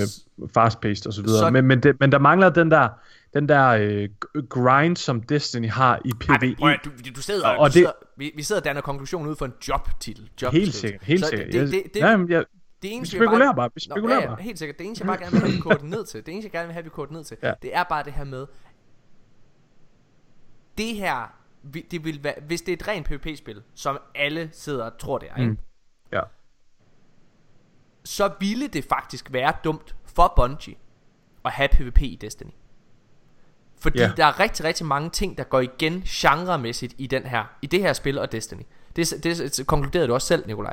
[0.55, 1.51] fast-paced og så.
[1.53, 2.89] Men, men, det, men der mangler den der,
[3.35, 4.09] den der øh,
[4.49, 6.33] grind, som Destiny har i PvE.
[6.33, 8.61] Ej, men prøv, at- du, du sidder, Og og du det- sidder vi, vi sidder
[8.61, 10.29] og danner konklusion ud for en jobtitel.
[10.43, 11.53] Job Helt sikkert, helt sikkert.
[11.53, 12.45] Det, det, det, det, ja, jamen, jeg,
[12.83, 14.43] det vi eneste, jeg spekulerer bare, vi Nå, spekulerer ja, ja, bare.
[14.43, 14.79] helt sikkert.
[14.79, 16.27] Det eneste, jeg bare gerne vil have, vi koger det ned til.
[16.27, 17.37] Det eneste, jeg gerne vil have, vi koger det ned til.
[17.43, 17.53] Ja.
[17.63, 18.47] Det er bare det her med,
[20.79, 21.33] det her,
[21.91, 25.29] det vil være, hvis det er et rent PvP-spil, som alle sidder og tror det
[25.31, 25.51] er, ikke?
[25.51, 25.59] Mm.
[26.13, 26.21] Ja.
[28.05, 30.77] så ville det faktisk være dumt for Bungie
[31.45, 32.51] at have PvP i Destiny.
[33.81, 34.13] Fordi Ja.
[34.17, 37.81] der er rigtig, rigtig mange ting, der går igen genremæssigt i, den her, i det
[37.81, 38.63] her spil og Destiny.
[38.97, 40.73] Det, det, det konkluderede du også selv, Nikolaj.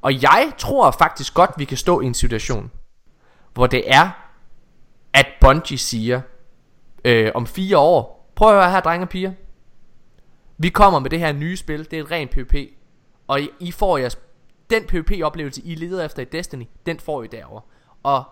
[0.00, 2.70] Og jeg tror faktisk godt, vi kan stå i en situation,
[3.54, 4.10] hvor det er,
[5.12, 6.20] at Bungie siger,
[7.04, 9.32] øh, om fire år, prøv at høre her, drenge og piger.
[10.58, 12.54] Vi kommer med det her nye spil, det er et rent PvP,
[13.26, 14.18] og I, I får jeres
[14.70, 17.60] den PvP-oplevelse, I leder efter i Destiny, den får I derovre.
[18.02, 18.24] Og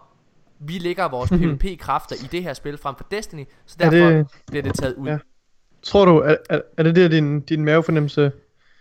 [0.59, 4.27] vi lægger vores PvP-kræfter i det her spil frem for Destiny, så Er derfor det-
[4.47, 5.07] bliver det taget ud.
[5.09, 5.19] Ja.
[5.83, 8.33] Tror du, er, er, er det der din, din mavefornemmelse?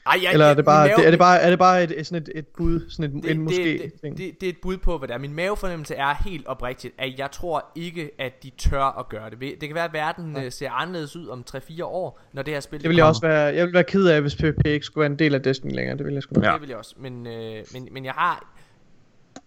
[0.05, 2.07] Ej, jeg, Eller er det bare, mave- det, er det bare, er det bare et,
[2.07, 4.17] sådan et, et bud, sådan et, det, en måske det, det, ting?
[4.17, 5.17] det, det er et bud på, hvad det er.
[5.17, 9.39] Min mavefornemmelse er helt oprigtigt, at jeg tror ikke, at de tør at gøre det.
[9.41, 10.49] Det kan være, at verden ja.
[10.49, 13.09] ser anderledes ud om 3-4 år, når det her spil Det vil jeg kommer.
[13.09, 15.41] også være, jeg vil være ked af, hvis PvP ikke skulle være en del af
[15.41, 15.97] Destiny længere.
[15.97, 16.51] Det vil jeg sgu Ja.
[16.53, 16.95] Det vil jeg også.
[16.99, 18.51] Men, øh, men, men jeg har...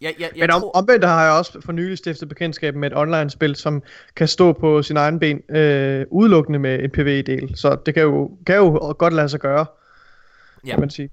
[0.00, 2.90] Jeg, jeg, jeg Men om, tror, omvendt har jeg også for nylig stiftet bekendtskab med
[2.90, 3.82] et online-spil, som
[4.16, 7.52] kan stå på sin egen ben, øh, udelukkende med en PvE-del.
[7.56, 9.66] Så det kan jo, kan jo godt lade sig gøre,
[10.66, 10.70] Ja.
[10.70, 11.10] kan man sige.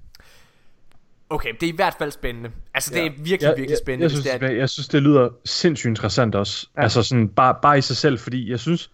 [1.29, 2.49] Okay, det er i hvert fald spændende.
[2.73, 3.05] Altså, det Ja.
[3.05, 4.03] er virkelig, jeg, virkelig spændende.
[4.03, 6.67] Jeg, jeg, synes, det er, jeg synes, det lyder sindssygt interessant også.
[6.75, 6.81] Ja.
[6.81, 6.83] Ja.
[6.83, 8.91] Altså sådan, bare, bare i sig selv, fordi jeg synes,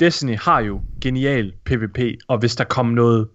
[0.00, 1.98] Destiny har jo genial PvP,
[2.28, 3.28] og hvis der kom noget,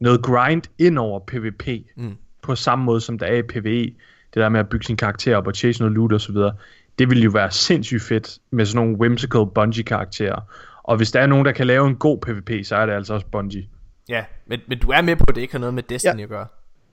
[0.00, 2.16] noget grind ind over PvP, Mm.
[2.42, 3.84] på samme måde som der er i PvE,
[4.34, 6.54] det der med at bygge sin karakter op og chase noget loot og så videre,
[6.98, 10.40] det ville jo være sindssygt fedt med sådan nogle whimsical Bungie-karakterer.
[10.82, 13.14] Og hvis der er nogen, der kan lave en god PvP, så er det altså
[13.14, 13.66] også Bungie.
[14.08, 16.22] Ja, men, men du er med på, at det ikke har noget med Destiny Ja.
[16.22, 16.46] at gøre.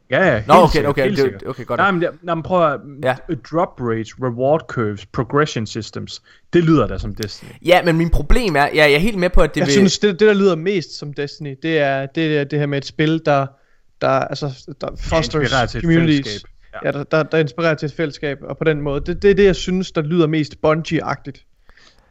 [0.09, 1.43] Ja, ja, helt Nå, okay, sikkert, okay, helt det- sikkert.
[1.47, 1.77] okay, godt.
[1.77, 2.79] Nej, men, nej, men prøv at...
[3.03, 3.15] Ja.
[3.29, 3.35] Ja.
[3.51, 6.21] Drop rates, reward curves, progression systems,
[6.53, 7.49] det lyder da som Destiny.
[7.65, 9.73] Ja, men min problem er, ja, jeg er helt med på, at det Jeg vil...
[9.73, 12.77] synes, det, det der lyder mest som Destiny, det er det, er det her med
[12.77, 13.47] et spil, der,
[14.01, 16.27] der, altså, der fosters inspirerer til et communities.
[16.27, 16.49] fællesskab.
[16.73, 16.79] Ja.
[16.87, 16.91] Ja.
[16.91, 19.01] der, der, der inspirerer til et fællesskab, og på den måde.
[19.05, 21.52] Det, det er det, jeg synes, der lyder mest Bungie-agtigt.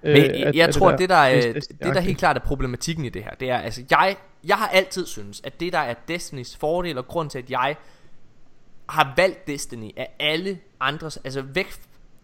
[0.02, 2.18] Men Øh, jeg, at- jeg at tror, at det der, er, mest det der helt
[2.18, 5.60] klart er problematikken i det her, det er, altså, jeg, jeg har altid synes, at
[5.60, 7.76] det der er Destinys fordel, og grund til, at jeg
[8.88, 11.72] har valgt Destiny af alle andres, altså væk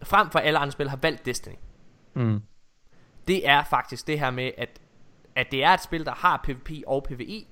[0.03, 1.55] frem for alle andre spil, har valgt Destiny.
[2.14, 2.43] Mm.
[3.29, 4.68] Det er faktisk det her med, at,
[5.37, 7.45] at det er et spil, der har PvP og PvE,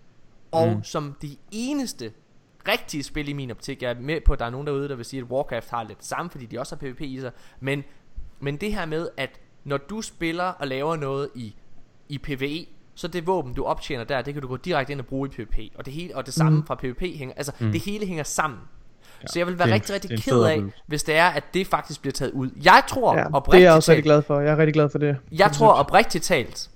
[0.52, 0.82] og mm.
[0.84, 2.12] som de eneste
[2.68, 4.94] rigtige spil i min optik, jeg er med på, at der er nogen derude, der
[4.94, 7.32] vil sige, at Warcraft har lidt det samme, fordi de også har PvP i sig,
[7.60, 7.84] men,
[8.40, 11.54] men det her med, at når du spiller og laver noget i,
[12.08, 15.06] i PvE, så det våben, du optjener der, det kan du gå direkte ind og
[15.06, 16.66] bruge i PvP, og det, hele, og det samme mm.
[16.66, 17.72] fra PvP hænger, altså mm.
[17.72, 18.58] det hele hænger sammen.
[19.22, 21.66] Ja, så jeg vil være en- rigtig, rigtig ked af, hvis det er, at det
[21.66, 22.50] faktisk bliver taget ud.
[22.64, 24.40] Jeg tror Ja, det er oprigtigt jeg også talt- rigtig glad for.
[24.40, 25.16] Jeg er rigtig glad for det.
[25.32, 26.70] jeg tror oprigtigt talt,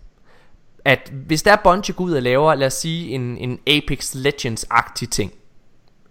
[0.85, 4.15] at hvis der er Bungie går ud og laver, lad os sige, en, en Apex
[4.15, 5.33] Legends-agtig ting,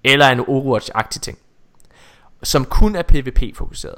[0.04, 1.38] eller en Overwatch-agtig ting,
[2.44, 3.96] som kun er PvP-fokuseret,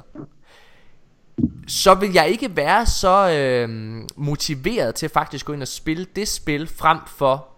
[1.68, 3.68] så vil jeg ikke være så øh,
[4.16, 7.48] motiveret til faktisk at gå ind og spille det spil frem for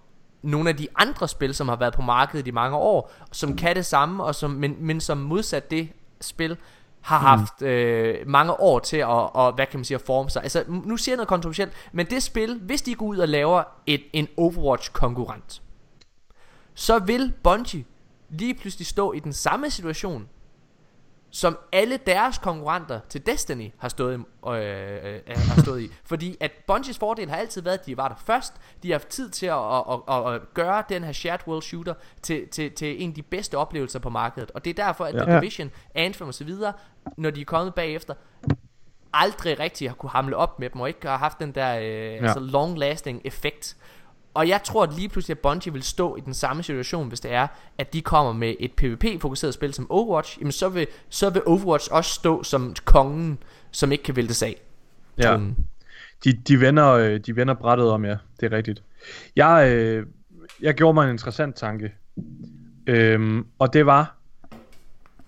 [0.42, 3.76] nogle af de andre spil, som har været på markedet i mange år, som kan
[3.76, 5.88] det samme, og som, men, men som modsat det
[6.20, 6.56] spil,
[7.00, 10.42] har haft øh, mange år til at, og, hvad kan man sige, at forme sig.
[10.42, 13.62] Altså, nu siger jeg noget kontroversielt, men det spil, hvis de går ud og laver
[13.86, 15.62] et, en Overwatch-konkurrent,
[16.74, 17.84] så vil Bungie
[18.28, 20.28] lige pludselig stå i den samme situation,
[21.34, 25.88] som alle deres konkurrenter til Destiny har stået, i- øh, øh, øh, har stået i.
[26.10, 28.52] Fordi at Bungies fordel har altid været, at de var der først.
[28.82, 31.94] De har haft tid til at, at, at, at, gøre den her shared world shooter
[32.22, 34.50] til, til, til en af de bedste oplevelser på markedet.
[34.50, 35.14] Og det er derfor, at.
[35.14, 35.24] Ja.
[35.24, 36.50] The Division, Anthem osv.,
[37.16, 38.14] når de er kommet bagefter,
[39.12, 41.84] aldrig rigtig har kunne hamle op med dem, og ikke har haft den der øh,
[41.84, 42.26] ja.
[42.26, 43.76] altså long-lasting effekt.
[44.34, 47.20] Og jeg tror, at lige pludselig, at Bungie vil stå i den samme situation, hvis
[47.20, 47.46] det er,
[47.78, 51.88] at de kommer med et PvP-fokuseret spil som Overwatch, jamen så vil, så vil Overwatch
[51.92, 53.38] også stå som kongen,
[53.70, 54.60] som ikke kan væltes af.
[55.18, 55.22] Ja.
[55.22, 55.56] Tronen.
[56.24, 58.16] De, de, vender, øh, de vender brættet om, ja.
[58.40, 58.82] Det er rigtigt.
[59.36, 60.06] Jeg, øh,
[60.62, 61.92] jeg gjorde mig en interessant tanke.
[62.86, 64.16] Øhm, og det var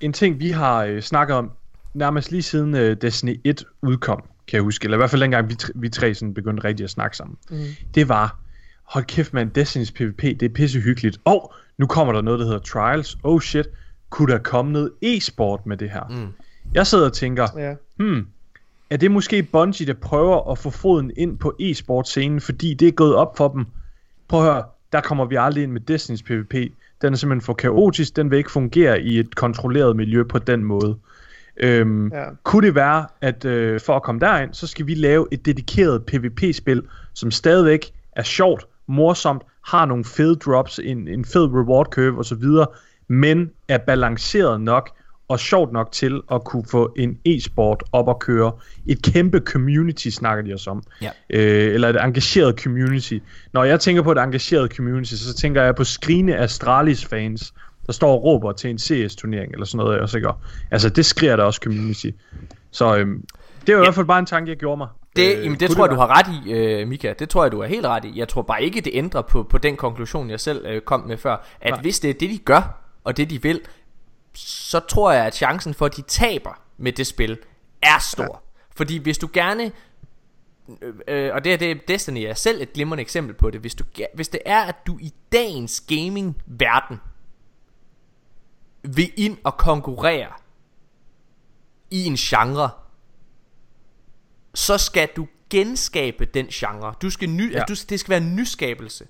[0.00, 1.50] en ting, vi har øh, snakket om
[1.94, 4.84] nærmest lige siden øh, Destiny 1 udkom, kan jeg huske.
[4.84, 7.36] Eller i hvert fald dengang vi, vi tre sådan begyndte rigtig at snakke sammen.
[7.50, 7.58] Mm.
[7.94, 8.38] Det var,
[8.86, 11.18] hold kæft man, Destiny's PvP, det er pisse hyggeligt.
[11.24, 13.18] Og nu kommer der noget, der hedder Trials.
[13.22, 13.66] Oh shit,
[14.10, 16.02] kunne der komme noget e-sport med det her?
[16.10, 16.26] Mm.
[16.74, 17.74] Jeg sidder og tænker, Ja.
[17.96, 18.26] hmm,
[18.90, 22.92] er det måske Bungie, der prøver at få foden ind på e-sport-scenen, fordi det er
[22.92, 23.64] gået op for dem?
[24.28, 24.62] Prøv at høre,
[24.92, 26.72] der kommer vi aldrig ind med Destiny's PvP.
[27.02, 30.64] Den er simpelthen for kaotisk, den vil ikke fungere i et kontrolleret miljø på den
[30.64, 30.96] måde.
[31.56, 32.24] Øhm, Ja.
[32.42, 36.06] Kunne det være, at øh, for at komme derind, så skal vi lave et dedikeret
[36.06, 36.82] PvP-spil,
[37.14, 42.44] som stadigvæk er sjovt, morsomt, har nogle fede drops, en, en fed reward curve osv.,
[43.08, 44.90] men er balanceret nok
[45.28, 48.52] og sjovt nok til at kunne få en e-sport op at køre.
[48.86, 50.82] Et kæmpe community snakker de os om.
[51.02, 51.10] Ja.
[51.30, 53.18] Øh, eller et engageret community.
[53.52, 57.54] Når jeg tænker på et engageret community, så tænker jeg på skrigende Astralis fans,
[57.86, 60.00] der står og råber til en CS-turnering eller sådan noget.
[60.00, 60.30] Også, ikke?
[60.70, 62.10] Altså det skriger der også community.
[62.70, 63.24] Så øhm,
[63.60, 64.88] det er jo i hvert fald bare en tanke, jeg gjorde mig.
[65.16, 67.12] Det, øh, jamen, det tror jeg, du har ret i, øh, Mika.
[67.18, 68.18] Det tror jeg, du er helt ret i.
[68.18, 71.16] Jeg tror bare ikke, det ændrer på, på den konklusion, jeg selv øh, kom med
[71.16, 71.46] før.
[71.60, 71.80] At Nej.
[71.80, 73.60] hvis det er det, de gør, og det de vil,
[74.34, 77.38] så tror jeg, at chancen for, at de taber med det spil,
[77.82, 78.22] er stor.
[78.22, 78.38] Ja.
[78.76, 79.72] Fordi hvis du gerne
[80.82, 83.60] øh, øh, og det er det Destiny er selv et glimrende eksempel på det.
[83.60, 87.00] Hvis, du, hvis det er, at du i dagens gaming-verden
[88.82, 90.28] vil ind og konkurrere
[91.90, 92.70] i en genre,
[94.56, 96.94] så skal du genskabe den genre.
[97.02, 97.58] Du skal ny, ja.
[97.58, 99.06] altså, du, det skal være en nyskabelse.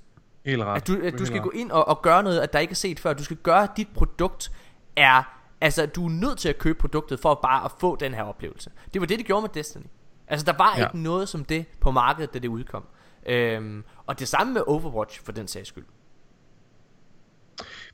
[0.46, 0.76] Helt ret.
[0.76, 2.76] At du, at du skal gå ind og, og gøre noget, at der ikke er
[2.76, 3.12] set før.
[3.12, 4.52] Du skal gøre, at dit produkt
[4.96, 5.22] er...
[5.60, 8.70] Altså, du er nødt til at købe produktet for bare at få den her oplevelse.
[8.94, 9.84] Det var det, det gjorde med Destiny.
[10.28, 10.86] Altså, der var ja.
[10.86, 12.84] ikke noget som det på markedet, da det udkom.
[13.26, 15.84] Øhm, og det samme med Overwatch, for den sags skyld.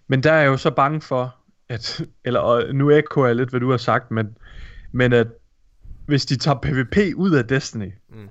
[0.07, 1.37] Men der er jeg jo så bange for,
[1.69, 4.37] at, eller nu ekkoer jeg lidt, hvad du har sagt, men,
[4.93, 5.27] men at
[6.07, 8.29] hvis de tager PvP ud af Destiny, mm.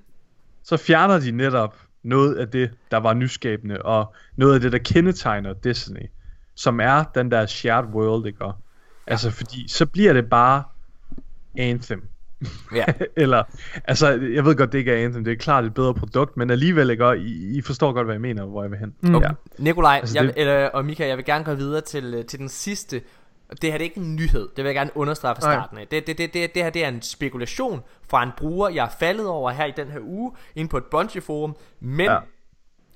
[0.63, 4.77] så fjerner de netop noget af det, der var nyskabende, og noget af det, der
[4.77, 6.05] kendetegner Destiny,
[6.55, 8.45] som er den der shared world, ikke?
[8.45, 8.51] Ja.
[9.07, 10.63] Altså, fordi så bliver det bare
[11.57, 12.03] Anthem.
[12.75, 12.85] Ja.
[13.23, 13.43] Eller,
[13.85, 16.49] altså, jeg ved godt, det ikke er Anthem, det er klart et bedre produkt, men
[16.49, 17.17] alligevel, ikke?
[17.17, 18.93] I, I forstår godt, hvad jeg mener, hvor jeg vil hen.
[19.01, 19.15] Mm.
[19.15, 19.27] Okay.
[19.27, 19.33] Ja.
[19.57, 20.33] Nikolaj altså, jeg, det...
[20.35, 23.01] eller, og Mika, jeg vil gerne gå videre til, til den sidste
[23.61, 25.87] det her det er ikke en nyhed, det vil jeg gerne understrege fra starten af.
[25.87, 28.89] Det, det, det, det, det her det er en spekulation fra en bruger, jeg er
[28.99, 32.17] faldet over her i den her uge, ind på et Bungie forum, men ja.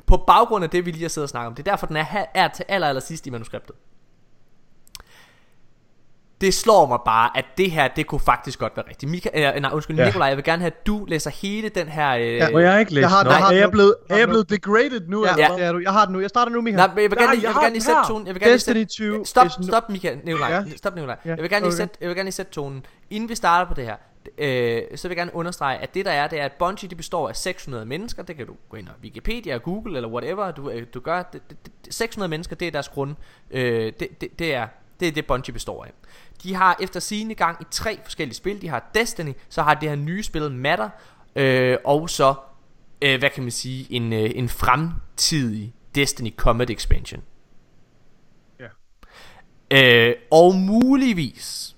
[0.06, 1.98] på baggrund af det, vi lige har siddet og snakket om, det er derfor, den
[1.98, 3.76] er, her, er til aller, aller sidst i manuskriptet
[6.42, 9.12] det slår mig bare, at det her, det kunne faktisk godt være rigtigt.
[9.12, 10.06] Mika, øh, nej, undskyld, ja.
[10.06, 12.12] Nikolaj, jeg vil gerne have, at du læser hele den her...
[12.12, 14.28] Øh, ja, og jeg har ikke læst jeg har, har, er, jeg blevet, er jeg
[14.28, 15.26] blevet degraded nu?
[15.26, 15.56] Ja, ja.
[15.56, 15.80] Det er du.
[15.80, 16.20] Jeg har den nu.
[16.20, 16.78] Jeg starter nu, Mika.
[16.78, 18.28] Nej, jeg vil gerne, jeg, jeg vil gerne lige sætte tonen.
[18.28, 18.86] Jeg vil gerne Destiny
[19.18, 20.52] 2 Stop, stop, Mika, Nikolaj.
[20.52, 20.64] Ja.
[20.76, 21.18] Stop, Nikolaj.
[21.26, 21.30] Ja.
[21.30, 22.86] Jeg vil gerne lige sætte, jeg vil gerne lige sætte tonen.
[23.10, 23.96] Inden vi starter på det her,
[24.38, 26.96] øh, så vil jeg gerne understrege, at det der er, det er, at Bungie de
[26.96, 28.24] består af 600 mennesker.
[28.24, 31.24] Det kan du gå ind og Wikipedia, Google eller whatever du, øh, du gør.
[31.24, 33.16] Det, det, det, 600 mennesker, det er deres grund.
[33.52, 34.68] Øh, det, det, det er
[35.00, 35.92] det er det Bungie består af.
[36.44, 38.62] De har efter sigende gang i tre forskellige spil.
[38.62, 40.90] De har Destiny, så har det her nye spil Matter,
[41.36, 42.36] øh, og så,
[43.02, 47.24] øh, hvad kan man sige, en, øh, en fremtidig Destiny Comet Expansion.
[48.60, 48.68] Ja.
[49.72, 51.76] Øh, og muligvis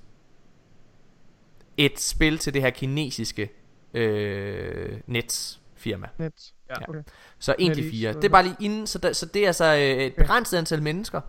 [1.78, 3.50] et spil til det her kinesiske
[3.94, 6.08] øh, Nets firma.
[6.18, 6.54] Nets.
[6.70, 6.90] Ja.
[6.90, 7.00] Okay.
[7.40, 8.14] Så 1 til 4.
[8.14, 10.82] Det er bare lige inden, så, der, så det er altså øh, et begrænset antal
[10.82, 11.22] mennesker,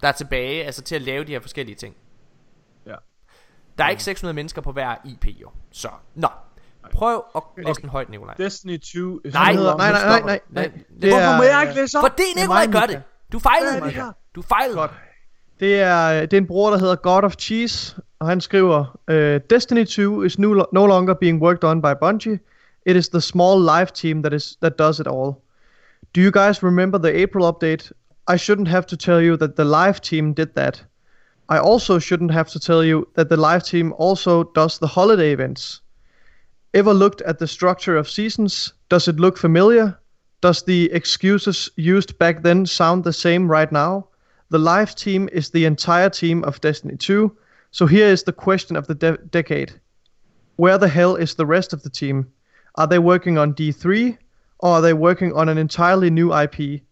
[0.00, 1.96] der er tilbage, altså til at lave de her forskellige ting.
[3.78, 5.48] Der er ikke 600 mennesker på hver IP jo.
[5.72, 6.28] Så, nå.
[6.92, 8.34] Prøv at læse den højt, Nikolaj.
[8.34, 10.70] Destiny 2 nej, nej, nej, nej, nej, nej.
[11.02, 12.02] Det Hvorfor må jeg ikke læse op?
[12.04, 13.02] Fordi Nikolaj gør det.
[13.32, 14.04] Du fejlede, Mika.
[14.34, 14.76] Du fejlede.
[14.76, 14.90] Godt.
[15.60, 19.40] Det er, det er en bror, der hedder God of Cheese, og han skriver, uh,
[19.50, 22.38] Destiny 2 is no, no longer being worked on by Bungie.
[22.86, 25.32] It is the small live team that is that does it all.
[26.14, 27.92] Do you guys remember the April update
[28.28, 30.84] I shouldn't have to tell you that the live team did that.
[31.48, 35.32] I also shouldn't have to tell you that the live team also does the holiday
[35.32, 35.80] events.
[36.74, 38.72] Ever looked at the structure of seasons?
[38.88, 39.98] Does it look familiar?
[40.40, 44.08] Does the excuses used back then sound the same right now?
[44.50, 47.36] The live team is the entire team of Destiny 2.
[47.70, 49.72] So here is the question of the de- decade.
[50.56, 52.26] Where the hell is the rest of the team?
[52.74, 54.18] Are they working on D3
[54.58, 56.82] or are they working on an entirely new IP?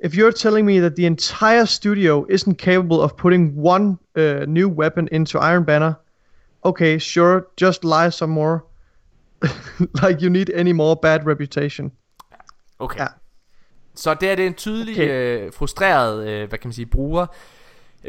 [0.00, 4.68] If you're telling me that the entire studio isn't capable of putting one uh, new
[4.68, 5.94] weapon into Iron Banner,
[6.64, 8.64] okay, sure, just lie some more.
[10.02, 11.92] like you need any more bad reputation.
[12.80, 13.00] Okay.
[13.00, 13.06] Ja.
[13.94, 15.46] Så det er det en tydelig okay.
[15.46, 17.26] øh, frustreret, øh, hvad kan man sige, bruger.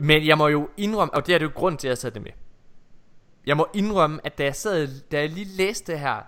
[0.04, 2.14] Men jeg må jo indrømme, og det er det jo grund til, at jeg satte
[2.16, 2.32] det med.
[3.46, 6.22] Jeg må indrømme, at da jeg, sad, da jeg lige læste det her,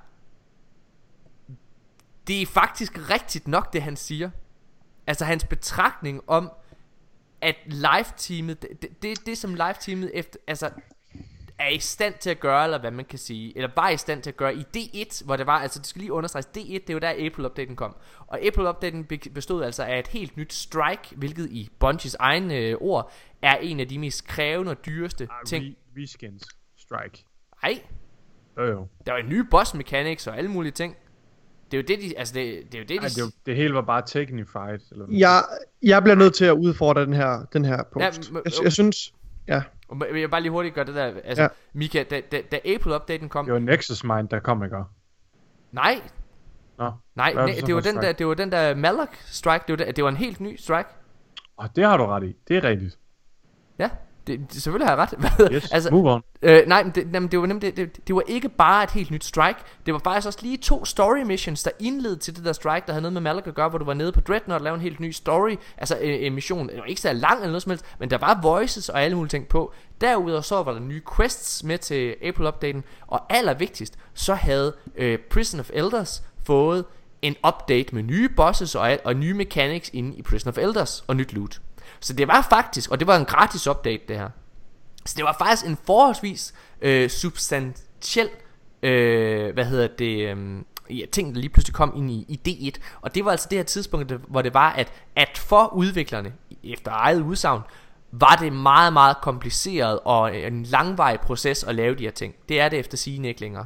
[2.28, 4.30] det er faktisk rigtigt nok, det han siger.
[5.08, 6.52] Altså hans betragtning om
[7.42, 10.70] At live-teamet det, det, det som live-teamet efter, altså,
[11.62, 14.24] er i stand til at gøre, eller hvad man kan sige, eller var i stand
[14.24, 16.90] til at gøre i D1, hvor det var, altså det skal lige understreges, D1, det
[16.90, 17.96] er jo der April-updaten kom.
[18.28, 23.12] Og April-updaten bestod altså af et helt nyt strike, hvilket i Bungies egne øh, ord,
[23.42, 25.66] er en af de mest krævende og dyreste ah, ting.
[25.66, 26.44] Re- reskins
[26.78, 27.26] strike.
[27.64, 27.82] Nej.
[28.58, 28.88] Jo jo.
[29.06, 30.96] Der var en ny boss mechanics og alle mulige ting.
[31.72, 32.96] Det er jo det, de, altså det, det er jo det, de...
[32.96, 34.80] Ej, det, det hele var bare technified.
[34.92, 35.44] Eller jeg,
[35.82, 38.32] jeg bliver nødt til at udfordre den her, den her post.
[38.32, 39.14] Ja, jeg, jeg, synes,
[39.48, 39.62] ja.
[39.90, 41.48] Jeg vil bare lige hurtigt gøre det der, altså, ja.
[41.74, 43.46] Mika, da, da, da April-updaten kom...
[43.46, 44.78] Det var Nexus Mind, der kom, ikke?
[45.72, 46.02] Nej.
[46.78, 46.92] Nå.
[47.16, 49.92] Nej, ne, det, det, var den der, det var den der Malak strike, det var,
[49.92, 50.90] det var en helt ny strike.
[51.58, 53.00] Og det har du ret i, det er rigtigt.
[53.80, 53.90] Ja,
[54.28, 55.52] Det, det, selvfølgelig har jeg ret.
[55.54, 56.22] Yes, altså, move on.
[56.42, 58.92] Øh, nej, men det, jamen, det var nemlig det, det, det var ikke bare et
[58.92, 59.60] helt nyt strike.
[59.86, 62.94] Det var faktisk også lige to story missions, der indledte til det der strike, der
[62.94, 64.82] havde noget med Malak at gøre, hvor du var nede på Dreadnought og lavede en
[64.82, 65.56] helt ny story.
[65.78, 68.18] Altså en, en mission, det var ikke så lang eller noget som helst, men der
[68.18, 69.74] var voices og alle mulige ting på.
[70.02, 75.60] Derudover så var der nye quests med til April-updaten, og allervigtigst, så havde øh, Prison
[75.60, 76.86] of Elders fået
[77.22, 81.16] en update med nye bosses og, og nye mechanics inde i Prison of Elders og
[81.16, 81.62] nyt loot.
[82.02, 84.30] Så det var faktisk, og det var en gratis update det her.
[85.06, 88.30] Så det var faktisk en forholdsvis øh, substantiel,
[88.84, 92.82] øh, hvad hedder det, øh, ja, ting, der lige pludselig kom ind i, i D1.
[93.02, 96.34] Og det var altså det her tidspunkt, hvor det var, at, at for udviklerne,
[96.64, 97.62] efter eget udsagn,
[98.12, 102.36] var det meget, meget kompliceret og en langvarig proces at lave de her ting.
[102.50, 103.66] Det er det efter sigende ikke længere.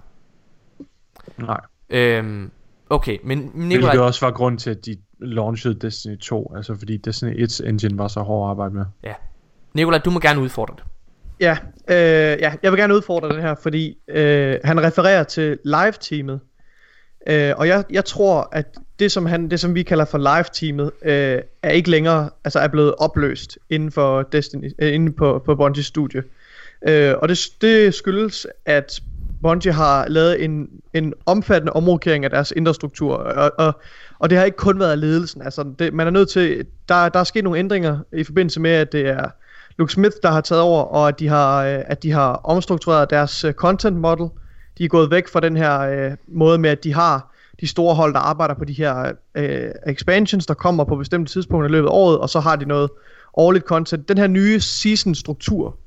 [1.38, 1.61] Nej.
[1.89, 2.51] Øhm,
[2.89, 6.53] okay, men Hvilket Nikolaj, også var grund til, at de launchede Destiny 2.
[6.55, 8.86] Altså fordi Destiny 1's engine var så hård at arbejde med.
[9.03, 9.13] ja.
[9.74, 10.84] Nikolaj, du må gerne udfordre det.
[11.39, 11.57] Ja,
[11.88, 16.39] øh, ja, jeg vil gerne udfordre den her, fordi øh, han refererer til live-teamet.
[17.28, 20.91] Øh, og jeg, jeg tror, at det som, han, det, som vi kalder for live-teamet,
[21.01, 25.53] øh, er ikke længere, altså er blevet opløst inden for Destiny, øh, inden på, på
[25.53, 26.24] Bungie's studie.
[26.88, 29.01] Øh, og det, det skyldes, at
[29.41, 33.82] Bungie har lavet en, en omfattende omrokering af deres indre struktur, og, og,
[34.20, 35.41] og det har ikke kun været ledelsen.
[35.41, 38.72] Altså, det, man er nødt til, der, der er sket nogle ændringer i forbindelse med,
[38.72, 39.30] at det er
[39.78, 43.09] Luke Smith, der har taget over, og at de har, øh, at de har omstruktureret
[43.09, 44.30] deres øh, content model.
[44.78, 47.95] De er gået væk fra den her øh, måde med, at de har de store
[47.95, 51.88] hold, der arbejder på de her øh, expansions, der kommer på bestemte tidspunkter i løbet
[51.88, 52.89] af året, og så har de noget
[53.34, 54.09] årligt content.
[54.09, 55.78] Den her nye season-struktur,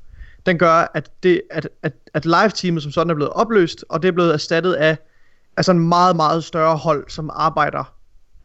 [0.46, 4.08] den gør, at, det, at, at, at live-teamet som sådan er blevet opløst, og det
[4.08, 4.96] er blevet erstattet af
[5.56, 7.92] altså en meget, meget større hold, som arbejder.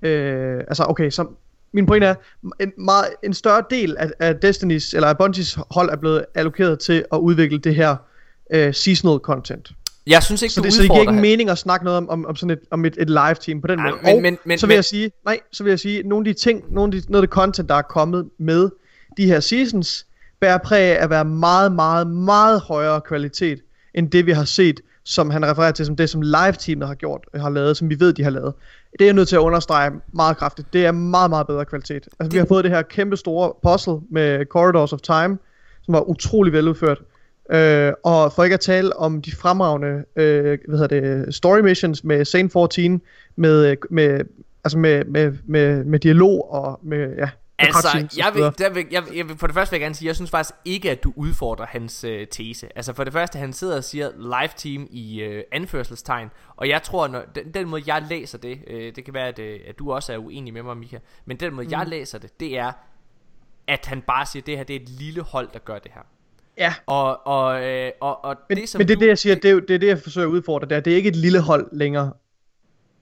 [0.03, 1.25] Øh, altså okay, så
[1.73, 2.15] min pointe er,
[2.59, 6.79] en, meget, en større del af, af Destiny's, eller af Bungies hold er blevet allokeret
[6.79, 7.95] til at udvikle det her
[8.53, 9.71] øh, seasonal content.
[10.07, 11.21] Jeg synes ikke, Så det, så det giver ikke han.
[11.21, 13.67] mening at snakke noget om, om, om sådan et, om et, et live team på
[13.67, 14.01] den Nej, måde.
[14.03, 16.29] men- og men- men- så vil men- jeg sige, nej, så vil jeg sige, nogle
[16.29, 18.69] af de ting, nogle af de, noget af det content, der er kommet med
[19.17, 20.05] de her seasons,
[20.41, 23.59] bærer præg af at være meget, meget, meget højere kvalitet,
[23.93, 27.21] end det vi har set, som han refererer til, som det som live-teamet har gjort,
[27.35, 28.53] har lavet, som vi ved, de har lavet.
[28.99, 30.73] Det er jeg nødt til at understrege meget kraftigt.
[30.73, 32.07] Det er meget, meget bedre kvalitet.
[32.19, 35.37] Altså, vi har fået det her kæmpe store puzzle med Corridors of Time,
[35.81, 37.01] som var utrolig veludført.
[37.51, 42.03] Øh, og for ikke at tale om de fremragende øh, hvad hedder det, story missions
[42.03, 43.01] med Sane 14
[43.35, 44.21] med, med,
[44.63, 47.29] altså med, med, med, med dialog og med, ja,
[47.59, 50.07] Altså, jeg vil, der vil, jeg, jeg vil, for det første vil jeg gerne sige,
[50.07, 52.67] jeg synes faktisk ikke, at du udfordrer hans øh, tese.
[52.75, 56.83] Altså for det første, han sidder og siger live team i øh, anførselstegn, og jeg
[56.83, 59.79] tror, når, den, den måde jeg læser det, øh, det kan være, at, øh, at
[59.79, 61.71] du også er uenig med mig, Mika, men den måde mm.
[61.71, 62.71] jeg læser det, det er,
[63.67, 65.91] at han bare siger, at det her det er et lille hold, der gør det
[65.93, 66.01] her.
[66.57, 69.35] Ja, Og, og, øh, og, og men, det, som men det er det, jeg siger,
[69.35, 71.15] det er, det er det, jeg forsøger at udfordre, det er, det er ikke et
[71.15, 72.13] lille hold længere,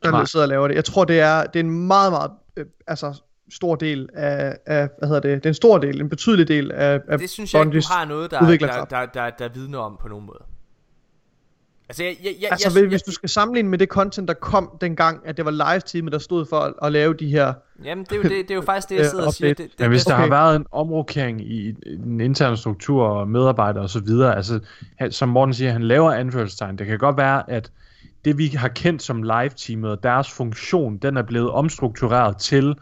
[0.03, 0.75] der sidder og laver det.
[0.75, 3.21] Jeg tror, det er, det er en meget, meget, øh, altså
[3.51, 6.71] stor del af, af, hvad hedder det, det er en stor del, en betydelig del
[6.71, 8.91] af, af det synes jeg ikke, Bungies du har noget, der, der, udviklerkraft.
[8.91, 10.43] der, der, der vidner om på nogen måde.
[11.89, 14.33] Altså, jeg, jeg, jeg, Altså, jeg, hvis, hvis du skal sammenligne med det content, der
[14.33, 17.53] kom dengang, at det var live-teamet, der stod for at, at lave de her...
[17.83, 19.53] Jamen, det er jo, det, det er jo faktisk det, jeg Øh, sidder og siger.
[19.53, 20.23] Det, det, Men hvis det, der okay.
[20.23, 24.59] har været en omrokering i i den interne struktur og medarbejdere osv., altså
[25.09, 26.77] som Morten siger, han laver anførselstegn.
[26.77, 27.71] Det kan godt være, at
[28.25, 32.75] det vi har kendt som live-teamet og deres funktion, den er blevet omstruktureret til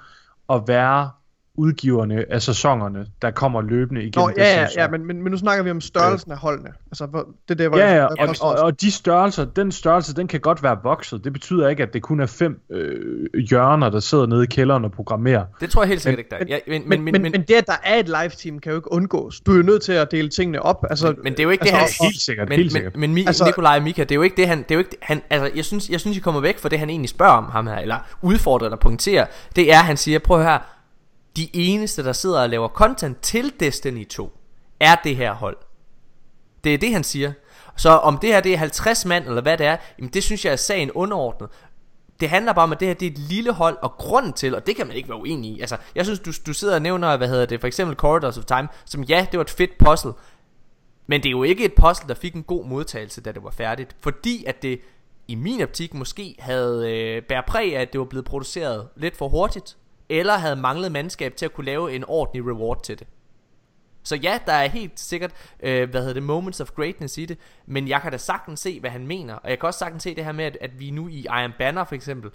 [0.50, 1.12] at være
[1.60, 5.38] udgiverne af sæsonerne, der kommer løbende igennem Nå, ja, ja, ja men, men, men nu
[5.38, 6.70] snakker vi om størrelsen af holdene.
[6.92, 7.06] Altså,
[7.48, 10.28] det er der, hvor Ja, ja, jeg, og, og, og de størrelser, den størrelse, den
[10.28, 11.24] kan godt være vokset.
[11.24, 14.86] Det betyder ikke, at det kun er fem øh, hjørner, der sidder nede i kælderen
[14.86, 15.46] og programmerer.
[15.62, 16.60] det tror jeg helt sikkert Men- ikke, der er.
[16.68, 18.92] Ja, men, men, men, men, men det, at der er et live-team, kan jo ikke
[18.92, 19.40] undgås.
[19.40, 20.86] Du er jo nødt til at dele tingene op.
[20.90, 22.72] Altså, Men- men det er jo ikke det, altså, han- og- Helt sikkert, men, helt
[22.72, 22.94] sikkert.
[22.94, 24.76] Men, men Mi, Altså- Nikolaj og Mika, det er jo ikke det han, det er
[24.76, 26.90] jo ikke det, han, altså jeg synes, jeg synes I kommer væk fra det han
[26.90, 30.46] egentlig spørger om ham her, eller udfordrer eller pointerer, det er han siger, prøv at
[30.46, 30.60] høre,
[31.38, 34.38] de eneste der sidder og laver content til Destiny 2,
[34.80, 35.58] er det her hold.
[36.64, 37.32] Det er det han siger.
[37.76, 40.46] Så om det her det er 50 mand eller hvad det er, jamen det synes
[40.46, 41.50] jeg er sagen underordnet.
[42.20, 44.56] Det handler bare om, at det her det er et lille hold, og grunden til,
[44.56, 45.60] og det kan man ikke være uenig i.
[45.60, 48.46] Altså, jeg synes, du, du sidder og nævner, hvad hedder det, for eksempel Corridors of
[48.46, 50.12] Time, som ja, det var et fedt puzzle,
[51.08, 53.52] men det er jo ikke et puzzle, der fik en god modtagelse, da det var
[53.52, 53.96] færdigt.
[54.00, 54.82] Fordi at det
[55.28, 59.18] i min optik måske havde øh, bæret præg af, at det var blevet produceret lidt
[59.18, 59.78] for hurtigt.
[60.10, 63.08] Eller havde manglet mandskab til at kunne lave en ordentlig reward til det.
[64.04, 67.38] Så ja, der er helt sikkert, øh, hvad hedder det, moments of greatness i det.
[67.66, 69.34] Men jeg kan da sagtens se, hvad han mener.
[69.34, 71.54] Og jeg kan også sagtens se det her med, at, at vi nu i Iron
[71.60, 72.32] Banner for eksempel,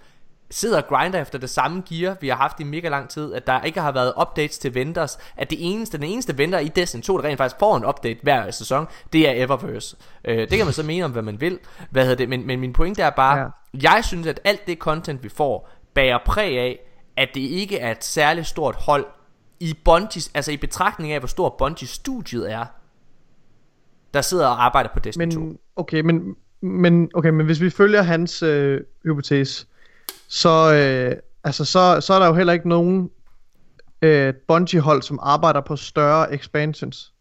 [0.49, 3.47] sidder og grinder efter det samme gear, vi har haft i mega lang tid, at
[3.47, 7.01] der ikke har været updates til vendors, at det eneste, den eneste venter i Destiny
[7.01, 9.97] 2, der rent faktisk får en update hver sæson, det er Eververse.
[10.25, 11.59] Øh, det kan man så mene om, hvad man vil,
[11.89, 13.47] hvad hedder det, men, men min pointe er bare, ja.
[13.73, 16.79] jeg synes, at alt det content, vi får, bærer præg af,
[17.17, 19.05] at det ikke er et særligt stort hold
[19.59, 22.65] i Bungies, altså i betragtning af, hvor stor Bungie studiet er,
[24.13, 25.61] der sidder og arbejder på Destiny men, 2.
[25.75, 29.65] Okay, men, men, okay, men hvis vi følger hans øh, hypotese,
[30.27, 33.09] så, øh, altså, så, så er der jo heller ikke nogen
[34.01, 37.13] øh, Bungie-hold, som arbejder på større expansions.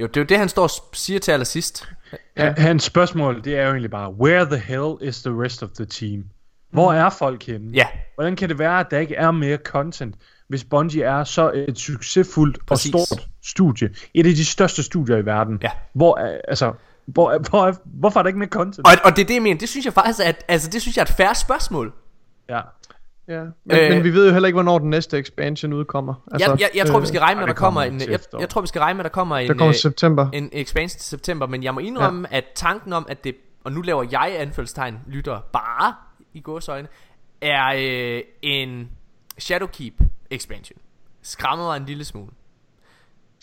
[0.00, 1.88] Jo, det er jo det, han står og siger til allersidst.
[2.36, 2.54] Ja.
[2.56, 5.84] Hans spørgsmål, det er jo egentlig bare, where the hell is the rest of the
[5.84, 6.24] team?
[6.70, 7.70] Hvor er folk henne?
[7.74, 7.86] Ja.
[8.14, 10.14] Hvordan kan det være, at der ikke er mere content,
[10.48, 12.94] hvis Bungie er så et succesfuldt Præcis.
[12.94, 13.90] og stort studie?
[14.14, 15.58] Et af de største studier i verden.
[15.62, 15.70] Ja.
[15.92, 16.72] Hvor, er- altså,
[17.06, 18.86] hvor, hvor, er- hvorfor er der ikke mere content?
[18.86, 19.58] Og, og det er det, jeg mener.
[19.58, 21.92] Det synes jeg faktisk, at, altså, det synes jeg er et færre spørgsmål.
[22.48, 22.60] Ja.
[23.28, 23.84] Ja, men, Øh.
[23.84, 26.14] øh, men vi ved jo heller ikke, hvornår den næste expansion udkommer.
[26.32, 28.10] Altså, jeg, jeg, jeg tror, vi skal regne med, at der kommer kommer en...
[28.10, 29.48] Jeg, jeg tror, vi skal regne med, at der kommer en...
[29.48, 30.28] der kommer øh, september.
[30.32, 32.36] en expansion til september, men jeg må indrømme, ja.
[32.36, 35.94] at tanken om, at det, og nu laver jeg anfølgelsestegn, lytter bare
[36.34, 36.88] i gåsøjne,
[37.40, 38.90] er øh, en
[39.38, 39.94] Shadowkeep
[40.30, 40.78] expansion.
[41.22, 42.30] Skræmmer mig en lille smule.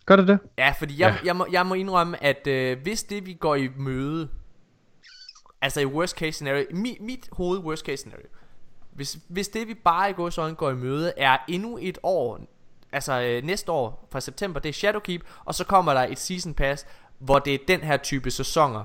[0.05, 0.39] Gør det det?
[0.57, 1.25] Ja, fordi jeg, Ja.
[1.25, 4.29] jeg, må, jeg må indrømme, at øh, hvis det vi går i møde,
[5.61, 8.27] altså i worst case scenario, mit, mit hoved worst case scenario,
[8.91, 12.39] hvis, hvis det vi bare i gåsøjne går i møde, er endnu et år,
[12.91, 16.53] altså øh, næste år fra september, det er Shadowkeep, og så kommer der et season
[16.53, 16.87] pass,
[17.19, 18.83] hvor det er den her type sæsoner,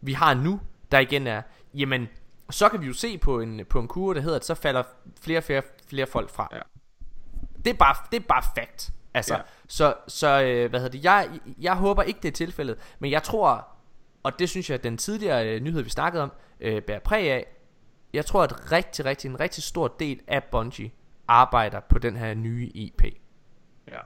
[0.00, 0.60] vi har nu,
[0.92, 1.42] der igen er,
[1.74, 2.08] jamen,
[2.50, 4.82] så kan vi jo se på en, på en kurve, der hedder, at så falder
[5.20, 6.48] flere og flere, flere folk fra.
[6.52, 6.58] Ja.
[7.64, 8.92] Det er bare, det er bare fact.
[9.14, 9.40] Altså, Ja.
[9.68, 11.28] så, så øh, hvad hedder det, jeg,
[11.60, 13.68] jeg håber ikke det er tilfældet, men jeg tror,
[14.22, 17.30] og det synes jeg, at den tidligere øh, nyhed, vi snakkede om, øh, bærer præg
[17.32, 17.46] af,
[18.12, 20.90] jeg tror, at rigtig, rigtig, en rigtig stor del af Bungie
[21.28, 23.02] arbejder på den her nye IP.
[23.88, 23.98] ja.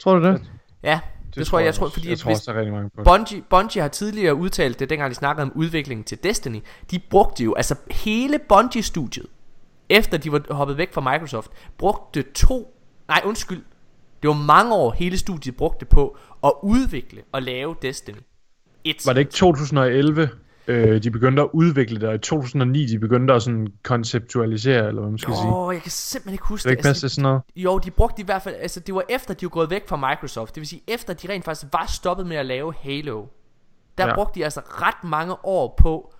[0.00, 0.50] Tror du det?
[0.82, 1.00] Ja,
[1.38, 3.02] det, tror jeg, jeg tror, fordi jeg tror også, der er rigtig mange på.
[3.02, 6.62] Bungie, Bungie har tidligere udtalt det, dengang de snakkede om udviklingen til Destiny.
[6.90, 9.26] De brugte jo, altså hele Bungie-studiet,
[9.88, 12.74] efter de var hoppet væk fra Microsoft, brugte to,
[13.08, 13.62] nej undskyld,
[14.22, 18.18] det var mange år hele studiet brugte på at udvikle og lave Destiny.
[18.84, 19.06] Et.
[19.06, 20.30] Var det ikke 2011,
[20.68, 25.00] øh, de begyndte at udvikle det, og i 2009, de begyndte at sådan konceptualisere, eller
[25.00, 25.52] hvad man skal sige?
[25.54, 27.42] Åh, jeg kan simpelthen ikke huske Det er ikke passe til sådan noget?
[27.56, 29.96] Jo, de brugte i hvert fald, altså det var efter de var gået væk fra
[30.10, 33.24] Microsoft, det vil sige efter de rent faktisk var stoppet med at lave Halo.
[33.98, 34.08] Der Ja.
[34.08, 34.14] ja.
[34.14, 36.14] brugte de altså ret mange år på,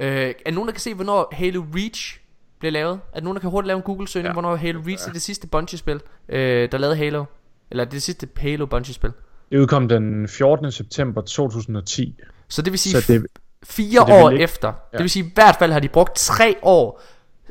[0.00, 2.20] øh, er nogen der kan se, hvornår Halo Reach
[2.60, 3.00] blev lavet?
[3.12, 4.30] Er der nogen der kan hurtigt lave en Google-søgning, Ja.
[4.30, 4.32] ja.
[4.32, 7.24] hvornår Halo Reach er det sidste Bungie-spil, øh, der lavede Halo?
[7.70, 9.12] Eller det sidste Halo Bungie-spil?
[9.52, 10.72] Det udkom den 14.
[10.72, 12.16] september 2010.
[12.48, 13.26] Så det vil sige Så det,
[13.64, 14.68] fire år ikke- efter.
[14.68, 14.96] Ja.
[14.98, 17.00] Det vil sige, i hvert fald har de brugt tre år,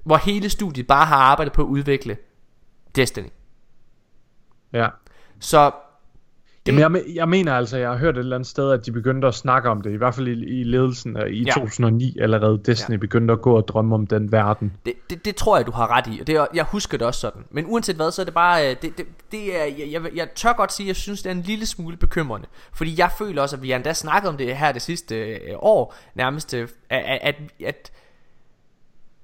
[0.03, 2.17] hvor hele studiet bare har arbejdet på at udvikle
[2.95, 3.29] Destiny.
[4.73, 4.87] ja.
[5.39, 5.71] Så
[6.67, 9.27] Jamen, jeg, jeg mener altså, jeg har hørt et eller andet sted, at de begyndte
[9.27, 11.51] at snakke om det, i hvert fald i, i ledelsen af, i Ja.
[11.51, 12.61] 2009 allerede.
[12.65, 12.99] Disney Ja.
[12.99, 14.73] begyndte at gå og drømme om den verden.
[14.85, 17.19] Det, det, det tror jeg, du har ret i, og det jeg husker det også
[17.19, 17.43] sådan.
[17.51, 20.27] Men uanset hvad, så er det bare, øh, det, det, det er, jeg, jeg, jeg
[20.35, 22.47] tør godt sige, at jeg synes, det er en lille smule bekymrende.
[22.73, 25.39] Fordi jeg føler også, at vi har endda snakket om det her det sidste øh,
[25.59, 27.35] år, nærmest, øh, at, at,
[27.65, 27.91] at,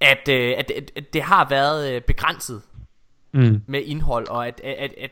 [0.02, 2.62] at, øh, at, at, at det har været øh, begrænset
[3.34, 3.62] Mm.
[3.68, 5.12] med indhold, og at, at, at, at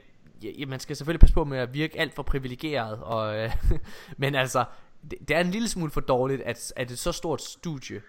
[0.60, 3.52] ja, man skal selvfølgelig passe på med at virke alt for privilegeret, og, øh,
[4.18, 4.64] men altså,
[5.12, 8.02] det, det er en lille smule for dårligt, at, at et så stort studie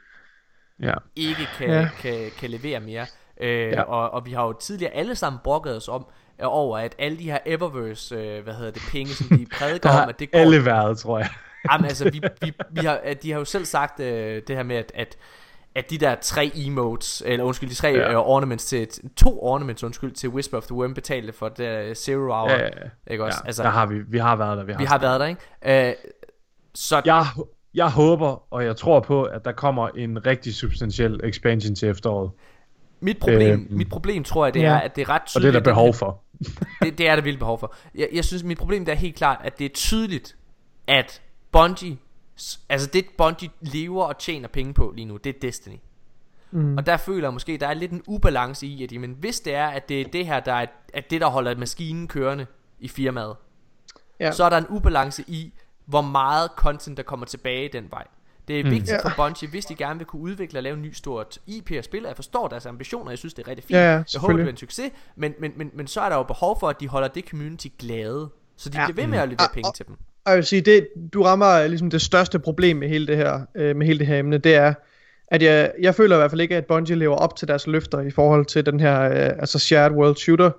[0.83, 0.95] Ja.
[1.17, 1.89] ikke kan, Ja.
[2.01, 3.07] kan, kan levere mere.
[3.41, 3.83] Øh, Ja.
[3.83, 6.07] og, og vi har jo tidligere alle sammen brokket os om,
[6.41, 9.91] øh, over at alle de her Eververse, øh, hvad hedder det, penge, som de prædiker
[9.91, 10.39] om, at det går...
[10.39, 11.29] alle været, tror jeg.
[11.73, 14.77] Jamen altså, vi, vi, vi har, de har jo selv sagt øh, det her med,
[14.77, 15.17] at, at,
[15.77, 18.11] at de der tre emotes, eller undskyld, de tre Ja.
[18.13, 21.95] øh, ornaments til, to ornaments, undskyld, til Whisper of the Worm betalte for det der
[21.95, 22.51] Zero Hour.
[22.51, 23.13] Ja, ja, ja.
[23.13, 23.39] Ikke også?
[23.43, 24.65] Ja, altså, der har vi, vi har været der.
[24.65, 25.89] Vi har, vi har været der, ikke?
[25.89, 25.95] Øh,
[26.75, 27.27] så Jeg,
[27.75, 32.31] jeg håber, og jeg tror på, at der kommer en rigtig substantiel expansion til efteråret.
[33.01, 34.67] mit problem, øhm, mit problem tror jeg, det ja.
[34.67, 35.53] er, at det er ret Og tydeligt.
[35.55, 36.23] det er der behov for.
[36.83, 37.75] det, det er der vildt behov for.
[37.95, 40.37] Jeg, jeg synes, mit problem det er helt klart, at det er tydeligt,
[40.89, 41.23] at
[41.53, 41.97] Bungie,
[42.69, 45.77] altså det Bungie lever og tjener penge på lige nu, det er Destiny.
[46.51, 46.77] Mm.
[46.77, 49.55] Og der føler jeg måske, der er lidt en ubalance i, at jamen, hvis det
[49.55, 52.47] er, at det er det her, der er at det, der holder maskinen kørende
[52.79, 53.37] i firmaet,
[54.21, 54.25] Ja.
[54.27, 54.33] ja.
[54.33, 55.53] så er der en ubalance i,
[55.87, 58.07] hvor meget content, der kommer tilbage den vej.
[58.49, 58.71] Det er Mm.
[58.71, 59.09] vigtigt Ja.
[59.09, 61.85] for Bungie, hvis de gerne vil kunne udvikle og lave en ny stort IP og
[61.85, 62.03] spil.
[62.03, 63.77] Jeg forstår deres ambitioner, jeg synes det er rigtig fint.
[63.77, 66.17] Ja, ja, jeg håber det bliver en succes, men, men, men, men så er der
[66.17, 68.29] jo behov for, at de holder det community glade.
[68.57, 68.83] Så de Ja.
[68.83, 68.87] ja.
[68.93, 69.97] bliver ved med at levere Ah, penge og- til dem.
[70.27, 73.41] Og jeg vil sige, det, du rammer ligesom det største problem med hele det her,
[73.55, 74.75] øh, med hele det her emne, det er,
[75.29, 78.01] at jeg, jeg føler i hvert fald ikke, at Bungie lever op til deres løfter
[78.01, 80.51] i forhold til den her øh, altså shared world shooter,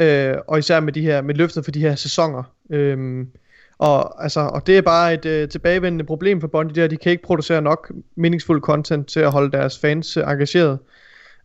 [0.00, 2.42] øh, og især med de her med løfter for de her sæsoner.
[2.70, 3.26] Øh,
[3.78, 6.90] og, altså, og det er bare et øh, tilbagevendende problem for Bungie, det er, at
[6.90, 10.78] de kan ikke producere nok meningsfuld content til at holde deres fans øh, engageret.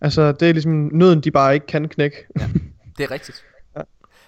[0.01, 2.28] Altså, det er ligesom nøden, de bare ikke kan knække.
[2.39, 2.47] Ja,
[2.97, 3.43] det er rigtigt.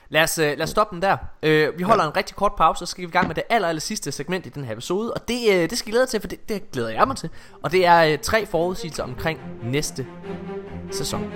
[0.09, 1.17] Lad os, uh, lad os stoppe den der.
[1.43, 2.09] Uh, vi holder ja.
[2.09, 4.45] en rigtig kort pause, så skal vi i gang med det aller, aller sidste segment
[4.45, 5.13] i den her episode.
[5.13, 7.29] Og det, uh, det skal I glæde til, for det, det glæder jeg mig til.
[7.63, 10.07] Og det er uh, tre forudsigelser omkring næste
[10.91, 11.31] sæson.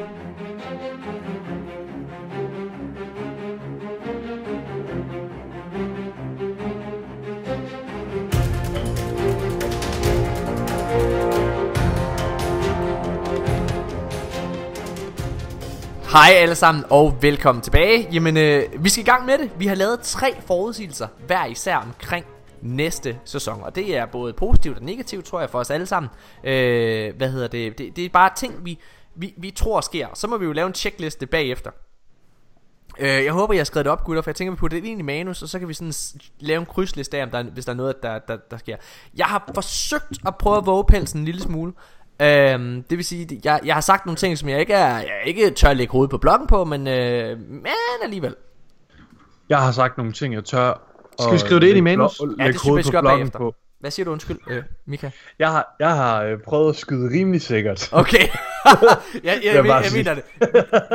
[16.14, 18.08] Hej alle sammen og velkommen tilbage.
[18.12, 19.52] Jamen, øh, vi skal i gang med det.
[19.58, 22.26] Vi har lavet tre forudsigelser hver især omkring
[22.62, 23.64] næste sæson.
[23.64, 26.10] Og det er både positivt og negativt, tror jeg, for os alle sammen.
[26.44, 27.78] Øh, hvad hedder det?
[27.78, 27.96] det?
[27.96, 28.80] Det er bare ting, vi,
[29.16, 30.08] vi, vi tror sker.
[30.14, 31.72] Så må vi jo lave en checkliste bagefter.
[33.00, 34.88] Øh, jeg håber, jeg har skrevet det op, gutter, for jeg tænker, vi putter det
[34.88, 35.94] ind i manus, og så kan vi sådan
[36.40, 38.78] lave en krydsliste af, om der, hvis der er noget, der, der, der sker.
[39.16, 41.74] Jeg har forsøgt at prøve at våge pelsen en lille smule,
[42.22, 45.22] Øhm, det vil sige, jeg, jeg har sagt nogle ting, som jeg ikke, er, jeg
[45.26, 47.66] ikke tør at lægge hovedet på bloggen på, men, øh, men
[48.04, 48.36] alligevel.
[49.50, 50.82] Jeg har sagt nogle ting, jeg tør
[51.20, 52.22] Skal vi skrive det ind i manus?
[52.40, 53.40] Ja, det synes vi skal bagefter.
[53.40, 53.56] På.
[53.84, 55.10] Hvad siger du undskyld, øh, Mika?
[55.40, 57.94] Jeg har, jeg har øh, prøvet at skyde rimelig sikkert.
[57.94, 58.18] Okay.
[58.68, 58.72] jeg,
[59.24, 60.24] jeg, jeg, jeg, jeg mener det.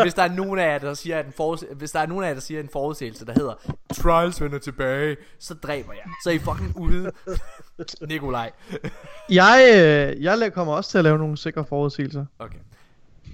[0.03, 2.25] Hvis der er nogen af jer, der siger, at en forudse- hvis der er nogen
[2.25, 3.55] af jer, der siger en forudsigelse, der hedder
[3.95, 6.03] Trials vender tilbage, så dræber jeg.
[6.25, 7.11] Så er I fucking ude.
[8.09, 8.51] Nikolaj.
[9.31, 12.27] jeg, øh, jeg kommer også til at lave nogle sikre forudsigelser.
[12.39, 12.59] Okay.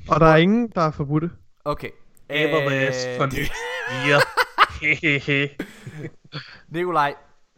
[0.09, 1.31] Og der er ingen, der er forbudte.
[1.65, 1.91] Okay.
[2.29, 3.29] Everlast Øh, for
[4.09, 4.19] Ja.
[6.69, 7.15] Nikolaj,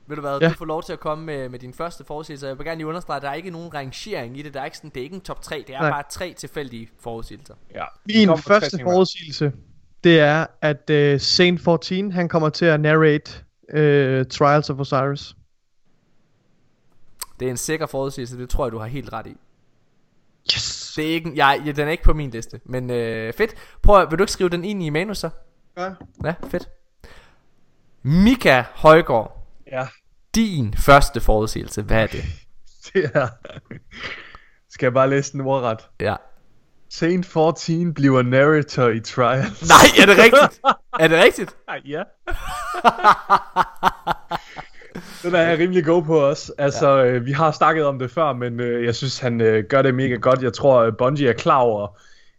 [0.06, 0.48] ved du hvad, Ja.
[0.48, 2.46] du får lov til at komme med, med din første forudsigelse.
[2.46, 4.54] Jeg vil gerne lige understrege, at der er ikke nogen rangering i det.
[4.54, 5.90] Der er ikke sådan, det er ikke en top 3, det er Nej.
[5.90, 7.54] bare tre tilfældige forudsigelser.
[7.74, 7.84] ja.
[8.06, 9.52] Min første forudsigelse,
[10.04, 13.32] det er, at uh, Saint 14, han kommer til at narrate
[13.68, 15.36] uh, Trials of Osiris.
[17.40, 19.36] Det er en sikker forudsigelse, det tror jeg, du har helt ret i.
[20.54, 20.92] Yes!
[20.96, 23.54] Det er ikke, jeg, ja, den er ikke på min liste, men øh, fedt.
[23.82, 25.30] Prøv vil du ikke skrive den ind i manus så?
[25.76, 25.90] Ja.
[26.24, 26.68] Ja, fedt.
[28.02, 29.35] Mika Højgaard,
[29.72, 29.86] Ja,
[30.34, 32.24] din første forudsigelse, hvad er det?
[32.94, 33.28] det er...
[34.70, 35.88] Skal jeg bare læse den ordret?
[36.00, 36.16] Ja.
[36.90, 39.68] Saint 14 bliver narrator i Trials.
[39.68, 40.60] Nej, er det rigtigt?
[41.00, 41.56] er det rigtigt?
[41.66, 42.02] Nej, ja.
[45.22, 46.52] Den er jeg rimelig god på også.
[46.58, 47.06] Altså, ja.
[47.06, 49.94] øh, vi har snakket om det før, men øh, jeg synes, han øh, gør det
[49.94, 50.42] mega godt.
[50.42, 51.98] Jeg tror, øh, Bungie er klar over,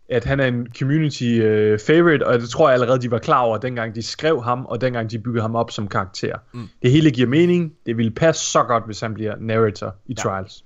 [0.09, 3.39] at han er en community øh, favorite, og det tror jeg allerede, de var klar
[3.41, 6.35] over, dengang de skrev ham, og dengang de byggede ham op som karakter.
[6.53, 6.67] Mm.
[6.81, 7.73] Det hele giver mening.
[7.85, 10.21] Det ville passe så godt, hvis han bliver narrator i ja.
[10.21, 10.65] Trials.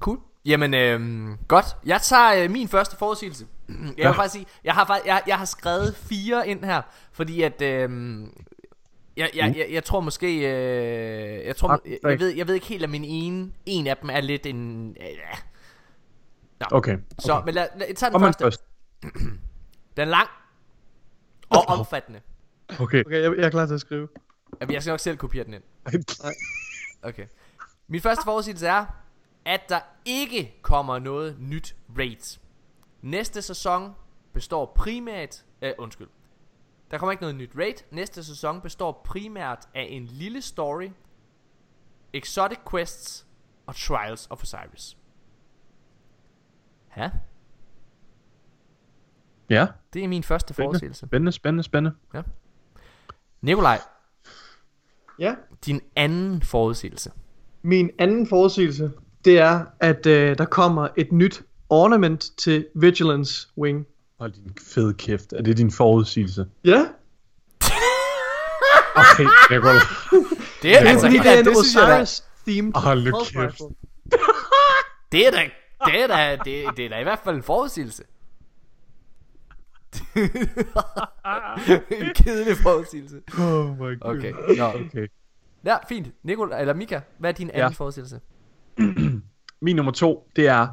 [0.00, 0.18] Cool.
[0.46, 1.00] Jamen, øh,
[1.48, 1.66] godt.
[1.86, 3.46] Jeg tager øh, min første forudsigelse.
[3.68, 4.10] Jeg vil Ja.
[4.10, 6.82] faktisk sige, jeg har, faktisk, jeg, jeg har skrevet fire ind her,
[7.12, 7.62] fordi at...
[7.62, 7.90] Øh,
[9.16, 12.66] jeg, jeg, jeg, jeg tror måske øh, jeg tror jeg, jeg ved jeg ved ikke
[12.66, 15.06] helt om min ene en af dem er lidt en øh,
[16.60, 16.76] ja.
[16.76, 16.98] Okay.
[17.18, 18.44] Så men lad, lad, tag den Kom første.
[18.44, 18.64] først.
[19.96, 20.28] Den er lang
[21.50, 22.20] og omfattende.
[22.80, 23.04] Okay.
[23.04, 24.08] Okay, jeg, jeg er klar til at skrive.
[24.60, 25.62] Jamen, jeg skal nok selv kopiere den ind.
[27.02, 27.26] Okay.
[27.88, 28.86] Min første forudsigelse er,
[29.44, 32.38] at der ikke kommer noget nyt raid.
[33.02, 33.94] Næste sæson
[34.32, 35.44] består primært...
[35.62, 36.08] Øh, undskyld.
[36.90, 37.74] Der kommer ikke noget nyt raid.
[37.90, 40.88] Næste sæson består primært af en lille story,
[42.12, 43.26] exotic quests
[43.66, 44.97] og Trials of Osiris.
[46.98, 47.10] Ja,
[49.50, 49.66] Ja.
[49.94, 50.72] det er min første Spændende.
[50.78, 51.06] forudsigelse.
[51.06, 51.96] Spændende, spændende, spændende.
[53.42, 53.80] Nikolaj,
[55.18, 55.34] Ja.
[55.66, 57.10] din anden forudsigelse.
[57.62, 58.90] Min anden forudsigelse,
[59.24, 63.86] det er, at øh, der kommer et nyt ornament til Vigilance Wing.
[64.20, 65.32] Hold din fede kæft.
[65.32, 66.46] Er det din forudsigelse?
[66.64, 66.78] Ja,
[68.96, 69.80] Okay, jeg går Det er
[70.62, 73.60] det er altså fordi, det er en Osiris-themed Hold nu kæft.
[75.12, 75.50] Det er da,
[75.86, 78.02] det er da, det, det er da i hvert fald en forudsigelse.
[81.90, 83.20] en kedelig forudsigelse.
[83.40, 84.16] Oh my god.
[84.16, 84.64] Okay, nå.
[84.64, 85.06] Okay.
[85.64, 86.08] Ja, fint.
[86.22, 87.68] Nicol, eller Mika, hvad er din anden Ja.
[87.68, 88.20] forudsigelse?
[89.60, 90.68] Min nummer to, det er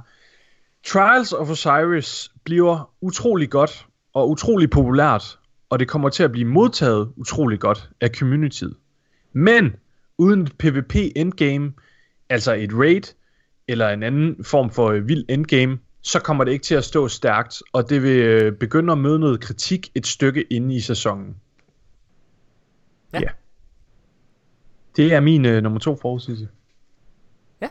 [0.86, 6.48] Trials of Osiris bliver utrolig godt og utrolig populært, og det kommer til at blive
[6.48, 8.76] modtaget utrolig godt af communityet.
[9.34, 9.76] Men
[10.18, 11.74] uden et PvP endgame,
[12.30, 13.14] altså et raid,
[13.68, 17.08] eller en anden form for øh, vild endgame, så kommer det ikke til at stå
[17.08, 21.36] stærkt, og det vil øh, begynde at møde noget kritik et stykke inde i sæsonen.
[23.14, 23.20] Ja.
[23.20, 23.28] ja.
[24.96, 26.48] Det er min øh, nummer to forudsigelse.
[27.62, 27.68] Ja.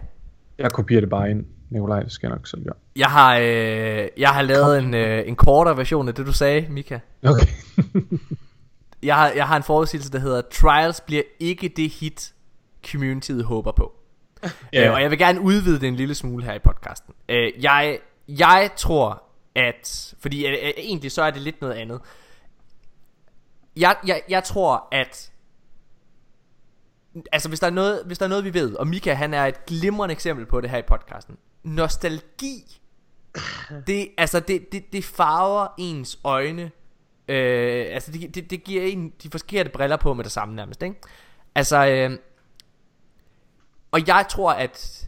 [0.59, 1.47] Jeg kopierer det bare ind.
[1.71, 2.75] Nikolaj, det skal jeg nok selv gøre.
[2.97, 6.67] Jeg har, øh, jeg har lavet en, øh, en kortere version af det, du sagde,
[6.71, 6.99] Mika.
[7.23, 7.47] Okay.
[9.03, 12.35] Jeg har, jeg har en forudsigelse, der hedder Trials bliver ikke det hit,
[12.91, 13.93] communityet håber på.
[14.73, 14.87] Ja.
[14.87, 17.15] Øh, og jeg vil gerne udvide det en lille smule her i podcasten.
[17.29, 17.99] Øh, jeg,
[18.29, 19.23] jeg tror,
[19.55, 20.15] at...
[20.21, 22.01] Fordi øh, øh, egentlig så er det lidt noget andet.
[23.77, 25.31] Jeg, jeg, jeg tror, at...
[27.33, 29.47] Altså hvis der, er noget, hvis der er noget vi ved Og Mika han er
[29.47, 32.81] et glimrende eksempel på det her i podcasten Nostalgi
[33.87, 36.71] Det, altså det, det, det farver ens øjne
[37.29, 40.83] øh, Altså det, det, det giver en de forkerte briller på med det samme nærmest
[40.83, 40.97] ikke?
[41.55, 42.19] Altså øh,
[43.95, 45.01] og jeg tror at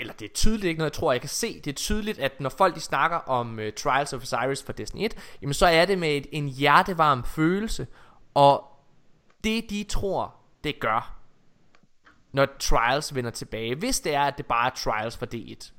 [0.00, 1.60] eller det er tydeligt ikke noget jeg tror jeg kan se.
[1.60, 5.04] Det er tydeligt at når folk de snakker om uh, Trials of Osiris fra Destiny
[5.04, 7.86] 1 Jamen så er det med et, en hjertevarm følelse.
[8.34, 8.64] Og
[9.44, 10.34] det de tror
[10.64, 11.18] det gør
[12.32, 13.74] Når Trials vender tilbage.
[13.74, 15.72] Hvis det er at det bare er Trials for D1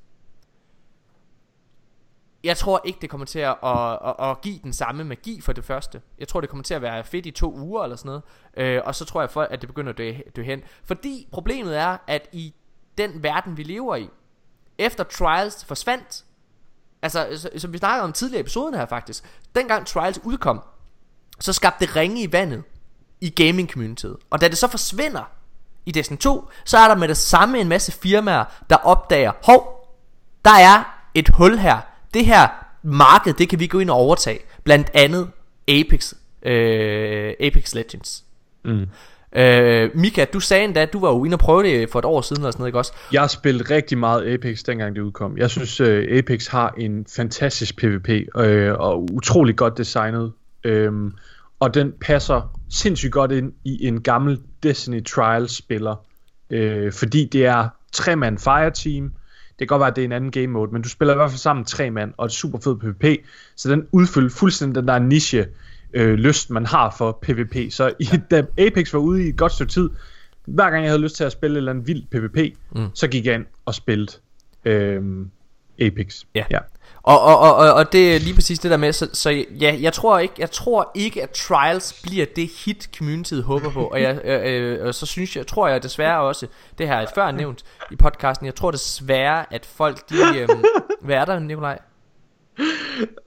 [2.44, 5.52] jeg tror ikke det kommer til at, at, at, at give den samme magi for
[5.52, 6.02] det første.
[6.18, 8.22] Jeg tror det kommer til at være fedt i to uger eller sådan noget.
[8.56, 10.62] Øh, Og så tror jeg for, at det begynder at dø, dø hen.
[10.84, 12.54] Fordi problemet er at i
[12.98, 14.08] den verden vi lever i
[14.78, 16.24] Efter Trials forsvandt
[17.02, 20.60] Altså som vi snakkede om tidligere i episoden her faktisk Dengang Trials udkom
[21.40, 22.62] Så skabte det ringe i vandet
[23.20, 24.16] I gaming communityet.
[24.30, 25.30] Og da det så forsvinder
[25.86, 29.74] i Destiny 2 Så er der med det samme en masse firmaer Der opdager Hov
[30.44, 30.84] der er
[31.14, 31.80] et hul her.
[32.14, 32.48] Det her
[32.82, 34.38] marked, det kan vi gå ind og overtage.
[34.64, 35.28] Blandt andet
[35.68, 36.12] Apex,
[36.42, 38.24] øh, Apex Legends.
[38.64, 38.86] Mm.
[39.36, 42.04] Øh, Mika, du sagde endda, at du var jo inde og prøve det for et
[42.04, 42.92] år siden eller sådan noget, ikke også?
[43.12, 45.38] Jeg har spillet rigtig meget Apex, dengang det udkom.
[45.38, 50.32] Jeg synes, uh, Apex har en fantastisk PvP, øh, og utrolig godt designet.
[50.64, 51.12] Øhm,
[51.60, 55.96] og den passer sindssygt godt ind i en gammel Destiny Trials-spiller.
[56.50, 59.12] Øh, fordi det er tre mand fireteam.
[59.58, 61.16] Det kan godt være, at det er en anden game mode, men du spiller i
[61.16, 63.24] hvert fald sammen tre mand, og et super fed PvP.
[63.56, 65.46] Så den udfylder fuldstændig den der niche
[65.92, 67.72] øh, lyst, man har for PvP.
[67.72, 69.90] Så i, da Apex var ude i et godt stykke tid,
[70.44, 72.88] hver gang jeg havde lyst til at spille et eller andet vildt PvP, mm.
[72.94, 74.12] så gik jeg ind og spillede
[74.64, 75.30] øhm,
[75.80, 76.24] Apex.
[76.34, 76.44] Ja.
[76.50, 76.58] ja.
[77.04, 79.76] Og, og, og, og, og det er lige præcis det der med, så, så ja,
[79.80, 83.86] jeg tror ikke, jeg tror ikke, at Trials bliver det hit, communityet håber på.
[83.86, 86.46] Og jeg, øh, øh, og så synes jeg, tror jeg desværre også,
[86.78, 90.48] det her er før nævnt i podcasten, jeg tror desværre, at folk de, øh,
[91.06, 91.78] hvad er der, Nikolaj?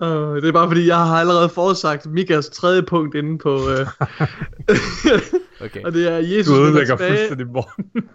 [0.02, 3.56] Uh, det er bare fordi, jeg har allerede forudsagt Mikas tredje punkt inde på...
[3.56, 3.88] Uh,
[5.62, 5.84] Okay.
[5.84, 7.48] og det er, Jesus Du vender, tilbage.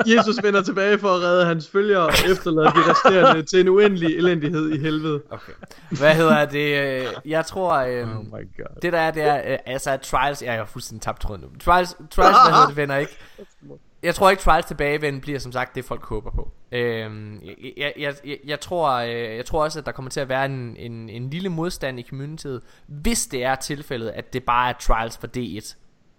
[0.17, 4.17] Jesus vender tilbage for at redde hans følgere og efterlade de resterende til en uendelig
[4.17, 5.23] elendighed i helvede.
[5.31, 5.53] Okay.
[5.91, 7.03] Hvad hedder det?
[7.03, 8.81] øh, Jeg tror, øh, oh my god.
[8.83, 11.49] det der er, det er, øh, altså Trials, jeg er jo fuldstændig tabt tråden nu.
[11.65, 13.19] Trials, Trials hvad hedder det, venner ikke?
[14.03, 16.53] Jeg tror ikke Trials tilbagevenden bliver som sagt det folk håber på.
[16.73, 17.41] Øhm,
[17.77, 20.47] jeg, jeg, jeg, jeg, tror, øh, jeg tror også at der kommer til at være
[20.47, 24.75] en, en, en lille modstand i communityet Hvis det er tilfældet at det bare er
[24.81, 25.77] Trials for D1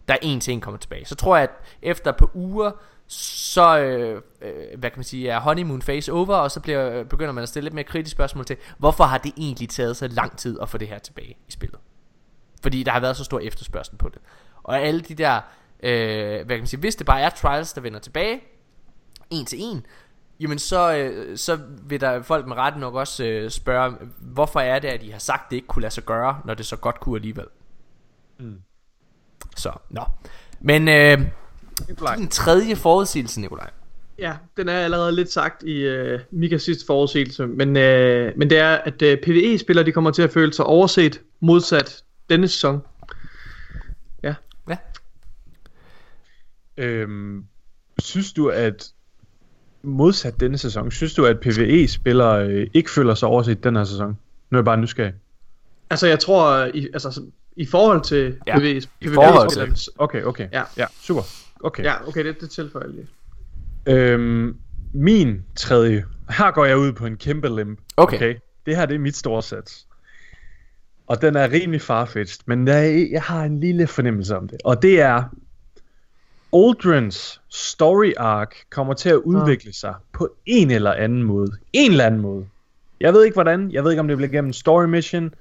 [0.07, 1.05] Der en til en kommer tilbage.
[1.05, 1.49] Så tror jeg at
[1.81, 2.71] efter på uger
[3.07, 7.05] så øh, øh, hvad kan man sige er honeymoon phase over og så bliver, øh,
[7.05, 10.07] begynder man at stille lidt mere kritiske spørgsmål til hvorfor har det egentlig taget så
[10.07, 11.79] lang tid at få det her tilbage i spillet?
[12.63, 14.21] Fordi der har været så stor efterspørgsel på det.
[14.63, 15.41] Og alle de der
[15.83, 18.41] øh, Hvad kan man sige Hvis det bare er Trials der vender tilbage
[19.29, 19.85] En til en
[20.39, 24.79] Jamen så, øh, så vil der folk med rette nok også øh, spørge Hvorfor er
[24.79, 26.99] det at de har sagt det ikke kunne lade sig gøre Når det så godt
[26.99, 27.45] kunne alligevel
[28.39, 28.55] Mm.
[29.57, 30.03] Så, nå
[30.59, 31.19] Men øh,
[31.87, 32.15] Nikolaj.
[32.15, 33.69] din tredje forudsigelse Nikolaj
[34.19, 38.57] Ja, den er allerede lidt sagt i uh, Mikas sidste forudsigelse, men, uh, men det
[38.57, 42.81] er, at uh, PvE-spillere de kommer til at føle sig overset modsat denne sæson.
[44.23, 44.35] Ja.
[44.69, 44.77] Ja
[46.77, 47.45] Øhm,
[47.99, 48.91] synes du, at
[49.83, 54.17] modsat denne sæson, synes du, at PvE-spillere øh, ikke føler sig overset den her sæson?
[54.49, 55.13] Nu er jeg bare nysgerrig.
[55.89, 57.21] Altså jeg tror, i, altså,
[57.55, 59.91] i forhold til Ja, PvE, i forhold til.
[59.97, 60.47] Okay, okay.
[60.51, 60.63] Ja.
[60.77, 61.21] ja super.
[61.59, 61.83] Okay.
[61.83, 63.07] Ja, okay, det, det tilføjer jeg lige.
[63.85, 64.57] Øhm,
[64.93, 66.05] min tredje.
[66.29, 67.79] Her går jeg ud på en kæmpe limp.
[67.97, 68.15] Okay.
[68.15, 68.35] okay?
[68.65, 69.87] Det her det er mit store sats.
[71.07, 74.57] Og den er rimelig farfetched, men jeg, jeg har en lille fornemmelse om det.
[74.63, 75.23] Og det er,
[76.53, 81.51] Aldrins story arc kommer til at udvikle sig på en eller anden måde.
[81.73, 82.45] En eller anden måde.
[82.99, 83.71] Jeg ved ikke hvordan.
[83.71, 85.33] Jeg ved ikke om det bliver gennem en story mission,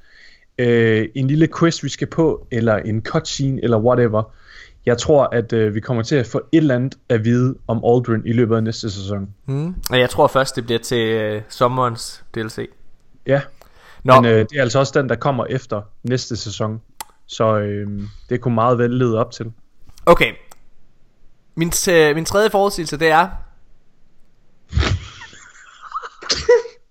[0.58, 4.22] øh, en lille quest vi skal på, eller en cutscene, eller whatever.
[4.86, 7.84] Jeg tror, at øh, vi kommer til at få et eller andet at vide om
[7.84, 9.28] Aldrin i løbet af næste sæson.
[9.46, 9.74] mm.
[9.90, 12.68] Og jeg tror først det bliver til øh, sommerens DLC
[13.26, 13.40] Ja,
[14.04, 16.80] Nå, men øh, det er altså også den, der kommer efter næste sæson.
[17.26, 17.88] Så øh,
[18.28, 19.52] det kunne meget vel lede op til.
[20.06, 20.32] Okay
[21.54, 23.28] min, t- min tredje forudsigelse det er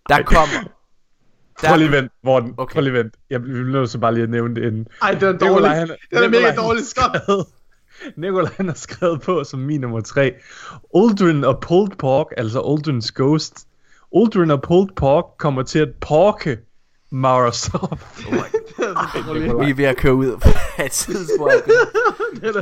[0.10, 0.70] Der kommer...
[1.68, 2.54] Prøv lige vent, Morten.
[2.58, 2.74] Okay.
[2.74, 3.14] Prøv lige vent.
[3.30, 4.88] Jeg bliver nødt til bare lige at nævne det inden.
[5.02, 5.70] Ej, den er Nikolaj, dårlig.
[5.72, 7.46] han- Den er mega han dårlig skrevet.
[8.18, 10.34] Nikolaj han har skrevet på som min nummer 3.
[10.94, 13.68] Uldren og pulled pork, altså Uldrens ghost.
[14.12, 16.58] Uldren og pulled pork kommer til at porke
[17.12, 18.18] Mara Soft.
[19.64, 21.52] Vi er ved at køre ud af et tidsspor.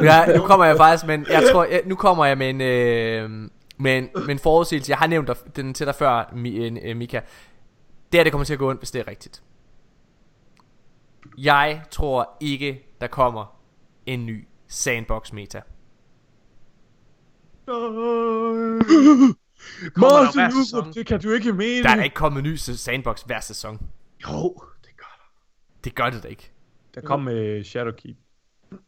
[0.03, 3.29] Ja, nu kommer jeg faktisk, men jeg tror, jeg, nu kommer jeg med en, øh,
[3.77, 4.89] med en, med en forudsigelse.
[4.89, 7.19] Jeg har nævnt den til dig før, Mi, øh, Mika.
[8.11, 9.43] Det her, det kommer til at gå ondt, hvis det er rigtigt.
[11.37, 13.59] Jeg tror ikke, der kommer
[14.05, 15.61] en ny sandbox meta.
[19.97, 21.83] Martin, det kan du ikke mene.
[21.83, 23.79] Der er ikke kommet en ny sandbox hver sæson.
[24.27, 25.29] Jo, det gør der.
[25.83, 26.51] Det gør det da ikke.
[26.95, 28.17] Der kom med Shadowkeep.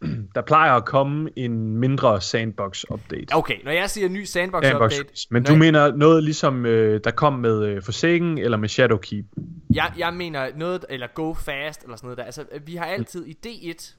[0.35, 3.25] Der plejer at komme en mindre sandbox update.
[3.35, 7.01] Okay, når jeg siger ny sandbox, Sandbox, update, men du jeg- mener noget ligesom øh,
[7.03, 9.25] der kom med øh, Forsaken eller med Shadowkeep?
[9.73, 12.23] Jeg, jeg mener noget, eller go fast, eller sådan noget der.
[12.23, 13.95] Altså, vi har altid i D1,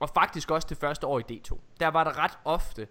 [0.00, 2.86] og faktisk også det første år i D2, der var der ret ofte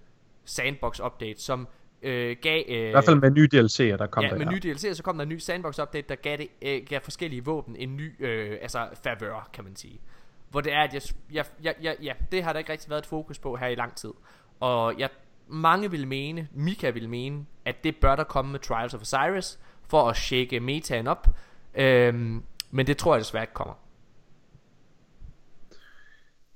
[0.45, 1.67] sandbox update, som
[2.01, 2.63] øh, gav...
[2.67, 4.37] Øh, I hvert fald med nye DLC'er, der kom ja, der.
[4.37, 4.51] med her.
[4.51, 7.45] nye DLC'er, så kom der en ny sandbox update, der gav, det, øh, gav forskellige
[7.45, 10.01] våben en ny, øh, altså favør, kan man sige.
[10.49, 11.01] Hvor det er, at jeg,
[11.33, 13.75] jeg, jeg, jeg, ja, det har der ikke rigtig været et fokus på her i
[13.75, 14.11] lang tid.
[14.59, 15.09] Og jeg,
[15.47, 19.59] mange vil mene, Mika vil mene, at det bør der komme med Trials of Osiris,
[19.89, 21.27] for at shake metaen op.
[21.75, 23.73] Øhm, men det tror jeg desværre ikke kommer.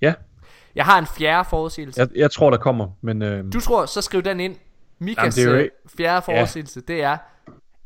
[0.01, 0.13] Ja,
[0.75, 2.01] Jeg har en fjerde forudsigelse.
[2.01, 4.55] jeg, jeg tror der kommer, men øh, Du tror, så skriv den ind.
[5.05, 7.17] Mikas Jamen, det er jo øh, fjerde forudsigelse, det er,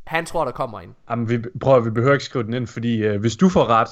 [0.08, 0.96] han tror, der kommer en.
[1.10, 3.66] jamen, vi, prøv at, vi behøver ikke skrive den ind, fordi øh, hvis du får
[3.70, 3.88] ret,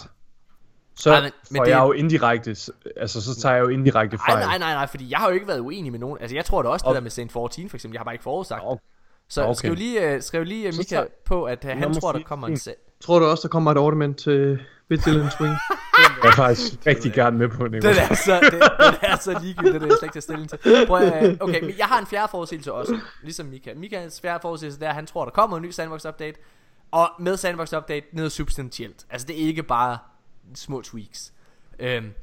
[0.96, 2.56] så Nej, men- men får det- jeg jo indirekte,
[2.98, 4.46] altså så tager jeg jo indirekte Nej, fejl.
[4.48, 6.18] nej, nej, nej, fordi jeg har jo ikke været uenig med nogen.
[6.22, 8.04] Altså, jeg tror da også, det Og- der med Saint 14, for eksempel, jeg har
[8.04, 8.62] bare ikke forudsagt.
[8.66, 8.82] Okay.
[9.30, 9.54] Så okay.
[9.54, 12.48] skriv lige, uh, skriv lige Så Mika tager- på, at uh, han tror, der kommer
[12.48, 12.76] en sag.
[13.02, 14.60] Tror du også, der kommer et ornament til
[14.90, 15.54] Vigilant Swing?
[16.24, 17.82] Jeg er faktisk rigtig gerne med på det.
[17.84, 20.60] Den er så, det, den er så ligegyldig, det er jeg slet ikke stilling til.
[20.88, 23.74] Prøv, at, okay, men jeg har en fjerde forudsigelse også, ligesom Mika.
[23.76, 26.40] Mikas fjerde forudsigelse, det er, at han tror, der kommer en ny sandbox update.
[26.92, 29.06] Og med sandbox update, noget substantielt.
[29.10, 29.98] Altså, det er ikke bare
[30.56, 31.34] små tweaks.
[31.80, 32.14] Øhm,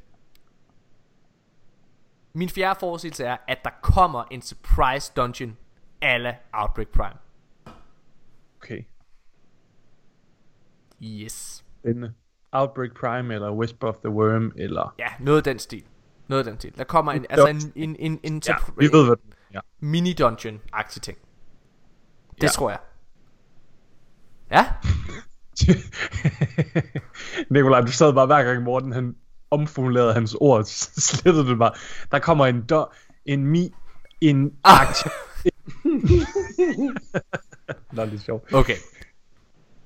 [2.33, 5.57] min fjerde forudsigelse er, at der kommer en surprise dungeon
[6.03, 7.19] ala Outbreak Prime.
[8.63, 8.85] Okay,
[11.03, 11.65] Yes.
[11.81, 12.15] spændende.
[12.55, 14.95] Outbreak Prime, eller Whisper of the Worm, eller...
[14.99, 15.83] Ja, noget af den stil.
[16.29, 16.73] Noget af den stil.
[16.79, 19.17] Der kommer en, altså en, en, en, en, Ja, vi ved, hvad
[19.55, 19.61] ja.
[19.83, 21.19] mini-dungeon-agtig ting.
[22.35, 22.49] Det Ja.
[22.49, 22.79] tror jeg.
[24.51, 24.67] Ja?
[27.51, 29.17] Nikolaj, du sad bare hver gang Morten han
[29.51, 31.73] omformulerede hans ord, slettede det bare.
[32.11, 32.87] Der kommer en do,
[33.25, 33.75] en mi,
[34.21, 34.81] en Ah.
[34.81, 35.11] aktiv.
[37.93, 38.55] Nå, det er sjovt.
[38.55, 38.77] Okay.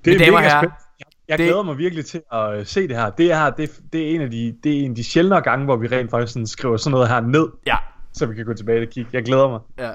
[0.05, 0.83] Det Mine er damer og herrer, spændende.
[1.29, 3.11] Jeg, det- glæder mig virkelig til at øh, se det her.
[3.11, 5.65] Det er, det, det er en af de, det er en af de sjældnere gange,
[5.65, 7.77] hvor vi rent faktisk sådan skriver sådan noget her ned, Ja.
[8.13, 9.11] så vi kan gå tilbage og kigge.
[9.13, 9.61] Jeg glæder mig.
[9.79, 9.91] ja.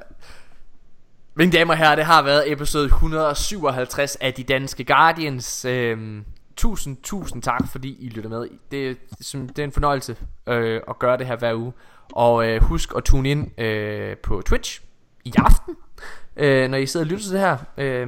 [1.36, 5.66] Mine damer og herrer, det har været episode 157 af De Danske Guardians.
[5.66, 6.24] Øhm,
[6.56, 8.48] tusind, tusind tak, fordi I lytter med.
[8.72, 10.16] Det, er, som- det er en fornøjelse
[10.48, 11.74] øh, at gøre det her hver uge.
[12.12, 14.82] Og øh, husk at tune ind øh, på Twitch
[15.26, 15.76] i aften,
[16.38, 17.58] øh, når I sidder og lytter til det her.
[17.78, 18.06] Ja.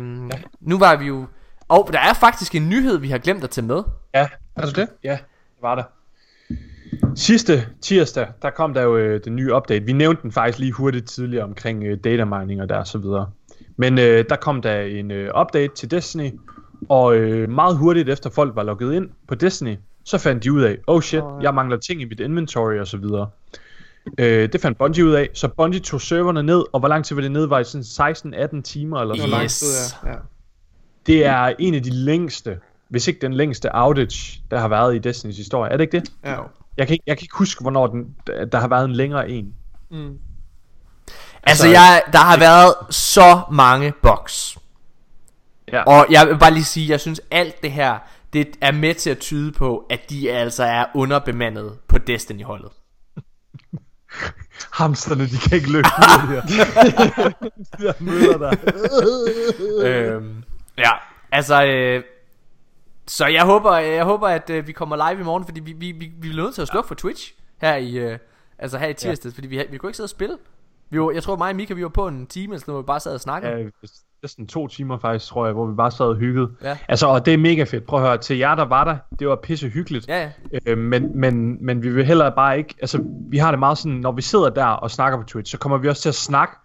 [0.62, 1.26] Nu var vi jo...
[1.68, 3.84] Og der er faktisk en nyhed, vi har glemt at tage med.
[4.14, 4.88] Ja, Er det det?
[5.04, 5.84] Ja, det var der.
[7.16, 9.86] Sidste tirsdag, der kom der jo øh, den nye update.
[9.86, 12.98] Vi nævnte den faktisk lige hurtigt tidligere omkring øh, data mining og der og så
[12.98, 13.30] videre.
[13.78, 16.32] Men øh, der kom der en øh, update til Destiny,
[16.90, 20.62] og øh, meget hurtigt efter folk var logget ind på Destiny, så fandt de ud
[20.62, 23.30] af, oh shit, jeg mangler ting i mit inventory og så videre.
[24.18, 27.16] Øh, det fandt Bungie ud af, så Bungie tog serverne ned, og hvor lang tid
[27.16, 27.46] var det ned?
[27.46, 28.16] Var det sådan
[28.58, 29.64] 16-18 timer eller sådan Yes.
[30.04, 30.16] noget?
[30.16, 30.20] Ja.
[31.06, 32.60] Det er en af de længste,
[32.90, 35.72] hvis ikke den længste outage, der har været i Destinys historie.
[35.72, 36.12] Er det ikke det?
[36.26, 36.38] ja.
[36.78, 38.16] Jeg kan ikke, jeg kan ikke huske, hvornår den,
[38.52, 39.54] der har været en længere en.
[39.92, 39.98] Mm.
[39.98, 40.20] Altså,
[41.44, 44.58] Altså, jeg, der har været så mange bugs.
[45.72, 45.84] Ja.
[45.84, 47.98] Og jeg vil bare lige sige, jeg synes alt det her,
[48.34, 52.72] det er med til at tyde på, at de altså er underbemandet på Destiny-holdet.
[54.80, 56.46] Hamsterne, de kan ikke løbe hurtigere.
[57.78, 58.56] de der møder der.
[60.16, 60.44] øhm,
[60.78, 60.92] ja,
[61.32, 61.66] altså...
[61.66, 62.04] Øh,
[63.08, 65.92] så jeg håber, jeg håber at øh, vi kommer live i morgen, fordi vi, vi,
[65.92, 68.18] vi, vi er nødt til at slukke for Twitch her i, øh,
[68.60, 70.38] altså her i tirsdag, fordi vi, vi kunne ikke sidde og spille.
[70.90, 72.76] Vi var, jeg tror mig og Mika, vi var på en time, eller sådan noget,
[72.76, 73.54] hvor vi bare sad og snakkede.
[73.54, 73.68] Ja,
[74.22, 76.52] næsten to timer faktisk, tror jeg, hvor vi bare sad og hyggede.
[76.62, 76.78] Ja.
[76.88, 77.86] Altså, og det er mega fedt.
[77.86, 80.08] Prøv at høre, til jer, der var der, det var pisse hyggeligt.
[80.08, 80.60] Ja, ja.
[80.66, 83.98] Øh, men, men, men vi vil heller bare ikke, altså vi har det meget sådan,
[83.98, 86.56] når vi sidder der og snakker på Twitch, så kommer vi også til at snakke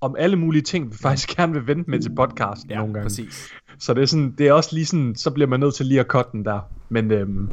[0.00, 3.04] om alle mulige ting, vi faktisk gerne vil vente med til podcasten Ja, nogle gange.
[3.04, 3.48] præcis.
[3.78, 6.00] Så det er sådan, det er også lige sådan, så bliver man nødt til lige
[6.00, 6.60] at cutte den der.
[6.88, 7.50] Men øhm,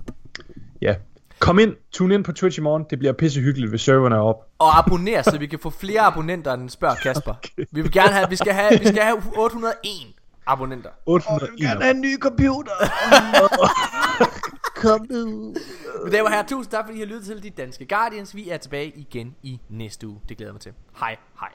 [0.81, 0.95] ja.
[1.39, 2.85] Kom ind, tune ind på Twitch i morgen.
[2.89, 4.47] Det bliver pisse hyggeligt, hvis serverne er op.
[4.59, 7.33] Og abonner, så vi kan få flere abonnenter end spørg Kasper.
[7.33, 7.65] Okay.
[7.71, 9.75] Vi vil gerne have, vi skal have, vi skal have 801
[10.47, 10.89] abonnenter.
[11.05, 11.95] 801.
[11.95, 12.71] en ny computer.
[14.75, 15.25] Kom nu.
[16.03, 18.35] Mine damer og herrer, tusind tak fordi I har lyttet til De Danske Guardians.
[18.35, 20.19] Vi er tilbage igen i næste uge.
[20.29, 20.71] Det glæder jeg mig til.
[20.99, 21.49] Hej, hej.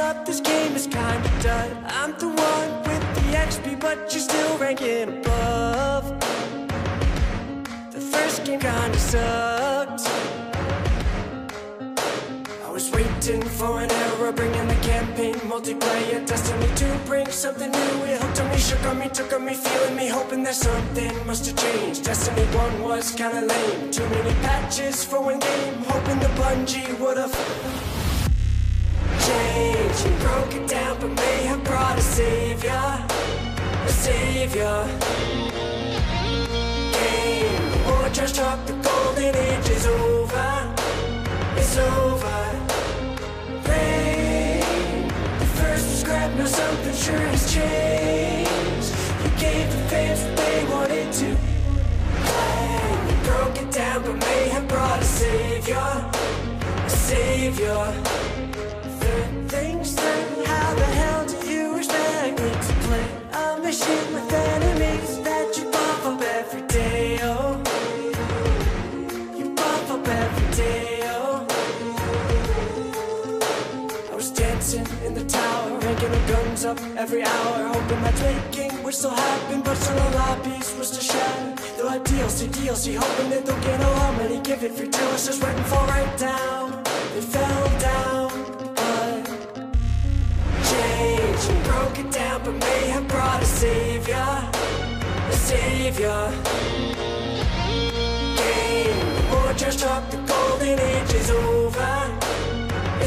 [0.00, 1.70] Of this game is kinda done.
[1.88, 6.04] I'm the one with the XP, but you're still ranking above.
[7.90, 10.02] The first game kinda sucked.
[12.66, 17.94] I was waiting for an error, bringing the campaign multiplayer destiny to bring something new.
[18.04, 21.14] It hooked on me, shook on me, took on me, feeling me, hoping that something
[21.26, 22.04] must have changed.
[22.04, 27.34] Destiny 1 was kinda lame, too many patches for one game, hoping the Bungie would've
[29.28, 30.06] changed.
[30.06, 32.86] You broke it down, but may have brought a savior,
[33.72, 34.78] a savior.
[36.82, 40.74] Game, the war just talk, the golden age is over,
[41.56, 42.60] it's over
[43.68, 45.08] rain.
[45.40, 48.90] The first was grab, now something sure has changed.
[49.24, 51.36] You gave the fans what they wanted to.
[52.26, 53.10] play.
[53.10, 55.88] You broke it down, but may have brought a savior,
[56.86, 58.27] a savior.
[63.68, 67.18] A with enemies that you buff up every day?
[67.20, 67.58] Oh,
[69.36, 71.00] you buff up every day.
[71.04, 71.46] Oh.
[74.10, 78.82] I was dancing in the tower, ranking the guns up every hour, hoping that drinking
[78.84, 81.54] would still happen, but still a lot piece was to shatter.
[81.76, 85.12] Though I DLC, DLC, hoping that they'll get a lot money, give it free till
[85.12, 86.72] it's just waiting fall right down.
[87.18, 88.30] It fell down,
[88.74, 89.26] but
[90.70, 91.17] change
[91.48, 94.28] and broke it down, but may have brought a savior,
[95.28, 96.32] a savior.
[98.36, 102.18] Game, war just talk, the golden age is over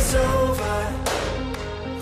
[0.02, 0.94] it's over.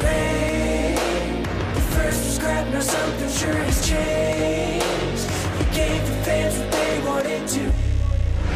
[0.04, 1.44] Rain.
[1.74, 5.26] The first was grab, now something sure has changed.
[5.60, 7.64] You gave the fans what they wanted to.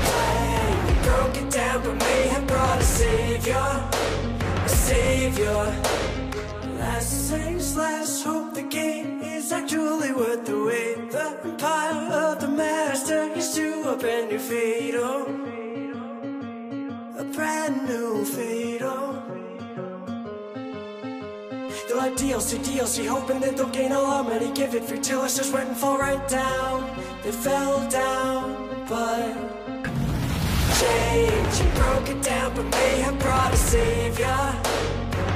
[0.05, 0.85] play.
[0.87, 3.89] You broke it down, but may have brought a savior,
[4.65, 6.12] a savior.
[6.83, 11.11] Last things last, hope the game is actually worth the wait.
[11.11, 14.95] The empire of the master is to a brand new fate.
[14.95, 15.43] Oh
[17.17, 18.81] a brand new fate.
[18.81, 19.23] Oh.
[21.87, 25.23] They're like DLC, DLC, hoping that they'll gain a lot money, give it free till
[25.23, 26.77] it's just went and fall right down.
[27.23, 29.33] They fell down, but
[30.79, 34.43] change and broke it down, but may have brought a savior,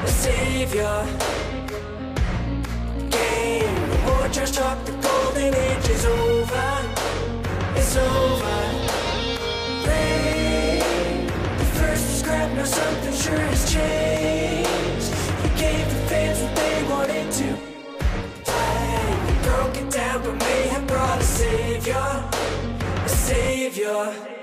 [0.03, 1.05] a savior.
[3.09, 6.69] Game, the war just talk, the golden age is over,
[7.75, 8.57] it's over.
[9.87, 11.27] Rain.
[11.57, 15.11] The first grab, now something sure has changed.
[15.43, 17.57] You gave the fans what they wanted to.
[18.45, 19.17] play.
[19.27, 22.23] You broke it down, but may have brought a savior,
[23.05, 24.36] a savior.